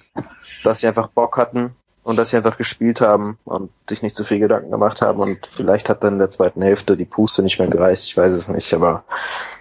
dass 0.63 0.79
sie 0.79 0.87
einfach 0.87 1.09
Bock 1.09 1.37
hatten 1.37 1.75
und 2.03 2.15
dass 2.15 2.29
sie 2.29 2.37
einfach 2.37 2.57
gespielt 2.57 3.01
haben 3.01 3.37
und 3.43 3.69
sich 3.89 4.03
nicht 4.03 4.15
zu 4.15 4.23
viel 4.23 4.39
Gedanken 4.39 4.71
gemacht 4.71 5.01
haben 5.01 5.19
und 5.19 5.45
vielleicht 5.51 5.89
hat 5.89 6.03
dann 6.03 6.13
in 6.13 6.19
der 6.19 6.29
zweiten 6.29 6.61
Hälfte 6.61 6.95
die 6.95 7.03
Puste 7.03 7.43
nicht 7.43 7.59
mehr 7.59 7.67
gereicht, 7.67 8.05
ich 8.05 8.15
weiß 8.15 8.31
es 8.31 8.47
nicht, 8.47 8.73
aber 8.73 9.03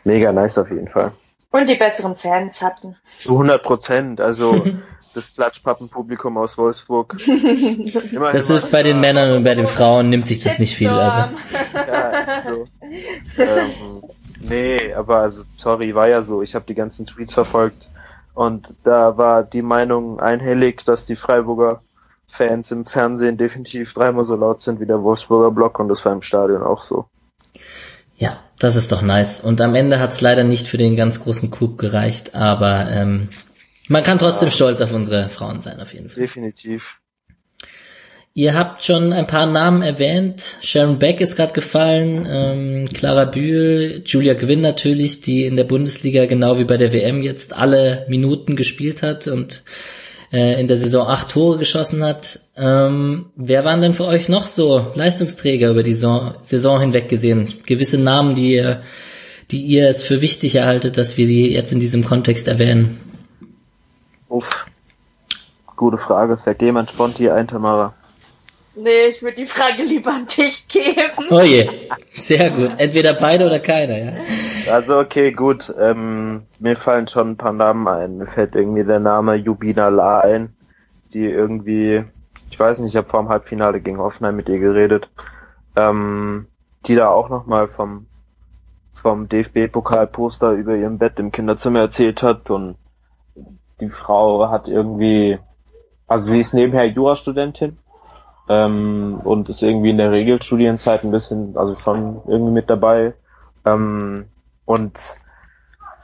mega 0.05 0.31
nice 0.31 0.59
auf 0.59 0.71
jeden 0.71 0.89
Fall. 0.89 1.11
Und 1.51 1.69
die 1.69 1.75
besseren 1.75 2.15
Fans 2.15 2.63
hatten. 2.63 2.97
Zu 3.17 3.33
100 3.33 3.63
Prozent, 3.65 4.21
also 4.21 4.65
das 5.17 5.35
Klatschpappenpublikum 5.35 6.37
aus 6.37 6.59
Wolfsburg. 6.59 7.17
Immer, 7.27 8.31
das 8.31 8.51
ist 8.51 8.71
bei 8.71 8.83
den 8.83 9.01
Männern 9.01 9.37
und 9.37 9.45
bei 9.45 9.55
den 9.55 9.67
Frauen 9.67 10.11
nimmt 10.11 10.27
sich 10.27 10.43
das 10.43 10.59
nicht 10.59 10.77
viel. 10.77 10.91
Also. 10.91 11.37
Ja, 11.75 12.43
so. 12.45 12.67
ähm, 13.39 14.03
nee, 14.41 14.93
aber 14.93 15.19
also 15.19 15.45
sorry, 15.57 15.95
war 15.95 16.09
ja 16.09 16.23
so. 16.23 16.43
Ich 16.43 16.55
habe 16.55 16.67
die 16.69 16.75
ganzen 16.75 17.07
Tweets 17.07 17.33
verfolgt 17.33 17.89
und 18.35 18.75
da 18.85 19.17
war 19.17 19.43
die 19.43 19.63
Meinung 19.63 20.21
einhellig, 20.21 20.85
dass 20.85 21.07
die 21.07 21.17
Freiburger 21.17 21.81
Fans 22.29 22.71
im 22.71 22.85
Fernsehen 22.85 23.39
definitiv 23.39 23.95
dreimal 23.95 24.25
so 24.25 24.37
laut 24.37 24.61
sind 24.61 24.81
wie 24.81 24.87
der 24.87 25.03
Wolfsburger 25.03 25.51
Block 25.51 25.79
und 25.79 25.89
das 25.89 26.05
war 26.05 26.13
im 26.13 26.23
Stadion 26.23 26.63
auch 26.63 26.83
so. 26.83 27.07
Ja, 28.19 28.39
das 28.59 28.77
ist 28.77 28.93
doch 28.93 29.03
nice. 29.03 29.41
Und 29.41 29.61
am 29.61 29.75
Ende 29.75 30.01
hat's 30.01 30.21
leider 30.21 30.45
nicht 30.45 30.69
für 30.69 30.79
den 30.79 30.97
ganz 30.97 31.21
großen 31.21 31.51
Coup 31.51 31.79
gereicht, 31.79 32.35
aber 32.35 32.91
ähm, 32.91 33.29
man 33.89 34.03
kann 34.03 34.19
trotzdem 34.19 34.49
ja. 34.49 34.55
stolz 34.55 34.81
auf 34.81 34.93
unsere 34.93 35.29
Frauen 35.29 35.61
sein, 35.61 35.81
auf 35.81 35.93
jeden 35.93 36.11
Fall. 36.11 36.23
Definitiv. 36.23 37.01
Ihr 38.35 38.53
habt 38.53 38.85
schon 38.85 39.15
ein 39.15 39.27
paar 39.27 39.47
Namen 39.47 39.81
erwähnt. 39.81 40.59
Sharon 40.61 40.99
Beck 40.99 41.23
ist 41.23 41.37
gerade 41.37 41.55
gefallen, 41.55 42.27
ähm, 42.29 42.85
Clara 42.93 43.25
Bühl, 43.25 44.03
Julia 44.05 44.35
Gwynn 44.35 44.61
natürlich, 44.61 45.23
die 45.23 45.47
in 45.47 45.57
der 45.57 45.65
Bundesliga 45.65 46.27
genau 46.27 46.59
wie 46.59 46.65
bei 46.65 46.77
der 46.77 46.93
WM 46.93 47.23
jetzt 47.23 47.57
alle 47.57 48.05
Minuten 48.11 48.55
gespielt 48.55 49.03
hat 49.03 49.27
und 49.27 49.63
äh, 50.33 50.61
in 50.61 50.67
der 50.67 50.77
Saison 50.77 51.07
acht 51.07 51.31
Tore 51.31 51.57
geschossen 51.57 52.05
hat. 52.05 52.41
Ähm, 52.59 53.31
wer 53.37 53.65
waren 53.65 53.81
denn 53.81 53.95
für 53.95 54.05
euch 54.05 54.29
noch 54.29 54.45
so 54.45 54.93
Leistungsträger 54.95 55.71
über 55.71 55.83
die 55.83 55.95
Saison, 55.95 56.35
Saison 56.43 56.79
hinweg 56.81 57.09
gesehen? 57.09 57.55
Gewisse 57.65 57.97
Namen, 57.97 58.35
die 58.35 58.53
ihr, 58.53 58.83
die 59.51 59.63
ihr 59.63 59.89
es 59.89 60.03
für 60.03 60.21
wichtig 60.21 60.57
erhaltet, 60.57 60.99
dass 60.99 61.17
wir 61.17 61.27
sie 61.27 61.51
jetzt 61.55 61.73
in 61.73 61.81
diesem 61.81 62.05
Kontext 62.05 62.49
erwähnen? 62.49 63.01
Uff. 64.29 64.67
Gute 65.77 65.99
Frage. 65.99 66.37
Fällt 66.37 66.63
jemand 66.63 66.91
spontan 66.91 67.31
ein, 67.31 67.49
Tamara? 67.49 67.95
Nee, 68.79 69.07
ich 69.09 69.23
würde 69.23 69.37
die 69.37 69.47
Frage 69.47 69.83
lieber 69.83 70.13
an 70.13 70.27
dich 70.27 70.69
geben. 70.69 71.29
Oh 71.31 71.41
je, 71.41 71.89
sehr 72.13 72.51
gut. 72.51 72.79
Entweder 72.79 73.15
beide 73.15 73.47
oder 73.47 73.59
keiner, 73.59 73.97
ja. 73.97 74.13
Also 74.71 74.99
okay, 74.99 75.33
gut. 75.33 75.75
Ähm, 75.79 76.43
mir 76.61 76.77
fallen 76.77 77.09
schon 77.09 77.31
ein 77.31 77.37
paar 77.39 77.55
Namen 77.55 77.89
ein. 77.89 78.19
Mir 78.19 78.27
fällt 78.27 78.55
irgendwie 78.55 78.85
der 78.85 79.01
Name 79.01 79.35
Jubina 79.37 79.89
La 79.89 80.21
ein, 80.21 80.55
die 81.15 81.25
irgendwie, 81.25 82.05
ich 82.51 82.61
weiß 82.61 82.81
nicht, 82.81 82.91
ich 82.93 82.97
habe 82.97 83.09
vor 83.09 83.23
dem 83.23 83.31
Halbfinale 83.31 83.81
gegen 83.81 83.99
Hoffenheim 83.99 84.37
mit 84.37 84.51
ihr 84.51 84.59
geredet, 84.59 85.09
ähm, 85.75 86.47
die 86.85 86.97
da 86.97 87.09
auch 87.09 87.31
nochmal 87.31 87.69
vom 87.69 88.07
vom 88.93 89.29
DFB-Pokalposter 89.29 90.53
über 90.53 90.75
ihrem 90.75 90.99
Bett 90.99 91.19
im 91.19 91.33
Kinderzimmer 91.33 91.81
erzählt 91.81 92.23
hat 92.23 92.51
und 92.51 92.77
die 93.81 93.91
Frau 93.91 94.51
hat 94.51 94.69
irgendwie, 94.69 95.39
also 96.07 96.33
sie 96.33 96.41
ist 96.41 96.55
nebenher 96.55 96.87
Jurastudentin 96.87 97.79
ähm, 98.49 99.21
und 99.25 99.49
ist 99.49 99.63
irgendwie 99.63 99.91
in 99.91 99.99
der 99.99 100.13
Regelstudienzeit 100.13 101.05
ein 101.05 101.11
bisschen, 101.11 101.57
also 101.57 101.75
schon 101.75 102.23
irgendwie 102.27 102.53
mit 102.53 102.71
dabei. 102.71 103.15
Ähm, 103.65 104.27
und 104.65 105.19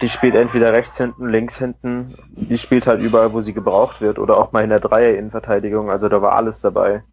die 0.01 0.09
spielt 0.09 0.35
entweder 0.35 0.73
rechts 0.73 0.99
hinten, 0.99 1.29
links 1.29 1.59
hinten. 1.59 2.17
Die 2.31 2.59
spielt 2.59 2.87
halt 2.87 3.01
überall, 3.01 3.33
wo 3.33 3.43
sie 3.43 3.53
gebraucht 3.53 4.01
wird 4.01 4.19
oder 4.19 4.37
auch 4.37 4.53
mal 4.53 4.65
in 4.65 4.71
der 4.71 4.81
Dreier-Innenverteidigung. 4.81 5.91
Also 5.91 6.09
da 6.09 6.21
war 6.21 6.33
alles 6.33 6.61
dabei. 6.61 7.05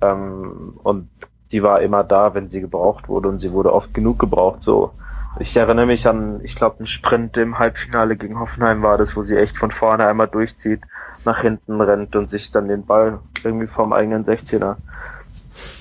Ähm, 0.00 0.78
und 0.82 1.08
die 1.52 1.62
war 1.62 1.82
immer 1.82 2.02
da, 2.02 2.34
wenn 2.34 2.50
sie 2.50 2.60
gebraucht 2.60 3.08
wurde 3.08 3.28
und 3.28 3.38
sie 3.38 3.52
wurde 3.52 3.72
oft 3.72 3.94
genug 3.94 4.18
gebraucht. 4.18 4.64
So, 4.64 4.92
ich 5.38 5.56
erinnere 5.56 5.86
mich 5.86 6.06
an, 6.06 6.40
ich 6.42 6.54
glaube, 6.54 6.82
ein 6.82 6.86
Sprint 6.86 7.36
im 7.36 7.58
Halbfinale 7.58 8.16
gegen 8.16 8.38
Hoffenheim 8.38 8.82
war 8.82 8.98
das, 8.98 9.16
wo 9.16 9.22
sie 9.22 9.36
echt 9.36 9.56
von 9.56 9.70
vorne 9.70 10.06
einmal 10.06 10.28
durchzieht 10.28 10.82
nach 11.24 11.40
hinten 11.40 11.80
rennt 11.80 12.16
und 12.16 12.30
sich 12.30 12.50
dann 12.50 12.68
den 12.68 12.84
Ball 12.84 13.20
irgendwie 13.44 13.66
vom 13.66 13.92
eigenen 13.92 14.24
16er 14.24 14.76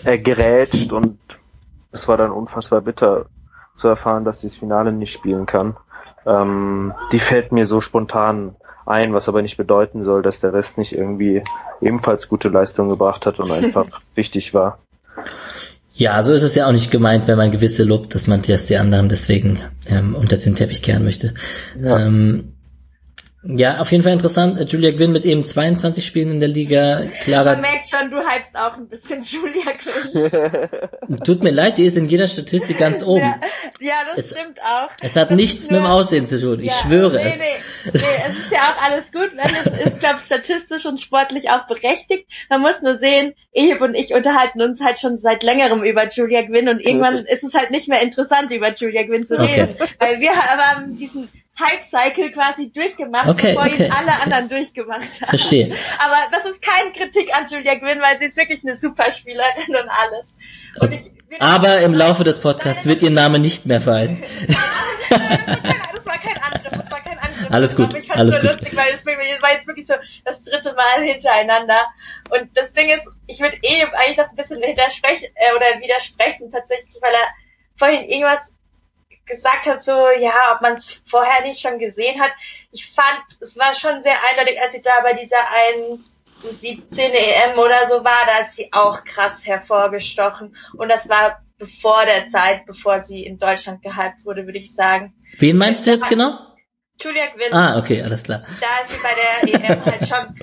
äh, 0.04 0.18
gerätscht 0.18 0.92
und 0.92 1.20
es 1.92 2.08
war 2.08 2.18
dann 2.18 2.32
unfassbar 2.32 2.82
bitter 2.82 3.26
zu 3.76 3.88
erfahren, 3.88 4.26
dass 4.26 4.42
sie 4.42 4.48
das 4.48 4.58
Finale 4.58 4.92
nicht 4.92 5.14
spielen 5.14 5.46
kann. 5.46 5.76
Ähm, 6.26 6.94
die 7.12 7.20
fällt 7.20 7.52
mir 7.52 7.66
so 7.66 7.82
spontan 7.82 8.56
ein, 8.86 9.14
was 9.14 9.28
aber 9.28 9.42
nicht 9.42 9.58
bedeuten 9.58 10.04
soll, 10.04 10.22
dass 10.22 10.40
der 10.40 10.54
Rest 10.54 10.78
nicht 10.78 10.94
irgendwie 10.94 11.44
ebenfalls 11.82 12.30
gute 12.30 12.50
Leistung 12.50 12.90
gebracht 12.90 13.26
hat 13.26 13.40
und 13.40 13.52
einfach 13.52 13.88
wichtig 14.14 14.54
war. 14.54 14.78
Ja, 15.94 16.24
so 16.24 16.34
ist 16.34 16.44
es 16.44 16.56
ja 16.56 16.68
auch 16.68 16.72
nicht 16.72 16.90
gemeint, 16.90 17.28
wenn 17.28 17.38
man 17.38 17.52
gewisse 17.52 17.84
lobt, 17.84 18.16
dass 18.16 18.28
man 18.28 18.42
erst 18.44 18.70
die 18.70 18.78
anderen 18.78 19.10
deswegen 19.10 19.60
ähm, 19.88 20.16
unter 20.16 20.38
den 20.38 20.56
Teppich 20.56 20.82
kehren 20.82 21.04
möchte. 21.04 21.34
Ja. 21.82 22.00
Ähm, 22.00 22.54
Ja, 23.44 23.80
auf 23.80 23.92
jeden 23.92 24.04
Fall 24.04 24.14
interessant. 24.14 24.58
Äh, 24.60 24.66
Julia 24.66 24.92
Gwynn 24.92 25.12
mit 25.12 25.26
eben 25.26 25.44
22 25.46 26.06
Spielen 26.06 26.30
in 26.30 26.40
der 26.40 26.48
Liga. 26.50 27.08
Clara. 27.24 27.54
Man 27.54 27.62
merkt 27.62 27.90
schon, 27.90 28.12
du 28.12 28.18
hypst 28.20 28.56
auch 28.56 28.78
ein 28.78 28.88
bisschen 28.88 29.24
Julia 29.24 29.72
Gwynn. 29.80 31.20
Tut 31.24 31.42
mir 31.44 31.50
leid, 31.50 31.80
die 31.80 31.86
ist 31.86 31.98
in 31.98 32.08
jeder 32.08 32.28
Statistik 32.28 32.78
ganz 32.78 33.04
oben. 33.04 33.22
Ja, 33.22 33.40
ja 33.80 33.94
das 34.16 34.26
Es- 34.32 34.38
stimmt 34.38 34.60
auch. 34.62 34.90
Es 35.02 35.16
hat 35.16 35.32
Das 35.32 35.36
nichts 35.38 35.64
ist 35.64 35.72
mit 35.72 35.80
dem 35.80 35.84
nur- 35.86 35.92
Aussehen 35.94 36.26
zu 36.28 36.40
tun. 36.40 36.60
Ich 36.60 36.68
Ja, 36.68 36.74
schwöre 36.86 37.18
nee, 37.18 37.30
es. 37.32 37.40
Nee, 37.40 37.46
nee, 37.86 38.00
es 38.30 38.38
ist 38.46 38.52
ja 38.52 38.60
auch 38.60 38.82
alles 38.84 39.12
gut, 39.12 39.32
wenn 39.36 39.74
es 39.82 39.88
ist, 39.88 40.00
glaube 40.00 40.20
statistisch 40.20 40.86
und 40.86 41.02
sportlich 41.02 41.50
auch 41.50 41.66
berechtigt. 41.68 42.28
Man 42.50 42.62
muss 42.62 42.82
nur 42.84 42.96
sehen, 42.96 43.34
Eheb 43.54 43.82
und 43.82 43.96
ich 43.96 44.14
unterhalten 44.14 44.62
uns 44.62 44.82
halt 44.84 45.00
schon 45.00 45.18
seit 45.18 45.42
längerem 45.42 45.84
über 45.84 46.08
Julia 46.08 46.44
Gwynn 46.44 46.70
und 46.70 46.80
irgendwann 46.80 47.26
ist 47.26 47.44
es 47.44 47.56
halt 47.56 47.72
nicht 47.72 47.88
mehr 47.88 48.02
interessant, 48.04 48.52
über 48.52 48.72
Julia 48.74 49.02
Gwynn 49.04 49.26
zu 49.26 49.34
Okay. 49.40 49.62
reden. 49.62 49.76
Weil 50.00 50.20
wir 50.20 50.32
haben 50.36 50.96
diesen 50.96 51.28
Hype-Cycle 51.62 52.32
quasi 52.32 52.72
durchgemacht, 52.72 53.28
Okay, 53.30 53.54
bevor 53.54 53.66
okay. 53.68 53.86
ihn 53.86 53.92
alle 53.92 54.14
anderen 54.22 54.50
durchgemacht 54.50 55.22
haben. 55.22 55.30
Verstehe. 55.30 55.76
Aber 56.00 56.18
das 56.32 56.46
ist 56.46 56.62
keine 56.62 56.92
Kritik 56.92 57.36
an 57.36 57.46
Julia 57.50 57.76
Gwynn, 57.76 58.02
weil 58.02 58.20
sie 58.20 58.26
ist 58.26 58.38
wirklich 58.38 58.62
eine 58.64 58.76
super 58.76 59.12
Spielerin 59.12 59.70
und 59.70 59.90
alles. 59.90 60.34
Und 60.80 60.94
ich, 60.94 61.12
Aber 61.40 61.80
im 61.82 61.94
Laufe 61.94 62.24
des 62.24 62.40
Podcasts 62.40 62.86
wird 62.86 63.02
ihr 63.02 63.12
Name 63.12 63.40
nicht 63.40 63.66
mehr 63.66 63.82
fallen. 63.82 64.24
das 65.10 66.06
war 66.06 66.18
kein 66.18 66.38
Angriff, 66.38 66.72
das 66.72 66.92
war 66.92 67.02
kein 67.02 67.18
Angriff. 67.20 67.48
Alles 67.52 67.76
gut, 67.76 67.94
Ich 67.94 68.08
fand 68.08 68.20
alles 68.20 68.36
so 68.36 68.42
gut. 68.42 68.52
lustig, 68.52 68.76
weil 68.76 68.94
es 68.94 69.06
war 69.42 69.52
jetzt 69.52 69.68
wirklich 69.68 69.86
so 69.88 69.96
das 70.24 70.44
dritte 70.44 70.74
Mal 70.74 71.04
hintereinander. 71.04 71.86
Und 72.30 72.50
das 72.56 72.74
Ding 72.74 72.90
ist, 72.90 73.08
ich 73.28 73.40
würde 73.42 73.58
eh 73.64 73.84
eigentlich 73.84 74.18
noch 74.18 74.30
ein 74.30 74.36
bisschen 74.36 74.62
äh, 74.62 74.72
oder 75.56 75.82
widersprechen 75.82 76.50
tatsächlich, 76.50 76.96
weil 77.02 77.14
er 77.14 77.28
vorhin 77.76 78.08
irgendwas 78.10 78.54
gesagt 79.26 79.66
hat, 79.66 79.82
so, 79.82 80.10
ja, 80.20 80.34
ob 80.54 80.62
man 80.62 80.74
es 80.74 81.02
vorher 81.06 81.42
nicht 81.44 81.62
schon 81.62 81.80
gesehen 81.80 82.20
hat. 82.22 82.32
Ich 82.72 82.86
fand, 82.92 83.22
es 83.40 83.58
war 83.58 83.74
schon 83.76 84.02
sehr 84.02 84.16
eindeutig, 84.30 84.60
als 84.62 84.74
sie 84.74 84.82
da 84.82 84.92
bei 85.04 85.14
dieser 85.14 85.38
einen 85.50 86.04
17 86.50 87.14
EM 87.14 87.58
oder 87.60 87.88
so 87.88 88.04
war, 88.04 88.20
da 88.26 88.46
ist 88.46 88.56
sie 88.56 88.70
auch 88.74 89.04
krass 89.04 89.46
hervorgestochen. 89.46 90.56
Und 90.78 90.90
das 90.90 91.08
war 91.08 91.42
bevor 91.58 92.06
der 92.06 92.28
Zeit, 92.28 92.66
bevor 92.66 93.02
sie 93.02 93.24
in 93.24 93.38
Deutschland 93.38 93.84
gehypt 93.84 94.26
wurde, 94.26 94.46
würde 94.46 94.58
ich 94.60 94.74
sagen. 94.74 95.14
Wen 95.38 95.58
meinst 95.58 95.86
du 95.86 95.92
jetzt 95.92 96.10
genau? 96.10 96.40
Julia 97.00 97.28
Gwynn, 97.28 97.54
Ah, 97.54 97.78
okay, 97.80 98.02
alles 98.02 98.24
klar. 98.24 98.44
da 98.60 98.84
ist 98.84 98.92
sie 98.94 99.00
bei 99.02 99.54
der 99.54 99.70
EM 99.70 99.86
halt 99.86 100.08
schon, 100.08 100.36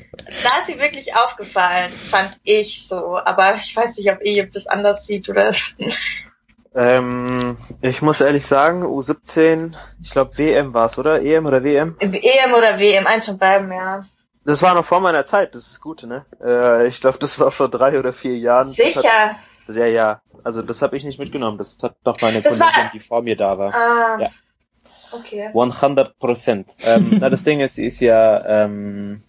da 0.42 0.58
ist 0.60 0.66
sie 0.66 0.78
wirklich 0.78 1.14
aufgefallen, 1.14 1.90
fand 1.90 2.38
ich 2.42 2.86
so. 2.86 3.18
Aber 3.18 3.56
ich 3.56 3.74
weiß 3.74 3.96
nicht, 3.96 4.10
ob 4.10 4.20
Egypt 4.22 4.54
das 4.56 4.66
anders 4.66 5.06
sieht 5.06 5.28
oder. 5.28 5.52
Ähm, 6.78 7.56
ich 7.80 8.02
muss 8.02 8.20
ehrlich 8.20 8.46
sagen, 8.46 8.84
U17, 8.84 9.74
ich 10.00 10.10
glaube 10.10 10.38
WM 10.38 10.72
war's, 10.74 10.96
oder? 10.96 11.20
EM 11.22 11.44
oder 11.46 11.64
WM? 11.64 11.96
EM 11.98 12.54
oder 12.56 12.78
WM, 12.78 13.06
eins 13.06 13.26
von 13.26 13.36
beiden, 13.36 13.72
ja. 13.72 14.04
Das 14.44 14.62
war 14.62 14.74
noch 14.74 14.84
vor 14.84 15.00
meiner 15.00 15.24
Zeit, 15.24 15.54
das 15.56 15.64
ist 15.64 15.72
das 15.74 15.80
Gute, 15.80 16.06
ne? 16.06 16.24
Äh, 16.42 16.86
ich 16.86 17.00
glaube, 17.00 17.18
das 17.18 17.38
war 17.40 17.50
vor 17.50 17.68
drei 17.68 17.98
oder 17.98 18.12
vier 18.12 18.38
Jahren. 18.38 18.68
Das 18.68 18.78
hat, 18.78 19.02
Sicher. 19.66 19.80
ja, 19.80 19.86
ja. 19.86 20.20
Also 20.44 20.62
das 20.62 20.80
habe 20.80 20.96
ich 20.96 21.04
nicht 21.04 21.18
mitgenommen. 21.18 21.58
Das 21.58 21.76
hat 21.82 21.96
doch 22.04 22.20
meine 22.22 22.42
Das 22.42 22.58
Kollegin, 22.58 22.76
war- 22.84 22.90
die 22.94 23.00
vor 23.00 23.22
mir 23.22 23.36
da 23.36 23.58
war. 23.58 23.74
Ah. 23.74 24.18
Ja. 24.20 24.28
Okay. 25.10 25.50
100 25.52 26.18
Prozent. 26.18 26.68
Ähm, 26.86 27.16
na, 27.20 27.28
das 27.28 27.42
Ding 27.42 27.58
ist, 27.60 27.74
sie 27.74 27.86
ist 27.86 27.98
ja, 28.00 28.44
ähm, 28.64 29.22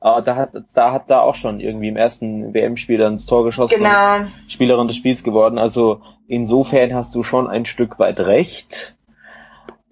ah, 0.00 0.20
da 0.22 0.36
hat, 0.36 0.50
da 0.72 0.92
hat 0.92 1.10
da 1.10 1.20
auch 1.20 1.34
schon 1.34 1.60
irgendwie 1.60 1.88
im 1.88 1.96
ersten 1.96 2.54
WM-Spiel 2.54 2.98
dann 2.98 3.14
ins 3.14 3.26
Tor 3.26 3.44
geschossen 3.44 3.74
und 3.74 3.84
Genau. 3.84 4.20
ist 4.46 4.52
Spielerin 4.52 4.86
des 4.88 4.96
Spiels 4.96 5.22
geworden. 5.22 5.58
Also 5.58 6.00
insofern 6.28 6.94
hast 6.94 7.14
du 7.14 7.24
schon 7.24 7.48
ein 7.48 7.66
Stück 7.66 7.98
weit 7.98 8.20
recht. 8.20 8.94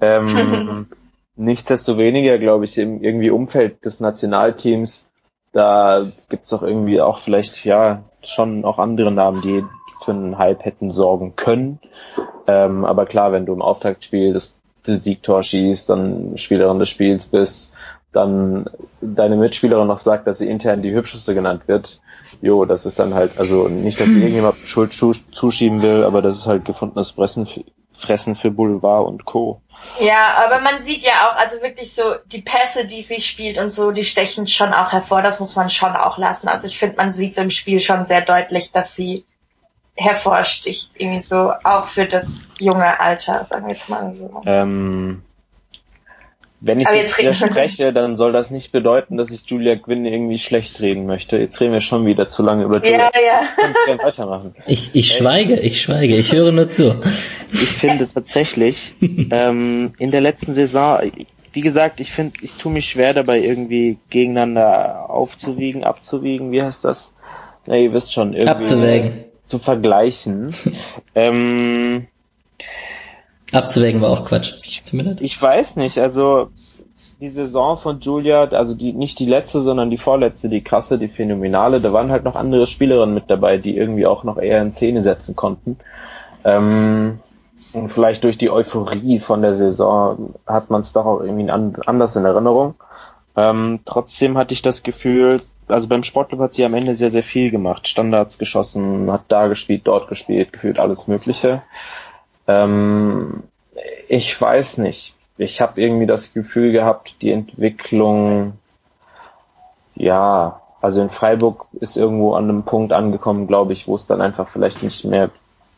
Ähm, 0.00 0.86
nichtsdestoweniger, 1.36 2.38
glaube 2.38 2.66
ich, 2.66 2.78
im 2.78 3.02
irgendwie 3.02 3.30
Umfeld 3.30 3.84
des 3.84 4.00
Nationalteams, 4.00 5.08
da 5.52 6.12
gibt's 6.28 6.50
doch 6.50 6.62
irgendwie 6.62 7.00
auch 7.00 7.18
vielleicht, 7.18 7.64
ja, 7.64 8.02
schon 8.22 8.64
auch 8.64 8.78
andere 8.78 9.10
Namen, 9.10 9.40
die 9.42 9.64
für 10.04 10.12
einen 10.12 10.38
Hype 10.38 10.64
hätten 10.64 10.90
sorgen 10.90 11.34
können. 11.36 11.80
Ähm, 12.46 12.84
aber 12.84 13.06
klar, 13.06 13.32
wenn 13.32 13.46
du 13.46 13.54
im 13.54 13.62
Auftaktspiel 13.62 14.32
das, 14.32 14.60
das 14.84 15.04
Siegtor 15.04 15.42
schießt, 15.42 15.88
dann 15.88 16.36
Spielerin 16.36 16.78
des 16.78 16.90
Spiels 16.90 17.26
bist, 17.26 17.72
dann 18.12 18.68
deine 19.00 19.36
Mitspielerin 19.36 19.86
noch 19.86 19.98
sagt, 19.98 20.26
dass 20.26 20.38
sie 20.38 20.48
intern 20.48 20.82
die 20.82 20.92
hübscheste 20.92 21.34
genannt 21.34 21.62
wird. 21.66 22.00
Jo, 22.42 22.64
das 22.64 22.86
ist 22.86 22.98
dann 22.98 23.14
halt, 23.14 23.38
also 23.38 23.68
nicht, 23.68 24.00
dass 24.00 24.08
sie 24.08 24.18
irgendjemand 24.20 24.56
Schuld 24.64 24.92
zu- 24.92 25.12
zuschieben 25.32 25.82
will, 25.82 26.04
aber 26.04 26.22
das 26.22 26.38
ist 26.38 26.46
halt 26.46 26.64
gefundenes 26.64 27.10
Fressen, 27.12 27.46
für- 27.46 27.64
Fressen 27.92 28.34
für 28.36 28.50
Boulevard 28.50 29.06
und 29.06 29.24
Co. 29.24 29.62
Ja, 30.00 30.34
aber 30.44 30.60
man 30.60 30.82
sieht 30.82 31.02
ja 31.02 31.28
auch, 31.30 31.36
also 31.36 31.60
wirklich 31.62 31.94
so, 31.94 32.02
die 32.26 32.42
Pässe, 32.42 32.84
die 32.86 33.00
sie 33.00 33.20
spielt 33.20 33.58
und 33.58 33.70
so, 33.70 33.90
die 33.90 34.04
stechen 34.04 34.46
schon 34.46 34.72
auch 34.72 34.92
hervor. 34.92 35.22
Das 35.22 35.40
muss 35.40 35.56
man 35.56 35.70
schon 35.70 35.94
auch 35.96 36.18
lassen. 36.18 36.48
Also 36.48 36.66
ich 36.66 36.78
finde, 36.78 36.96
man 36.96 37.12
sieht 37.12 37.36
im 37.38 37.50
Spiel 37.50 37.80
schon 37.80 38.04
sehr 38.06 38.20
deutlich, 38.22 38.70
dass 38.72 38.96
sie 38.96 39.24
hervorsticht. 39.94 40.92
Irgendwie 40.98 41.20
so, 41.20 41.52
auch 41.64 41.86
für 41.86 42.06
das 42.06 42.36
junge 42.58 42.98
Alter, 43.00 43.44
sagen 43.44 43.66
wir 43.66 43.74
jetzt 43.74 43.88
mal 43.88 44.14
so. 44.14 44.42
Ähm, 44.44 45.22
wenn 46.60 46.80
ich 46.80 46.86
Aber 46.86 46.96
jetzt 46.96 47.18
widerspreche, 47.18 47.92
dann 47.92 48.16
soll 48.16 48.32
das 48.32 48.50
nicht 48.50 48.72
bedeuten, 48.72 49.16
dass 49.16 49.30
ich 49.30 49.42
Julia 49.46 49.74
Gwynn 49.74 50.06
irgendwie 50.06 50.38
schlecht 50.38 50.80
reden 50.80 51.06
möchte. 51.06 51.36
Jetzt 51.36 51.60
reden 51.60 51.74
wir 51.74 51.82
schon 51.82 52.06
wieder 52.06 52.30
zu 52.30 52.42
lange 52.42 52.64
über 52.64 52.78
Julia. 52.78 53.10
Ja, 53.14 53.20
ja. 53.20 53.40
Ich 53.42 53.56
kann 53.56 53.74
gerne 53.86 54.02
weitermachen. 54.02 54.54
Ich, 54.66 54.94
ich 54.94 55.12
schweige, 55.12 55.60
ich 55.60 55.80
schweige, 55.80 56.16
ich 56.16 56.32
höre 56.32 56.52
nur 56.52 56.68
zu. 56.68 57.00
Ich 57.52 57.68
finde 57.68 58.08
tatsächlich, 58.08 58.94
ähm, 59.00 59.92
in 59.98 60.10
der 60.10 60.20
letzten 60.20 60.54
Saison, 60.54 61.00
wie 61.52 61.60
gesagt, 61.60 62.00
ich 62.00 62.10
finde, 62.10 62.38
ich 62.42 62.54
tue 62.54 62.72
mich 62.72 62.88
schwer 62.88 63.12
dabei, 63.14 63.40
irgendwie 63.40 63.98
gegeneinander 64.10 65.10
aufzuwiegen, 65.10 65.84
abzuwiegen, 65.84 66.52
wie 66.52 66.62
heißt 66.62 66.84
das? 66.84 67.12
Na, 67.66 67.76
ihr 67.76 67.92
wisst 67.92 68.12
schon, 68.12 68.32
irgendwie 68.32 68.48
Abzuwägen. 68.48 69.24
zu 69.46 69.58
vergleichen. 69.58 70.54
ähm, 71.14 72.06
Abzuwägen 73.52 74.00
war 74.00 74.10
auch 74.10 74.24
Quatsch. 74.24 74.52
Leid. 74.92 75.20
ich 75.20 75.40
weiß 75.40 75.76
nicht, 75.76 75.98
also 75.98 76.50
die 77.20 77.28
Saison 77.30 77.78
von 77.78 78.00
Julia, 78.00 78.44
also 78.44 78.74
die 78.74 78.92
nicht 78.92 79.18
die 79.18 79.26
letzte, 79.26 79.60
sondern 79.62 79.90
die 79.90 79.96
vorletzte, 79.96 80.48
die 80.48 80.62
krasse, 80.62 80.98
die 80.98 81.08
phänomenale, 81.08 81.80
da 81.80 81.92
waren 81.92 82.10
halt 82.10 82.24
noch 82.24 82.36
andere 82.36 82.66
Spielerinnen 82.66 83.14
mit 83.14 83.30
dabei, 83.30 83.56
die 83.56 83.76
irgendwie 83.76 84.06
auch 84.06 84.24
noch 84.24 84.38
eher 84.38 84.60
in 84.60 84.72
Szene 84.72 85.02
setzen 85.02 85.36
konnten. 85.36 85.78
Ähm, 86.44 87.20
und 87.72 87.90
vielleicht 87.90 88.24
durch 88.24 88.38
die 88.38 88.50
Euphorie 88.50 89.18
von 89.18 89.42
der 89.42 89.56
Saison 89.56 90.34
hat 90.46 90.70
man 90.70 90.82
es 90.82 90.92
doch 90.92 91.06
auch 91.06 91.20
irgendwie 91.20 91.50
an, 91.50 91.76
anders 91.86 92.16
in 92.16 92.24
Erinnerung. 92.24 92.74
Ähm, 93.34 93.80
trotzdem 93.84 94.36
hatte 94.36 94.54
ich 94.54 94.62
das 94.62 94.82
Gefühl, 94.82 95.40
also 95.68 95.88
beim 95.88 96.02
Sportclub 96.02 96.40
hat 96.40 96.54
sie 96.54 96.64
am 96.64 96.74
Ende 96.74 96.94
sehr, 96.94 97.10
sehr 97.10 97.22
viel 97.22 97.50
gemacht. 97.50 97.88
Standards 97.88 98.38
geschossen, 98.38 99.10
hat 99.10 99.24
da 99.28 99.48
gespielt, 99.48 99.82
dort 99.84 100.08
gespielt, 100.08 100.52
gefühlt 100.52 100.78
alles 100.78 101.08
Mögliche. 101.08 101.62
Ähm, 102.46 103.42
ich 104.08 104.40
weiß 104.40 104.78
nicht. 104.78 105.14
Ich 105.38 105.60
habe 105.60 105.80
irgendwie 105.80 106.06
das 106.06 106.32
Gefühl 106.32 106.72
gehabt, 106.72 107.16
die 107.20 107.30
Entwicklung, 107.30 108.54
ja, 109.94 110.60
also 110.80 111.02
in 111.02 111.10
Freiburg 111.10 111.66
ist 111.72 111.96
irgendwo 111.96 112.34
an 112.34 112.44
einem 112.44 112.62
Punkt 112.62 112.92
angekommen, 112.92 113.46
glaube 113.46 113.72
ich, 113.72 113.86
wo 113.86 113.96
es 113.96 114.06
dann 114.06 114.22
einfach 114.22 114.48
vielleicht 114.48 114.82
nicht 114.82 115.04
mehr 115.04 115.30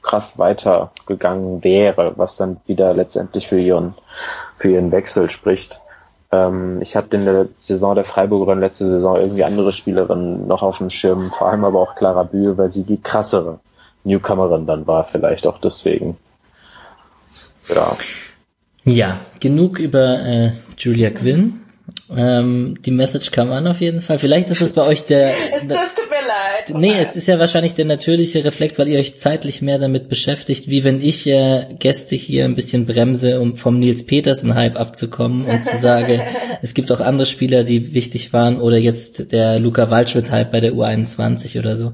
krass 0.03 0.39
weitergegangen 0.39 1.65
wäre, 1.65 2.13
was 2.17 2.37
dann 2.37 2.59
wieder 2.67 2.95
letztendlich 2.95 3.49
für 3.49 3.61
ihren, 3.61 3.95
für 4.55 4.71
ihren 4.71 4.93
Wechsel 4.93 5.29
spricht. 5.29 5.81
Ähm, 6.31 6.81
ich 6.83 6.95
hatte 6.95 7.17
in 7.17 7.25
der 7.25 7.49
Saison 7.59 7.95
der 7.95 8.05
Freiburgerin 8.05 8.61
letzte 8.61 8.87
Saison 8.87 9.17
irgendwie 9.17 9.45
andere 9.45 9.73
Spielerinnen 9.73 10.47
noch 10.47 10.63
auf 10.63 10.79
dem 10.79 10.91
Schirm, 10.91 11.31
vor 11.31 11.49
allem 11.49 11.65
aber 11.65 11.81
auch 11.81 11.95
Clara 11.95 12.23
Bühl, 12.23 12.57
weil 12.59 12.71
sie 12.71 12.85
die 12.85 13.01
krassere 13.01 13.59
Newcomerin 14.05 14.67
dann 14.67 14.87
war, 14.87 15.05
vielleicht 15.05 15.47
auch 15.47 15.59
deswegen. 15.59 16.17
Ja. 17.75 17.97
Ja, 18.85 19.21
genug 19.41 19.79
über 19.79 20.25
äh, 20.25 20.53
Julia 20.79 21.11
Quinn. 21.11 21.61
Ähm, 22.15 22.81
die 22.83 22.91
Message 22.91 23.31
kam 23.31 23.51
an 23.51 23.67
auf 23.67 23.81
jeden 23.81 24.01
Fall. 24.01 24.19
Vielleicht 24.19 24.49
ist 24.49 24.63
es 24.63 24.73
bei 24.73 24.87
euch 24.87 25.05
der... 25.05 25.35
Es, 25.53 25.65
es 25.65 25.95
tut 25.95 26.11
mir. 26.11 26.18
Nee, 26.75 26.95
es 26.99 27.17
ist 27.17 27.27
ja 27.27 27.39
wahrscheinlich 27.39 27.75
der 27.75 27.85
natürliche 27.85 28.45
Reflex, 28.45 28.79
weil 28.79 28.89
ihr 28.89 28.99
euch 28.99 29.19
zeitlich 29.19 29.63
mehr 29.63 29.79
damit 29.79 30.09
beschäftigt, 30.09 30.69
wie 30.69 30.85
wenn 30.85 31.01
ich 31.01 31.27
äh, 31.27 31.75
Gäste 31.79 32.17
hier 32.17 32.45
ein 32.45 32.55
bisschen 32.55 32.87
bremse, 32.87 33.41
um 33.41 33.57
vom 33.57 33.79
Nils 33.79 34.07
Petersen-Hype 34.07 34.79
abzukommen 34.79 35.45
und 35.45 35.65
zu 35.65 35.77
sagen, 35.77 36.21
es 36.63 36.75
gibt 36.75 36.91
auch 36.93 37.01
andere 37.01 37.27
Spieler, 37.27 37.65
die 37.65 37.95
wichtig 37.95 38.33
waren 38.33 38.61
oder 38.61 38.77
jetzt 38.77 39.33
der 39.33 39.59
Luca 39.59 39.91
Waldschmidt-Hype 39.91 40.51
bei 40.51 40.61
der 40.61 40.73
U21 40.73 41.59
oder 41.59 41.77
so. 41.77 41.93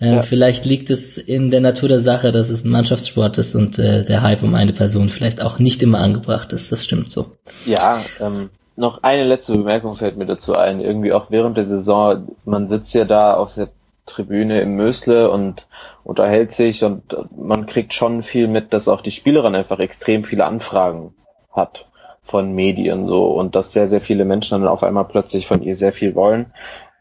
Äh, 0.00 0.16
Ja. 0.16 0.22
Vielleicht 0.22 0.64
liegt 0.64 0.90
es 0.90 1.18
in 1.18 1.50
der 1.50 1.60
Natur 1.60 1.88
der 1.88 2.00
Sache, 2.00 2.32
dass 2.32 2.50
es 2.50 2.64
ein 2.64 2.70
Mannschaftssport 2.70 3.38
ist 3.38 3.54
und 3.54 3.78
äh, 3.78 4.04
der 4.04 4.22
Hype 4.22 4.42
um 4.42 4.54
eine 4.54 4.72
Person 4.72 5.08
vielleicht 5.08 5.42
auch 5.42 5.58
nicht 5.58 5.82
immer 5.82 5.98
angebracht 5.98 6.52
ist. 6.52 6.70
Das 6.72 6.84
stimmt 6.84 7.10
so. 7.10 7.26
Ja, 7.64 8.04
ähm, 8.20 8.50
noch 8.76 9.02
eine 9.02 9.24
letzte 9.24 9.52
Bemerkung 9.52 9.96
fällt 9.96 10.16
mir 10.16 10.26
dazu 10.26 10.54
ein. 10.56 10.80
Irgendwie 10.80 11.12
auch 11.12 11.30
während 11.30 11.56
der 11.56 11.64
Saison, 11.64 12.28
man 12.44 12.68
sitzt 12.68 12.94
ja 12.94 13.04
da 13.04 13.34
auf 13.34 13.54
der 13.54 13.68
Tribüne 14.06 14.60
im 14.60 14.76
Mösle 14.76 15.30
und 15.30 15.66
unterhält 16.04 16.52
sich 16.52 16.84
und 16.84 17.16
man 17.36 17.66
kriegt 17.66 17.92
schon 17.92 18.22
viel 18.22 18.48
mit, 18.48 18.72
dass 18.72 18.88
auch 18.88 19.00
die 19.00 19.10
Spielerin 19.10 19.54
einfach 19.54 19.80
extrem 19.80 20.24
viele 20.24 20.46
Anfragen 20.46 21.14
hat 21.52 21.88
von 22.22 22.52
Medien 22.54 23.06
so 23.06 23.26
und 23.32 23.54
dass 23.54 23.72
sehr, 23.72 23.88
sehr 23.88 24.00
viele 24.00 24.24
Menschen 24.24 24.60
dann 24.60 24.68
auf 24.68 24.82
einmal 24.82 25.04
plötzlich 25.04 25.46
von 25.46 25.62
ihr 25.62 25.74
sehr 25.74 25.92
viel 25.92 26.14
wollen. 26.14 26.52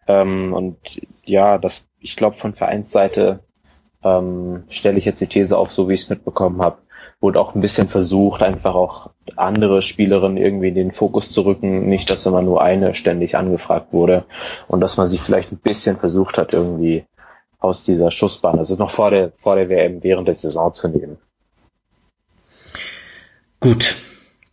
Ähm, 0.07 0.53
und 0.53 0.77
ja, 1.23 1.57
das, 1.57 1.87
ich 1.99 2.15
glaube, 2.15 2.35
von 2.35 2.53
Vereinsseite 2.53 3.39
ähm, 4.03 4.65
stelle 4.69 4.99
ich 4.99 5.05
jetzt 5.05 5.21
die 5.21 5.27
These 5.27 5.57
auf, 5.57 5.71
so 5.71 5.89
wie 5.89 5.93
ich 5.95 6.03
es 6.03 6.09
mitbekommen 6.09 6.61
habe, 6.61 6.77
wurde 7.25 7.39
auch 7.39 7.55
ein 7.55 7.61
bisschen 7.61 7.87
versucht, 7.87 8.43
einfach 8.43 8.75
auch 8.75 9.09
andere 9.35 9.81
Spielerinnen 9.81 10.37
irgendwie 10.37 10.67
in 10.67 10.75
den 10.75 10.91
Fokus 10.91 11.31
zu 11.31 11.41
rücken. 11.41 11.89
Nicht, 11.89 12.07
dass 12.11 12.27
immer 12.27 12.43
nur 12.43 12.61
eine 12.61 12.93
ständig 12.93 13.35
angefragt 13.35 13.91
wurde 13.91 14.25
und 14.67 14.79
dass 14.79 14.97
man 14.97 15.07
sie 15.07 15.17
vielleicht 15.17 15.51
ein 15.51 15.57
bisschen 15.57 15.97
versucht 15.97 16.37
hat, 16.37 16.53
irgendwie 16.53 17.03
aus 17.57 17.83
dieser 17.83 18.11
Schussbahn, 18.11 18.59
also 18.59 18.75
noch 18.75 18.91
vor 18.91 19.09
der, 19.09 19.31
vor 19.37 19.55
der 19.55 19.69
WM 19.69 20.03
während 20.03 20.27
der 20.27 20.35
Saison 20.35 20.71
zu 20.71 20.87
nehmen. 20.87 21.17
Gut, 23.59 23.95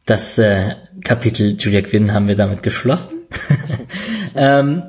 das 0.06 0.38
äh, 0.38 0.76
Kapitel 1.04 1.56
Julia 1.58 1.82
Quinn 1.82 2.14
haben 2.14 2.26
wir 2.26 2.36
damit 2.36 2.62
geschlossen. 2.62 3.26
ähm, 4.34 4.84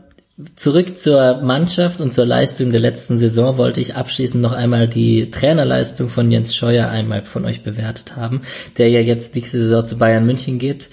zurück 0.55 0.97
zur 0.97 1.41
Mannschaft 1.41 2.01
und 2.01 2.11
zur 2.11 2.25
Leistung 2.25 2.71
der 2.71 2.81
letzten 2.81 3.17
Saison 3.17 3.57
wollte 3.57 3.79
ich 3.79 3.95
abschließend 3.95 4.41
noch 4.41 4.51
einmal 4.51 4.87
die 4.87 5.29
Trainerleistung 5.29 6.09
von 6.09 6.31
Jens 6.31 6.55
Scheuer 6.55 6.89
einmal 6.89 7.23
von 7.23 7.45
euch 7.45 7.61
bewertet 7.61 8.15
haben, 8.15 8.41
der 8.77 8.89
ja 8.89 8.99
jetzt 8.99 9.35
nächste 9.35 9.59
Saison 9.59 9.85
zu 9.85 9.97
Bayern 9.97 10.25
München 10.25 10.57
geht. 10.57 10.89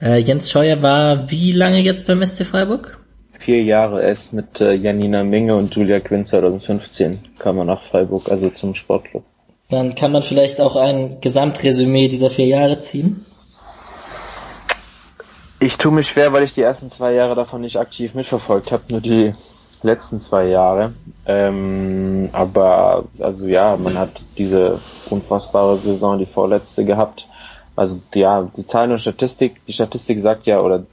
Äh, 0.00 0.18
Jens 0.18 0.50
Scheuer 0.50 0.82
war 0.82 1.30
wie 1.30 1.52
lange 1.52 1.80
jetzt 1.80 2.06
beim 2.06 2.24
SC 2.24 2.44
Freiburg? 2.44 3.00
Vier 3.38 3.62
Jahre 3.62 4.02
erst 4.02 4.32
mit 4.32 4.60
äh, 4.60 4.74
Janina 4.74 5.24
Minge 5.24 5.56
und 5.56 5.74
Julia 5.74 6.00
Quinn 6.00 6.24
2015 6.24 7.18
kam 7.38 7.58
er 7.58 7.64
nach 7.64 7.82
Freiburg, 7.82 8.30
also 8.30 8.50
zum 8.50 8.74
Sportclub. 8.74 9.24
Dann 9.68 9.96
kann 9.96 10.12
man 10.12 10.22
vielleicht 10.22 10.60
auch 10.60 10.76
ein 10.76 11.20
Gesamtresümee 11.20 12.08
dieser 12.08 12.30
vier 12.30 12.46
Jahre 12.46 12.78
ziehen. 12.78 13.26
Ich 15.58 15.78
tue 15.78 15.92
mich 15.92 16.08
schwer, 16.08 16.32
weil 16.32 16.42
ich 16.42 16.52
die 16.52 16.62
ersten 16.62 16.90
zwei 16.90 17.12
Jahre 17.14 17.34
davon 17.34 17.62
nicht 17.62 17.78
aktiv 17.78 18.14
mitverfolgt 18.14 18.72
habe, 18.72 18.84
nur 18.88 19.00
die 19.00 19.32
letzten 19.82 20.20
zwei 20.20 20.46
Jahre. 20.46 20.92
Ähm, 21.26 22.28
aber 22.32 23.04
also 23.20 23.46
ja, 23.46 23.76
man 23.76 23.98
hat 23.98 24.20
diese 24.36 24.80
unfassbare 25.08 25.78
Saison, 25.78 26.18
die 26.18 26.26
vorletzte 26.26 26.84
gehabt. 26.84 27.26
Also 27.74 28.00
ja, 28.14 28.50
die 28.56 28.66
Zahlen 28.66 28.92
und 28.92 29.00
Statistik, 29.00 29.64
die 29.66 29.72
Statistik 29.72 30.20
sagt 30.20 30.46
ja 30.46 30.60
oder 30.60 30.84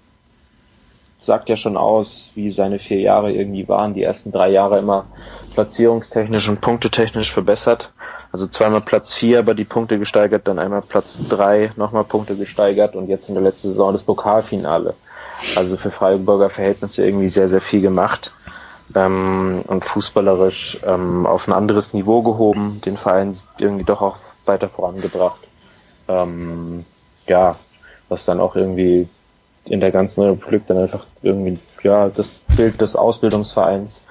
sagt 1.26 1.49
ja 1.49 1.55
schon 1.55 1.78
aus, 1.78 2.30
wie 2.36 2.51
seine 2.51 2.80
vier 2.80 2.99
Jahre 2.99 3.32
irgendwie 3.32 3.67
waren. 3.67 3.93
Die 3.93 4.03
ersten 4.03 4.32
drei 4.32 4.49
Jahre 4.49 4.80
immer 4.80 5.05
platzierungstechnisch 5.53 6.49
und 6.49 6.61
punktetechnisch 6.61 7.32
verbessert. 7.32 7.91
Also 8.32 8.47
zweimal 8.47 8.82
Platz 8.82 9.13
vier, 9.13 9.39
aber 9.39 9.53
die 9.53 9.65
Punkte 9.65 9.99
gesteigert, 9.99 10.47
dann 10.47 10.59
einmal 10.59 10.82
Platz 10.82 11.19
drei, 11.30 11.71
nochmal 11.76 12.03
Punkte 12.03 12.36
gesteigert 12.36 12.95
und 12.95 13.07
jetzt 13.07 13.30
in 13.30 13.36
der 13.36 13.43
letzten 13.43 13.69
Saison 13.69 13.93
das 13.93 14.03
Pokalfinale. 14.03 14.95
Also 15.55 15.78
für 15.78 15.91
Freiburger 15.91 16.49
Verhältnisse 16.49 17.05
irgendwie 17.05 17.28
sehr, 17.28 17.49
sehr 17.49 17.61
viel 17.61 17.82
gemacht 17.82 18.32
ähm, 18.95 19.63
und 19.67 19.86
fußballerisch 19.86 20.80
ähm, 20.86 21.26
auf 21.26 21.47
ein 21.47 21.53
anderes 21.53 21.93
Niveau 21.93 22.21
gehoben, 22.21 22.82
den 22.86 22.97
Verein 22.97 23.36
irgendwie 23.57 23.86
doch 23.86 24.01
auch 24.01 24.17
weiter 24.45 24.69
vorangebracht. 24.69 25.39
Ähm, 26.07 26.86
ja, 27.28 27.55
was 28.09 28.26
dann 28.26 28.39
auch 28.39 28.55
irgendwie 28.55 29.07
in 29.66 29.80
der 29.80 29.91
ganzen 29.91 30.24
Republik 30.24 30.64
dann 30.68 30.78
einfach 30.78 31.05
irgendwie, 31.22 31.59
ja, 31.84 32.09
das 32.09 32.39
Bild 32.55 32.82
des 32.82 32.95
Ausbildungsvereins 32.95 34.01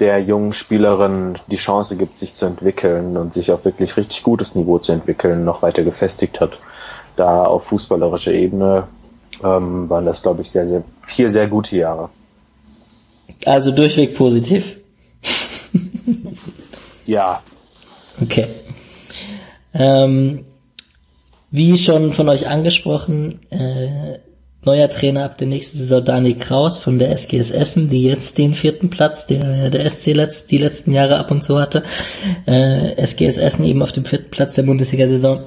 der 0.00 0.20
jungen 0.20 0.52
Spielerin 0.52 1.34
die 1.46 1.56
Chance 1.56 1.96
gibt, 1.96 2.18
sich 2.18 2.34
zu 2.34 2.46
entwickeln 2.46 3.16
und 3.16 3.32
sich 3.32 3.52
auf 3.52 3.64
wirklich 3.64 3.96
richtig 3.96 4.22
gutes 4.22 4.54
Niveau 4.54 4.78
zu 4.78 4.92
entwickeln, 4.92 5.44
noch 5.44 5.62
weiter 5.62 5.84
gefestigt 5.84 6.40
hat. 6.40 6.58
Da 7.16 7.44
auf 7.44 7.66
fußballerischer 7.66 8.32
Ebene 8.32 8.88
ähm, 9.42 9.88
waren 9.88 10.04
das, 10.04 10.22
glaube 10.22 10.42
ich, 10.42 10.50
sehr, 10.50 10.66
sehr, 10.66 10.82
vier 11.02 11.30
sehr 11.30 11.46
gute 11.46 11.76
Jahre. 11.76 12.10
Also 13.46 13.70
durchweg 13.70 14.16
positiv. 14.16 14.78
ja. 17.06 17.42
Okay. 18.20 18.46
Ähm, 19.74 20.44
wie 21.50 21.78
schon 21.78 22.12
von 22.12 22.28
euch 22.28 22.48
angesprochen, 22.48 23.40
äh, 23.50 24.18
Neuer 24.64 24.88
Trainer 24.88 25.24
ab 25.24 25.38
der 25.38 25.46
nächsten 25.46 25.78
Saison 25.78 26.04
Dani 26.04 26.34
Kraus 26.34 26.80
von 26.80 26.98
der 26.98 27.10
SGS 27.10 27.50
Essen, 27.50 27.88
die 27.88 28.02
jetzt 28.02 28.38
den 28.38 28.54
vierten 28.54 28.90
Platz, 28.90 29.26
der 29.26 29.70
der 29.70 29.88
SC 29.88 30.08
letzt, 30.14 30.50
die 30.50 30.58
letzten 30.58 30.92
Jahre 30.92 31.18
ab 31.18 31.30
und 31.30 31.44
zu 31.44 31.60
hatte. 31.60 31.84
Äh, 32.46 32.94
SGS 33.04 33.38
Essen 33.38 33.64
eben 33.64 33.82
auf 33.82 33.92
dem 33.92 34.04
vierten 34.04 34.30
Platz 34.30 34.54
der 34.54 34.62
Bundesliga-Saison. 34.62 35.44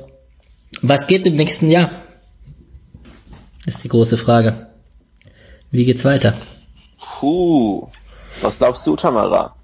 Was 0.81 1.07
geht 1.07 1.25
im 1.25 1.35
nächsten 1.35 1.71
Jahr? 1.71 1.91
Ist 3.65 3.83
die 3.83 3.89
große 3.89 4.17
Frage. 4.17 4.67
Wie 5.71 5.85
geht's 5.85 6.05
weiter? 6.05 6.33
Puh. 6.99 7.87
Was 8.41 8.57
glaubst 8.57 8.85
du, 8.85 8.95
Tamara? 8.95 9.55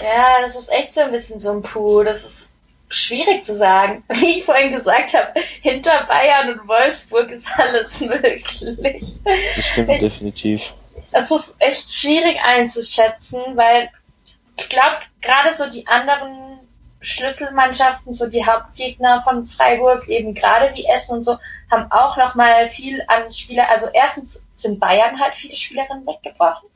Ja, 0.00 0.40
das 0.42 0.56
ist 0.56 0.70
echt 0.70 0.92
so 0.92 1.00
ein 1.00 1.12
bisschen 1.12 1.38
so 1.38 1.50
ein 1.50 1.62
Puh. 1.62 2.02
Das 2.02 2.24
ist 2.24 2.48
schwierig 2.92 3.44
zu 3.44 3.56
sagen. 3.56 4.04
Wie 4.08 4.38
ich 4.38 4.44
vorhin 4.44 4.72
gesagt 4.72 5.14
habe, 5.14 5.32
hinter 5.60 6.04
Bayern 6.06 6.58
und 6.58 6.68
Wolfsburg 6.68 7.30
ist 7.30 7.46
alles 7.56 8.00
möglich. 8.00 9.20
Das 9.56 9.66
stimmt 9.66 9.90
ich, 9.90 10.00
definitiv. 10.00 10.72
Es 11.12 11.30
ist 11.30 11.54
echt 11.58 11.92
schwierig 11.92 12.38
einzuschätzen, 12.42 13.40
weil 13.54 13.90
ich 14.56 14.68
glaube, 14.68 14.98
gerade 15.20 15.54
so 15.54 15.68
die 15.68 15.86
anderen 15.86 16.60
Schlüsselmannschaften, 17.00 18.14
so 18.14 18.28
die 18.28 18.46
Hauptgegner 18.46 19.22
von 19.22 19.44
Freiburg, 19.44 20.08
eben 20.08 20.34
gerade 20.34 20.74
wie 20.74 20.86
Essen 20.86 21.16
und 21.16 21.22
so, 21.22 21.36
haben 21.70 21.90
auch 21.90 22.16
nochmal 22.16 22.68
viel 22.68 23.02
an 23.08 23.30
Spieler. 23.32 23.68
Also 23.68 23.88
erstens 23.92 24.40
sind 24.54 24.78
Bayern 24.78 25.20
halt 25.20 25.34
viele 25.34 25.56
Spielerinnen 25.56 26.06
weggebrochen. 26.06 26.68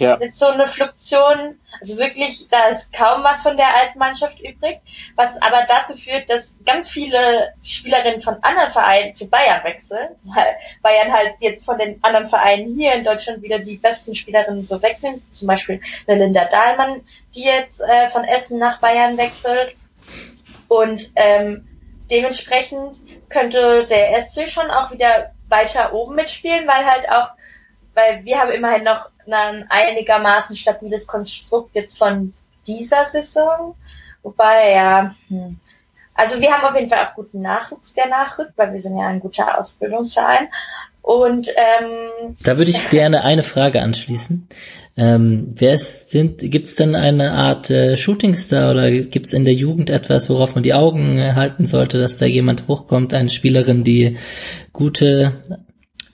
Ja. 0.00 0.16
Mit 0.16 0.34
so 0.34 0.46
eine 0.46 0.66
Fluktion, 0.66 1.60
also 1.78 1.98
wirklich, 1.98 2.48
da 2.48 2.68
ist 2.68 2.90
kaum 2.90 3.22
was 3.22 3.42
von 3.42 3.58
der 3.58 3.76
alten 3.76 3.98
Mannschaft 3.98 4.40
übrig, 4.40 4.80
was 5.14 5.40
aber 5.42 5.66
dazu 5.68 5.94
führt, 5.94 6.30
dass 6.30 6.56
ganz 6.64 6.88
viele 6.88 7.52
Spielerinnen 7.62 8.22
von 8.22 8.42
anderen 8.42 8.72
Vereinen 8.72 9.14
zu 9.14 9.28
Bayern 9.28 9.62
wechseln, 9.62 10.08
weil 10.24 10.56
Bayern 10.82 11.12
halt 11.12 11.34
jetzt 11.40 11.66
von 11.66 11.76
den 11.76 12.02
anderen 12.02 12.28
Vereinen 12.28 12.72
hier 12.72 12.94
in 12.94 13.04
Deutschland 13.04 13.42
wieder 13.42 13.58
die 13.58 13.76
besten 13.76 14.14
Spielerinnen 14.14 14.64
so 14.64 14.80
wegnimmt, 14.80 15.22
zum 15.34 15.48
Beispiel 15.48 15.82
eine 16.06 16.24
Linda 16.24 16.46
Dahlmann, 16.46 17.02
die 17.34 17.44
jetzt 17.44 17.82
äh, 17.82 18.08
von 18.08 18.24
Essen 18.24 18.58
nach 18.58 18.80
Bayern 18.80 19.18
wechselt. 19.18 19.76
Und 20.68 21.12
ähm, 21.16 21.68
dementsprechend 22.10 22.96
könnte 23.28 23.86
der 23.86 24.22
SC 24.22 24.48
schon 24.48 24.70
auch 24.70 24.90
wieder 24.92 25.32
weiter 25.50 25.92
oben 25.92 26.14
mitspielen, 26.14 26.66
weil 26.66 26.86
halt 26.86 27.06
auch 27.10 27.28
weil 28.00 28.24
wir 28.24 28.38
haben 28.38 28.50
immerhin 28.50 28.84
noch 28.84 29.08
ein 29.30 29.66
einigermaßen 29.68 30.56
stabiles 30.56 31.06
Konstrukt 31.06 31.74
jetzt 31.74 31.98
von 31.98 32.32
dieser 32.66 33.04
Saison. 33.04 33.74
Wobei, 34.22 34.72
ja, 34.72 35.14
hm. 35.28 35.58
also 36.14 36.40
wir 36.40 36.50
haben 36.52 36.66
auf 36.66 36.74
jeden 36.74 36.90
Fall 36.90 37.06
auch 37.06 37.14
guten 37.14 37.40
Nachwuchs, 37.40 37.94
der 37.94 38.08
nachrückt, 38.08 38.52
weil 38.56 38.72
wir 38.72 38.80
sind 38.80 38.98
ja 38.98 39.06
ein 39.06 39.20
guter 39.20 39.58
Ausbildungsverein. 39.58 40.48
Und 41.02 41.48
ähm, 41.48 42.36
da 42.42 42.58
würde 42.58 42.70
ich 42.70 42.90
gerne 42.90 43.24
eine 43.24 43.42
Frage 43.42 43.80
anschließen. 43.80 44.48
Ähm, 44.98 45.54
wer 45.56 45.72
ist, 45.72 46.10
sind, 46.10 46.40
gibt 46.40 46.66
es 46.66 46.74
denn 46.74 46.94
eine 46.94 47.32
Art 47.32 47.70
äh, 47.70 47.96
Shootingstar 47.96 48.72
oder 48.72 48.90
gibt 48.90 49.26
es 49.26 49.32
in 49.32 49.46
der 49.46 49.54
Jugend 49.54 49.88
etwas, 49.88 50.28
worauf 50.28 50.54
man 50.54 50.62
die 50.62 50.74
Augen 50.74 51.16
äh, 51.16 51.32
halten 51.32 51.66
sollte, 51.66 51.98
dass 51.98 52.18
da 52.18 52.26
jemand 52.26 52.68
hochkommt, 52.68 53.14
eine 53.14 53.30
Spielerin, 53.30 53.82
die 53.82 54.18
gute, 54.74 55.42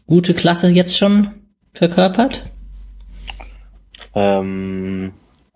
gute 0.07 0.35
Klasse 0.35 0.69
jetzt 0.69 0.97
schon 0.97 1.46
verkörpert? 1.77 2.47
Ähm, 4.15 5.13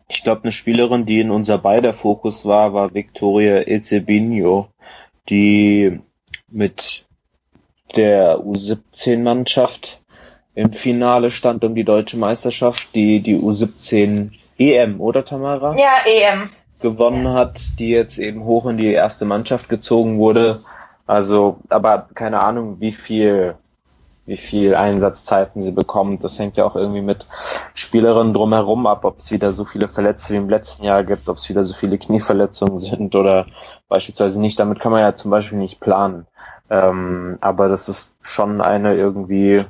ich 0.08 0.22
glaube, 0.22 0.42
eine 0.42 0.52
Spielerin, 0.52 1.06
die 1.06 1.20
in 1.20 1.30
unser 1.30 1.58
beider 1.58 1.94
Fokus 1.94 2.44
war, 2.44 2.74
war 2.74 2.94
Victoria 2.94 3.66
Ezebinho, 3.66 4.68
die 5.28 6.00
mit 6.48 7.06
der 7.96 8.38
U17-Mannschaft 8.38 10.00
im 10.54 10.72
Finale 10.72 11.30
stand 11.30 11.64
um 11.64 11.74
die 11.74 11.84
deutsche 11.84 12.16
Meisterschaft, 12.16 12.94
die 12.94 13.20
die 13.20 13.36
U17 13.36 14.32
EM, 14.58 15.00
oder 15.00 15.24
Tamara? 15.24 15.76
Ja, 15.78 15.98
EM. 16.04 16.50
Gewonnen 16.80 17.28
hat, 17.28 17.60
die 17.78 17.88
jetzt 17.90 18.18
eben 18.18 18.44
hoch 18.44 18.66
in 18.66 18.76
die 18.76 18.92
erste 18.92 19.24
Mannschaft 19.24 19.68
gezogen 19.68 20.18
wurde. 20.18 20.62
Also, 21.06 21.58
aber 21.68 22.08
keine 22.14 22.40
Ahnung, 22.40 22.80
wie 22.80 22.92
viel 22.92 23.54
wie 24.30 24.36
viel 24.36 24.76
Einsatzzeiten 24.76 25.60
sie 25.60 25.72
bekommt. 25.72 26.22
Das 26.22 26.38
hängt 26.38 26.56
ja 26.56 26.64
auch 26.64 26.76
irgendwie 26.76 27.00
mit 27.02 27.26
Spielerinnen 27.74 28.32
drumherum 28.32 28.86
ab, 28.86 29.04
ob 29.04 29.18
es 29.18 29.32
wieder 29.32 29.52
so 29.52 29.64
viele 29.64 29.88
Verletzte 29.88 30.34
wie 30.34 30.38
im 30.38 30.48
letzten 30.48 30.84
Jahr 30.84 31.02
gibt, 31.02 31.28
ob 31.28 31.36
es 31.36 31.48
wieder 31.48 31.64
so 31.64 31.74
viele 31.74 31.98
Knieverletzungen 31.98 32.78
sind 32.78 33.16
oder 33.16 33.46
beispielsweise 33.88 34.40
nicht. 34.40 34.60
Damit 34.60 34.78
kann 34.78 34.92
man 34.92 35.00
ja 35.00 35.16
zum 35.16 35.32
Beispiel 35.32 35.58
nicht 35.58 35.80
planen. 35.80 36.28
Ähm, 36.70 37.38
aber 37.40 37.68
das 37.68 37.88
ist 37.88 38.14
schon 38.22 38.60
eine 38.60 38.94
irgendwie, 38.94 39.64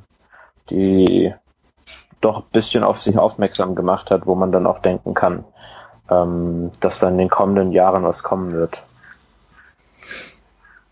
die 0.69 1.33
doch 2.21 2.41
ein 2.41 2.51
bisschen 2.53 2.85
auf 2.85 3.01
sich 3.01 3.17
aufmerksam 3.17 3.75
gemacht 3.75 4.11
hat, 4.11 4.27
wo 4.27 4.35
man 4.35 4.53
dann 4.53 4.67
auch 4.67 4.81
denken 4.81 5.15
kann, 5.15 5.47
ähm, 6.11 6.71
dass 6.81 6.99
dann 6.99 7.15
in 7.15 7.19
den 7.19 7.31
kommenden 7.31 7.73
Jahren 7.73 8.05
was 8.05 8.23
kommen 8.23 8.53
wird. 8.53 8.83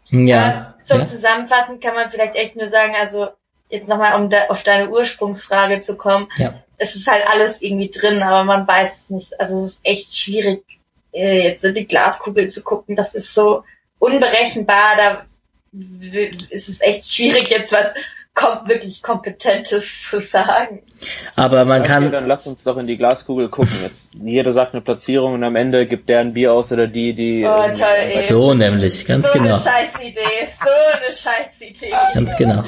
Ja. 0.07 0.75
zum 0.83 1.01
Ja. 1.01 1.05
Zusammenfassen 1.05 1.81
kann 1.81 1.95
man 1.95 2.11
vielleicht 2.11 2.35
echt 2.35 2.57
nur 2.57 2.69
sagen, 2.69 2.95
also 2.99 3.29
jetzt 3.69 3.89
nochmal, 3.89 4.21
um 4.21 4.31
da, 4.31 4.47
auf 4.49 4.63
deine 4.63 4.89
Ursprungsfrage 4.91 5.81
zu 5.81 5.97
kommen, 5.97 6.29
Ja. 6.37 6.55
es 6.79 6.97
ist 6.97 7.07
halt 7.07 7.27
alles 7.27 7.63
irgendwie 7.63 7.91
drin, 7.91 8.23
aber 8.23 8.45
man 8.45 8.67
weiß 8.67 8.97
es 9.03 9.11
nicht. 9.11 9.41
Also 9.41 9.55
es 9.63 9.71
ist 9.71 9.81
echt 9.85 10.17
schwierig, 10.17 10.63
äh, 11.13 11.43
jetzt 11.43 11.65
in 11.65 11.75
die 11.75 11.87
Glaskugel 11.87 12.49
zu 12.49 12.63
gucken. 12.63 12.97
Das 12.97 13.15
ist 13.15 13.35
so 13.35 13.65
unberechenbar, 13.99 14.97
da 14.97 15.25
ist 16.51 16.69
es 16.69 16.81
echt 16.81 17.07
schwierig, 17.13 17.49
jetzt 17.51 17.73
was 17.73 17.93
kom 18.35 18.69
wirklich 18.69 19.03
Kompetentes 19.03 20.09
zu 20.09 20.21
sagen. 20.21 20.83
Aber 21.35 21.65
man 21.65 21.81
Okay, 21.81 21.89
kann, 21.89 22.13
dann 22.13 22.29
lass 22.29 22.47
uns 22.47 22.63
doch 22.63 22.77
in 22.77 22.87
die 22.87 22.97
Glaskugel 22.97 23.49
gucken 23.49 23.75
jetzt. 23.83 24.11
Jeder 24.15 24.53
sagt 24.53 24.75
eine 24.75 24.81
Platzierung 24.81 25.35
und 25.35 25.43
am 25.43 25.57
Ende 25.57 25.87
gibt 25.87 26.09
der 26.09 26.21
ein 26.21 26.33
Bier 26.35 26.53
aus 26.53 26.71
oder 26.71 26.87
die, 26.87 27.15
die. 27.15 27.45
Oh, 27.45 27.63
ähm, 27.65 27.75
toll, 27.75 27.89
ey. 27.99 28.17
so 28.17 28.55
nämlich, 28.55 29.05
ganz 29.07 29.27
so 29.27 29.33
genau. 29.33 29.57
eine 29.57 29.63
Scheißidee, 29.63 30.21
so 30.63 30.71
eine 30.97 31.13
Scheißidee. 31.13 31.93
Ganz 32.15 32.37
genau. 32.37 32.63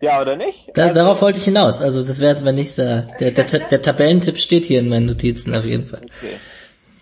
Ja, 0.00 0.20
oder 0.20 0.36
nicht? 0.36 0.70
Da, 0.74 0.82
Also, 0.82 0.94
darauf 0.94 1.22
wollte 1.22 1.38
ich 1.38 1.44
hinaus. 1.44 1.82
Also 1.82 2.02
das 2.02 2.20
wäre 2.20 2.30
jetzt 2.30 2.44
mein 2.44 2.54
nächster. 2.54 3.02
Der, 3.18 3.32
der, 3.32 3.44
der 3.44 3.82
Tabellentipp 3.82 4.38
steht 4.38 4.64
hier 4.64 4.78
in 4.80 4.88
meinen 4.88 5.06
Notizen 5.06 5.54
auf 5.54 5.64
jeden 5.64 5.86
Fall. 5.86 6.00
okay. 6.18 6.38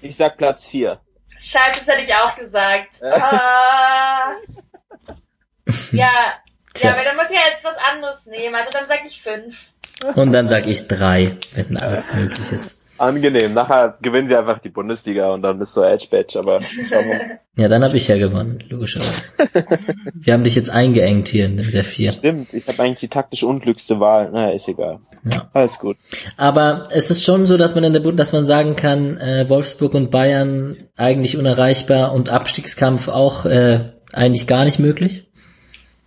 Ich 0.02 0.16
sag 0.16 0.36
Platz 0.38 0.66
4. 0.66 0.98
Scheiße, 1.38 1.80
das 1.84 1.86
hätte 1.86 2.02
ich 2.02 2.14
auch 2.14 2.34
gesagt. 2.36 3.02
Ah. 3.02 4.32
ja, 5.92 6.10
Tja. 6.72 6.90
ja, 6.90 6.94
aber 6.94 7.04
dann 7.04 7.16
muss 7.16 7.26
ich 7.30 7.36
ja 7.36 7.42
jetzt 7.52 7.64
was 7.64 7.76
anderes 7.92 8.26
nehmen. 8.26 8.54
Also 8.54 8.70
dann 8.72 8.86
sag 8.86 9.04
ich 9.04 9.20
fünf. 9.20 9.70
Und 10.14 10.32
dann 10.32 10.48
sag 10.48 10.66
ich 10.66 10.88
drei, 10.88 11.36
wenn 11.54 11.76
alles 11.78 12.12
möglich 12.12 12.52
ist. 12.52 12.80
Angenehm. 12.98 13.54
Nachher 13.54 13.96
gewinnen 14.00 14.28
sie 14.28 14.36
einfach 14.36 14.58
die 14.58 14.68
Bundesliga 14.68 15.32
und 15.32 15.42
dann 15.42 15.58
bist 15.58 15.76
du 15.76 15.82
Edge 15.82 16.06
Badge, 16.10 16.38
aber. 16.38 16.60
Ja, 17.58 17.68
dann 17.68 17.82
habe 17.82 17.96
ich 17.96 18.06
ja 18.06 18.18
gewonnen, 18.18 18.58
logischerweise. 18.68 19.32
Wir 20.12 20.34
haben 20.34 20.44
dich 20.44 20.54
jetzt 20.54 20.68
eingeengt 20.68 21.28
hier 21.28 21.46
in 21.46 21.56
der 21.56 21.84
vier. 21.84 22.12
Stimmt, 22.12 22.52
ich 22.52 22.68
habe 22.68 22.82
eigentlich 22.82 23.00
die 23.00 23.08
taktisch 23.08 23.44
unglückste 23.44 23.98
Wahl. 23.98 24.30
Naja, 24.30 24.50
ist 24.54 24.68
egal. 24.68 24.98
Ja. 25.24 25.48
Alles 25.54 25.78
gut. 25.78 25.96
Aber 26.36 26.88
es 26.90 27.08
ist 27.08 27.24
schon 27.24 27.46
so, 27.46 27.56
dass 27.56 27.74
man 27.74 27.82
in 27.84 27.94
der 27.94 28.00
Bund, 28.00 28.18
dass 28.18 28.34
man 28.34 28.44
sagen 28.44 28.76
kann, 28.76 29.16
äh, 29.16 29.48
Wolfsburg 29.48 29.94
und 29.94 30.10
Bayern 30.10 30.76
eigentlich 30.96 31.38
unerreichbar 31.38 32.12
und 32.12 32.30
Abstiegskampf 32.30 33.08
auch 33.08 33.46
äh, 33.46 33.92
eigentlich 34.12 34.46
gar 34.46 34.66
nicht 34.66 34.78
möglich. 34.78 35.26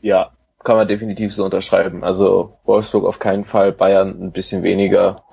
Ja, 0.01 0.29
kann 0.63 0.77
man 0.77 0.87
definitiv 0.87 1.33
so 1.33 1.45
unterschreiben. 1.45 2.03
Also 2.03 2.59
Wolfsburg 2.65 3.05
auf 3.05 3.17
keinen 3.17 3.45
Fall, 3.45 3.71
Bayern 3.71 4.21
ein 4.21 4.31
bisschen 4.31 4.61
weniger. 4.61 5.23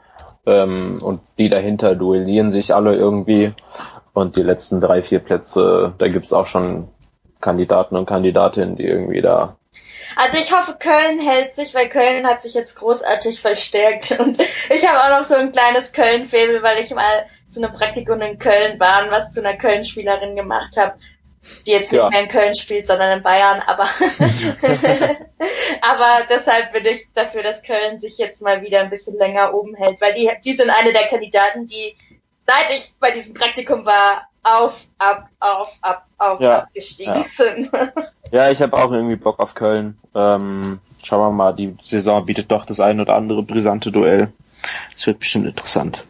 Ähm, 0.46 0.98
und 1.02 1.20
die 1.38 1.48
dahinter 1.48 1.94
duellieren 1.94 2.50
sich 2.50 2.74
alle 2.74 2.94
irgendwie. 2.94 3.52
Und 4.12 4.36
die 4.36 4.42
letzten 4.42 4.80
drei, 4.80 5.02
vier 5.02 5.18
Plätze, 5.18 5.92
da 5.98 6.08
gibt's 6.08 6.32
auch 6.32 6.46
schon 6.46 6.88
Kandidaten 7.40 7.96
und 7.96 8.06
Kandidatinnen, 8.06 8.76
die 8.76 8.84
irgendwie 8.84 9.20
da. 9.20 9.56
Also 10.16 10.38
ich 10.38 10.52
hoffe, 10.52 10.76
Köln 10.78 11.18
hält 11.18 11.54
sich, 11.54 11.74
weil 11.74 11.90
Köln 11.90 12.26
hat 12.26 12.40
sich 12.40 12.54
jetzt 12.54 12.76
großartig 12.76 13.40
verstärkt. 13.40 14.18
Und 14.18 14.40
ich 14.74 14.88
habe 14.88 15.02
auch 15.02 15.20
noch 15.20 15.26
so 15.26 15.34
ein 15.34 15.52
kleines 15.52 15.92
Köln-Faible, 15.92 16.62
weil 16.62 16.78
ich 16.78 16.94
mal 16.94 17.26
zu 17.48 17.62
einem 17.62 17.74
Praktikum 17.74 18.20
in 18.22 18.38
Köln 18.38 18.80
war 18.80 19.04
und 19.04 19.10
was 19.10 19.32
zu 19.32 19.40
einer 19.40 19.56
Köln-Spielerin 19.56 20.34
gemacht 20.34 20.76
habe, 20.76 20.94
die 21.66 21.72
jetzt 21.72 21.92
nicht 21.92 22.02
Ja. 22.02 22.10
mehr 22.10 22.20
in 22.22 22.28
Köln 22.28 22.54
spielt, 22.54 22.86
sondern 22.86 23.18
in 23.18 23.22
Bayern. 23.22 23.60
Aber, 23.66 23.84
aber 25.82 26.26
deshalb 26.30 26.72
bin 26.72 26.86
ich 26.86 27.06
dafür, 27.14 27.42
dass 27.42 27.62
Köln 27.62 27.98
sich 27.98 28.18
jetzt 28.18 28.42
mal 28.42 28.62
wieder 28.62 28.80
ein 28.80 28.90
bisschen 28.90 29.16
länger 29.18 29.54
oben 29.54 29.74
hält, 29.74 30.00
weil 30.00 30.14
die, 30.14 30.30
die 30.44 30.54
sind 30.54 30.70
eine 30.70 30.92
der 30.92 31.06
Kandidaten, 31.06 31.66
die 31.66 31.94
seit 32.46 32.74
ich 32.74 32.92
bei 33.00 33.10
diesem 33.10 33.34
Praktikum 33.34 33.84
war, 33.84 34.28
auf, 34.42 34.84
ab, 34.98 35.28
auf, 35.40 35.76
ab, 35.82 36.06
auf, 36.18 36.40
Ja. 36.40 36.58
abgestiegen 36.60 37.16
Ja. 37.16 37.22
sind. 37.22 37.70
Ja, 38.30 38.50
ich 38.50 38.62
habe 38.62 38.76
auch 38.76 38.92
irgendwie 38.92 39.16
Bock 39.16 39.40
auf 39.40 39.54
Köln. 39.54 39.98
Ähm, 40.14 40.78
schauen 41.02 41.20
wir 41.20 41.30
mal, 41.32 41.52
die 41.52 41.74
Saison 41.82 42.24
bietet 42.24 42.50
doch 42.52 42.64
das 42.64 42.78
ein 42.78 43.00
oder 43.00 43.16
andere 43.16 43.42
brisante 43.42 43.90
Duell. 43.90 44.32
Es 44.94 45.06
wird 45.06 45.18
bestimmt 45.18 45.46
interessant. 45.46 46.04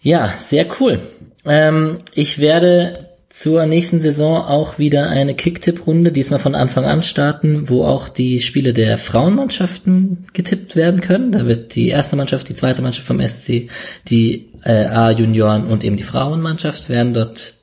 Ja, 0.00 0.28
sehr 0.38 0.66
cool. 0.80 1.00
Ähm, 1.46 1.98
ich 2.14 2.38
werde 2.38 3.11
zur 3.32 3.64
nächsten 3.64 3.98
Saison 3.98 4.42
auch 4.44 4.78
wieder 4.78 5.08
eine 5.08 5.34
Kicktipp-Runde, 5.34 6.12
diesmal 6.12 6.38
von 6.38 6.54
Anfang 6.54 6.84
an 6.84 7.02
starten, 7.02 7.70
wo 7.70 7.82
auch 7.82 8.10
die 8.10 8.42
Spiele 8.42 8.74
der 8.74 8.98
Frauenmannschaften 8.98 10.26
getippt 10.34 10.76
werden 10.76 11.00
können. 11.00 11.32
Da 11.32 11.46
wird 11.46 11.74
die 11.74 11.88
erste 11.88 12.16
Mannschaft, 12.16 12.50
die 12.50 12.54
zweite 12.54 12.82
Mannschaft 12.82 13.06
vom 13.06 13.26
SC, 13.26 13.70
die 14.06 14.50
äh, 14.64 14.84
A-Junioren 14.84 15.64
und 15.64 15.82
eben 15.82 15.96
die 15.96 16.02
Frauenmannschaft 16.02 16.90
werden 16.90 17.14
dort 17.14 17.54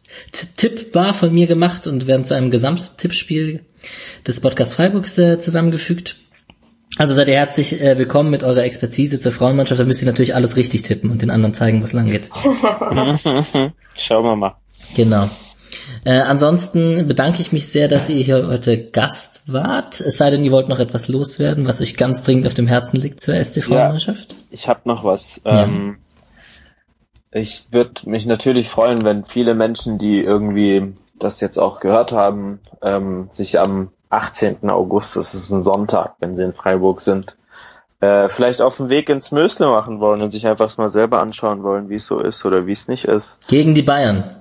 tippbar 0.57 1.13
von 1.13 1.31
mir 1.31 1.45
gemacht 1.45 1.85
und 1.85 2.07
werden 2.07 2.25
zu 2.25 2.33
einem 2.33 2.49
Gesamttippspiel 2.49 3.63
des 4.25 4.39
Podcast 4.39 4.73
Freiburgs 4.73 5.19
äh, 5.19 5.39
zusammengefügt. 5.39 6.15
Also 6.97 7.13
seid 7.13 7.27
ihr 7.27 7.35
herzlich 7.35 7.79
äh, 7.79 7.95
willkommen 7.99 8.31
mit 8.31 8.41
eurer 8.41 8.63
Expertise 8.63 9.19
zur 9.19 9.31
Frauenmannschaft. 9.31 9.79
Da 9.79 9.85
müsst 9.85 10.01
ihr 10.01 10.07
natürlich 10.07 10.33
alles 10.33 10.55
richtig 10.55 10.81
tippen 10.81 11.11
und 11.11 11.21
den 11.21 11.29
anderen 11.29 11.53
zeigen, 11.53 11.79
wo 11.79 11.83
es 11.83 11.93
lang 11.93 12.09
geht. 12.09 12.31
Schauen 13.95 14.25
wir 14.25 14.35
mal. 14.35 14.55
Genau. 14.95 15.29
Äh, 16.05 16.19
ansonsten 16.19 17.07
bedanke 17.07 17.41
ich 17.41 17.51
mich 17.51 17.67
sehr, 17.69 17.87
dass 17.87 18.09
ihr 18.09 18.23
hier 18.23 18.47
heute 18.47 18.77
Gast 18.77 19.43
wart. 19.47 19.99
Es 19.99 20.17
sei 20.17 20.29
denn, 20.29 20.43
ihr 20.43 20.51
wollt 20.51 20.69
noch 20.69 20.79
etwas 20.79 21.07
loswerden, 21.07 21.67
was 21.67 21.81
euch 21.81 21.97
ganz 21.97 22.23
dringend 22.23 22.47
auf 22.47 22.53
dem 22.53 22.67
Herzen 22.67 22.99
liegt 23.01 23.19
zur 23.19 23.35
SC-Frauenmannschaft. 23.35 24.35
Ich 24.51 24.67
habe 24.67 24.81
noch 24.85 25.03
was. 25.03 25.41
Ja. 25.45 25.63
Ähm, 25.63 25.97
ich 27.31 27.67
würde 27.71 28.09
mich 28.09 28.25
natürlich 28.25 28.69
freuen, 28.69 29.03
wenn 29.03 29.23
viele 29.23 29.53
Menschen, 29.53 29.97
die 29.97 30.23
irgendwie 30.23 30.93
das 31.19 31.41
jetzt 31.41 31.59
auch 31.59 31.79
gehört 31.79 32.11
haben, 32.11 32.59
ähm, 32.81 33.29
sich 33.31 33.59
am 33.59 33.89
18. 34.09 34.69
August, 34.69 35.15
das 35.15 35.35
ist 35.35 35.51
ein 35.51 35.63
Sonntag, 35.63 36.15
wenn 36.19 36.35
sie 36.35 36.43
in 36.43 36.53
Freiburg 36.53 37.01
sind, 37.01 37.37
äh, 37.99 38.29
vielleicht 38.29 38.61
auf 38.61 38.77
den 38.77 38.89
Weg 38.89 39.09
ins 39.09 39.31
Mösle 39.31 39.67
machen 39.67 39.99
wollen 39.99 40.21
und 40.21 40.31
sich 40.31 40.47
einfach 40.47 40.75
mal 40.77 40.89
selber 40.89 41.21
anschauen 41.21 41.63
wollen, 41.63 41.89
wie 41.89 41.95
es 41.95 42.05
so 42.05 42.19
ist 42.19 42.45
oder 42.45 42.65
wie 42.65 42.71
es 42.71 42.87
nicht 42.87 43.05
ist. 43.05 43.45
Gegen 43.47 43.75
die 43.75 43.81
Bayern. 43.81 44.38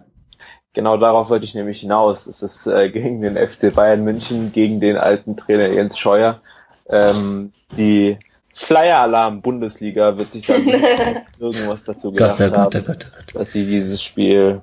Genau 0.74 0.96
darauf 0.96 1.30
wollte 1.30 1.44
ich 1.44 1.54
nämlich 1.54 1.80
hinaus. 1.80 2.26
Es 2.26 2.42
ist 2.42 2.66
äh, 2.66 2.90
gegen 2.90 3.20
den 3.22 3.36
FC 3.36 3.74
Bayern 3.74 4.04
München, 4.04 4.52
gegen 4.52 4.80
den 4.80 4.96
alten 4.96 5.36
Trainer 5.36 5.68
Jens 5.68 5.98
Scheuer. 5.98 6.40
Ähm, 6.88 7.52
die 7.76 8.18
Flyer-Alarm 8.54 9.40
Bundesliga 9.40 10.16
wird 10.18 10.32
sich 10.32 10.46
da 10.46 10.54
irgendwas 11.38 11.84
dazu 11.84 12.12
gedacht 12.12 12.38
Gott, 12.38 12.52
haben, 12.52 12.70
Gott, 12.70 12.86
Gott. 12.86 13.06
dass 13.34 13.52
sie 13.52 13.66
dieses 13.66 14.02
Spiel 14.02 14.62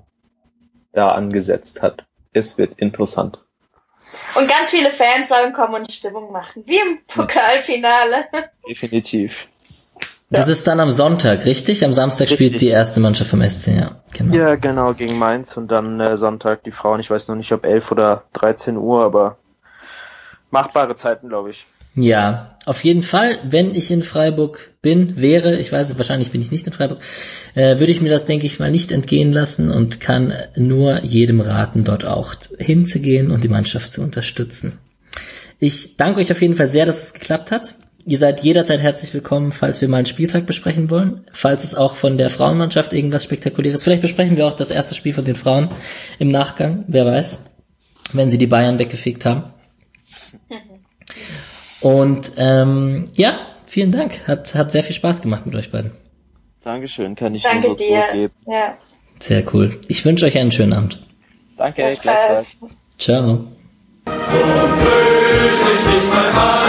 da 0.91 1.11
angesetzt 1.11 1.81
hat. 1.81 2.05
Es 2.33 2.57
wird 2.57 2.79
interessant. 2.79 3.43
Und 4.35 4.47
ganz 4.47 4.69
viele 4.69 4.91
Fans 4.91 5.29
sollen 5.29 5.53
kommen 5.53 5.75
und 5.75 5.91
Stimmung 5.91 6.31
machen. 6.31 6.63
Wie 6.65 6.77
im 6.77 6.99
Pokalfinale. 7.07 8.25
Definitiv. 8.67 9.47
Das 10.29 10.47
ist 10.47 10.65
dann 10.65 10.79
am 10.79 10.89
Sonntag, 10.89 11.45
richtig? 11.45 11.85
Am 11.85 11.93
Samstag 11.93 12.27
spielt 12.27 12.53
Richtig. 12.53 12.69
die 12.69 12.73
erste 12.73 12.99
Mannschaft 12.99 13.29
vom 13.29 13.47
SC, 13.47 13.67
ja. 13.67 14.01
Genau. 14.17 14.35
Ja, 14.35 14.55
genau, 14.55 14.93
gegen 14.93 15.19
Mainz 15.19 15.55
und 15.55 15.69
dann 15.69 15.99
äh, 15.99 16.17
Sonntag 16.17 16.63
die 16.63 16.71
Frauen. 16.71 16.99
Ich 16.99 17.11
weiß 17.11 17.27
noch 17.27 17.35
nicht, 17.35 17.51
ob 17.51 17.63
11 17.63 17.91
oder 17.91 18.23
13 18.33 18.75
Uhr, 18.77 19.03
aber 19.03 19.37
machbare 20.49 20.95
Zeiten, 20.95 21.29
glaube 21.29 21.51
ich. 21.51 21.67
Ja, 21.95 22.57
auf 22.65 22.83
jeden 22.83 23.03
Fall, 23.03 23.39
wenn 23.43 23.73
ich 23.73 23.89
in 23.91 24.03
Freiburg 24.03 24.71
bin, 24.81 25.21
wäre, 25.21 25.57
ich 25.57 25.71
weiß 25.71 25.91
es, 25.91 25.97
wahrscheinlich 25.97 26.31
bin 26.31 26.41
ich 26.41 26.51
nicht 26.51 26.67
in 26.67 26.73
Freiburg, 26.73 26.99
äh, 27.53 27.79
würde 27.79 27.91
ich 27.91 28.01
mir 28.01 28.09
das, 28.09 28.25
denke 28.25 28.45
ich 28.47 28.59
mal, 28.59 28.71
nicht 28.71 28.91
entgehen 28.91 29.31
lassen 29.31 29.71
und 29.71 30.01
kann 30.01 30.33
nur 30.55 31.03
jedem 31.03 31.39
raten, 31.39 31.85
dort 31.85 32.03
auch 32.03 32.35
hinzugehen 32.57 33.31
und 33.31 33.43
die 33.43 33.49
Mannschaft 33.49 33.91
zu 33.91 34.01
unterstützen. 34.01 34.79
Ich 35.57 35.95
danke 35.95 36.19
euch 36.19 36.31
auf 36.31 36.41
jeden 36.41 36.55
Fall 36.55 36.67
sehr, 36.67 36.85
dass 36.85 37.03
es 37.03 37.13
geklappt 37.13 37.51
hat. 37.51 37.75
Ihr 38.07 38.19
seid 38.19 38.41
jederzeit 38.43 38.81
herzlich 38.81 39.11
willkommen, 39.15 39.51
falls 39.51 39.81
wir 39.81 39.87
mal 39.87 39.97
einen 39.97 40.05
Spieltag 40.05 40.45
besprechen 40.45 40.91
wollen. 40.91 41.25
Falls 41.33 41.63
es 41.63 41.73
auch 41.73 41.95
von 41.95 42.19
der 42.19 42.29
Frauenmannschaft 42.29 42.93
irgendwas 42.93 43.23
Spektakuläres. 43.23 43.83
Vielleicht 43.83 44.03
besprechen 44.03 44.37
wir 44.37 44.45
auch 44.45 44.53
das 44.55 44.69
erste 44.69 44.93
Spiel 44.93 45.11
von 45.11 45.25
den 45.25 45.35
Frauen 45.35 45.69
im 46.19 46.29
Nachgang, 46.29 46.83
wer 46.87 47.07
weiß, 47.07 47.41
wenn 48.13 48.29
sie 48.29 48.37
die 48.37 48.45
Bayern 48.45 48.77
weggefegt 48.77 49.25
haben. 49.25 49.45
Und 51.81 52.33
ähm, 52.37 53.09
ja, 53.13 53.39
vielen 53.65 53.91
Dank. 53.91 54.27
Hat, 54.27 54.53
hat 54.53 54.71
sehr 54.71 54.83
viel 54.83 54.95
Spaß 54.95 55.23
gemacht 55.23 55.47
mit 55.47 55.55
euch 55.55 55.71
beiden. 55.71 55.89
Dankeschön, 56.63 57.15
kann 57.15 57.33
ich 57.33 57.41
Danke 57.41 57.69
nur 57.69 57.77
so 57.77 57.83
dir. 57.83 58.01
zurückgeben. 58.01 58.33
Ja. 58.45 58.77
Sehr 59.19 59.43
cool. 59.55 59.79
Ich 59.87 60.05
wünsche 60.05 60.27
euch 60.27 60.37
einen 60.37 60.51
schönen 60.51 60.73
Abend. 60.73 61.01
Danke, 61.57 61.97
gleichfalls. 61.99 62.57
Ciao. 62.99 63.47
Ich 64.05 64.13
nicht. 65.95 66.64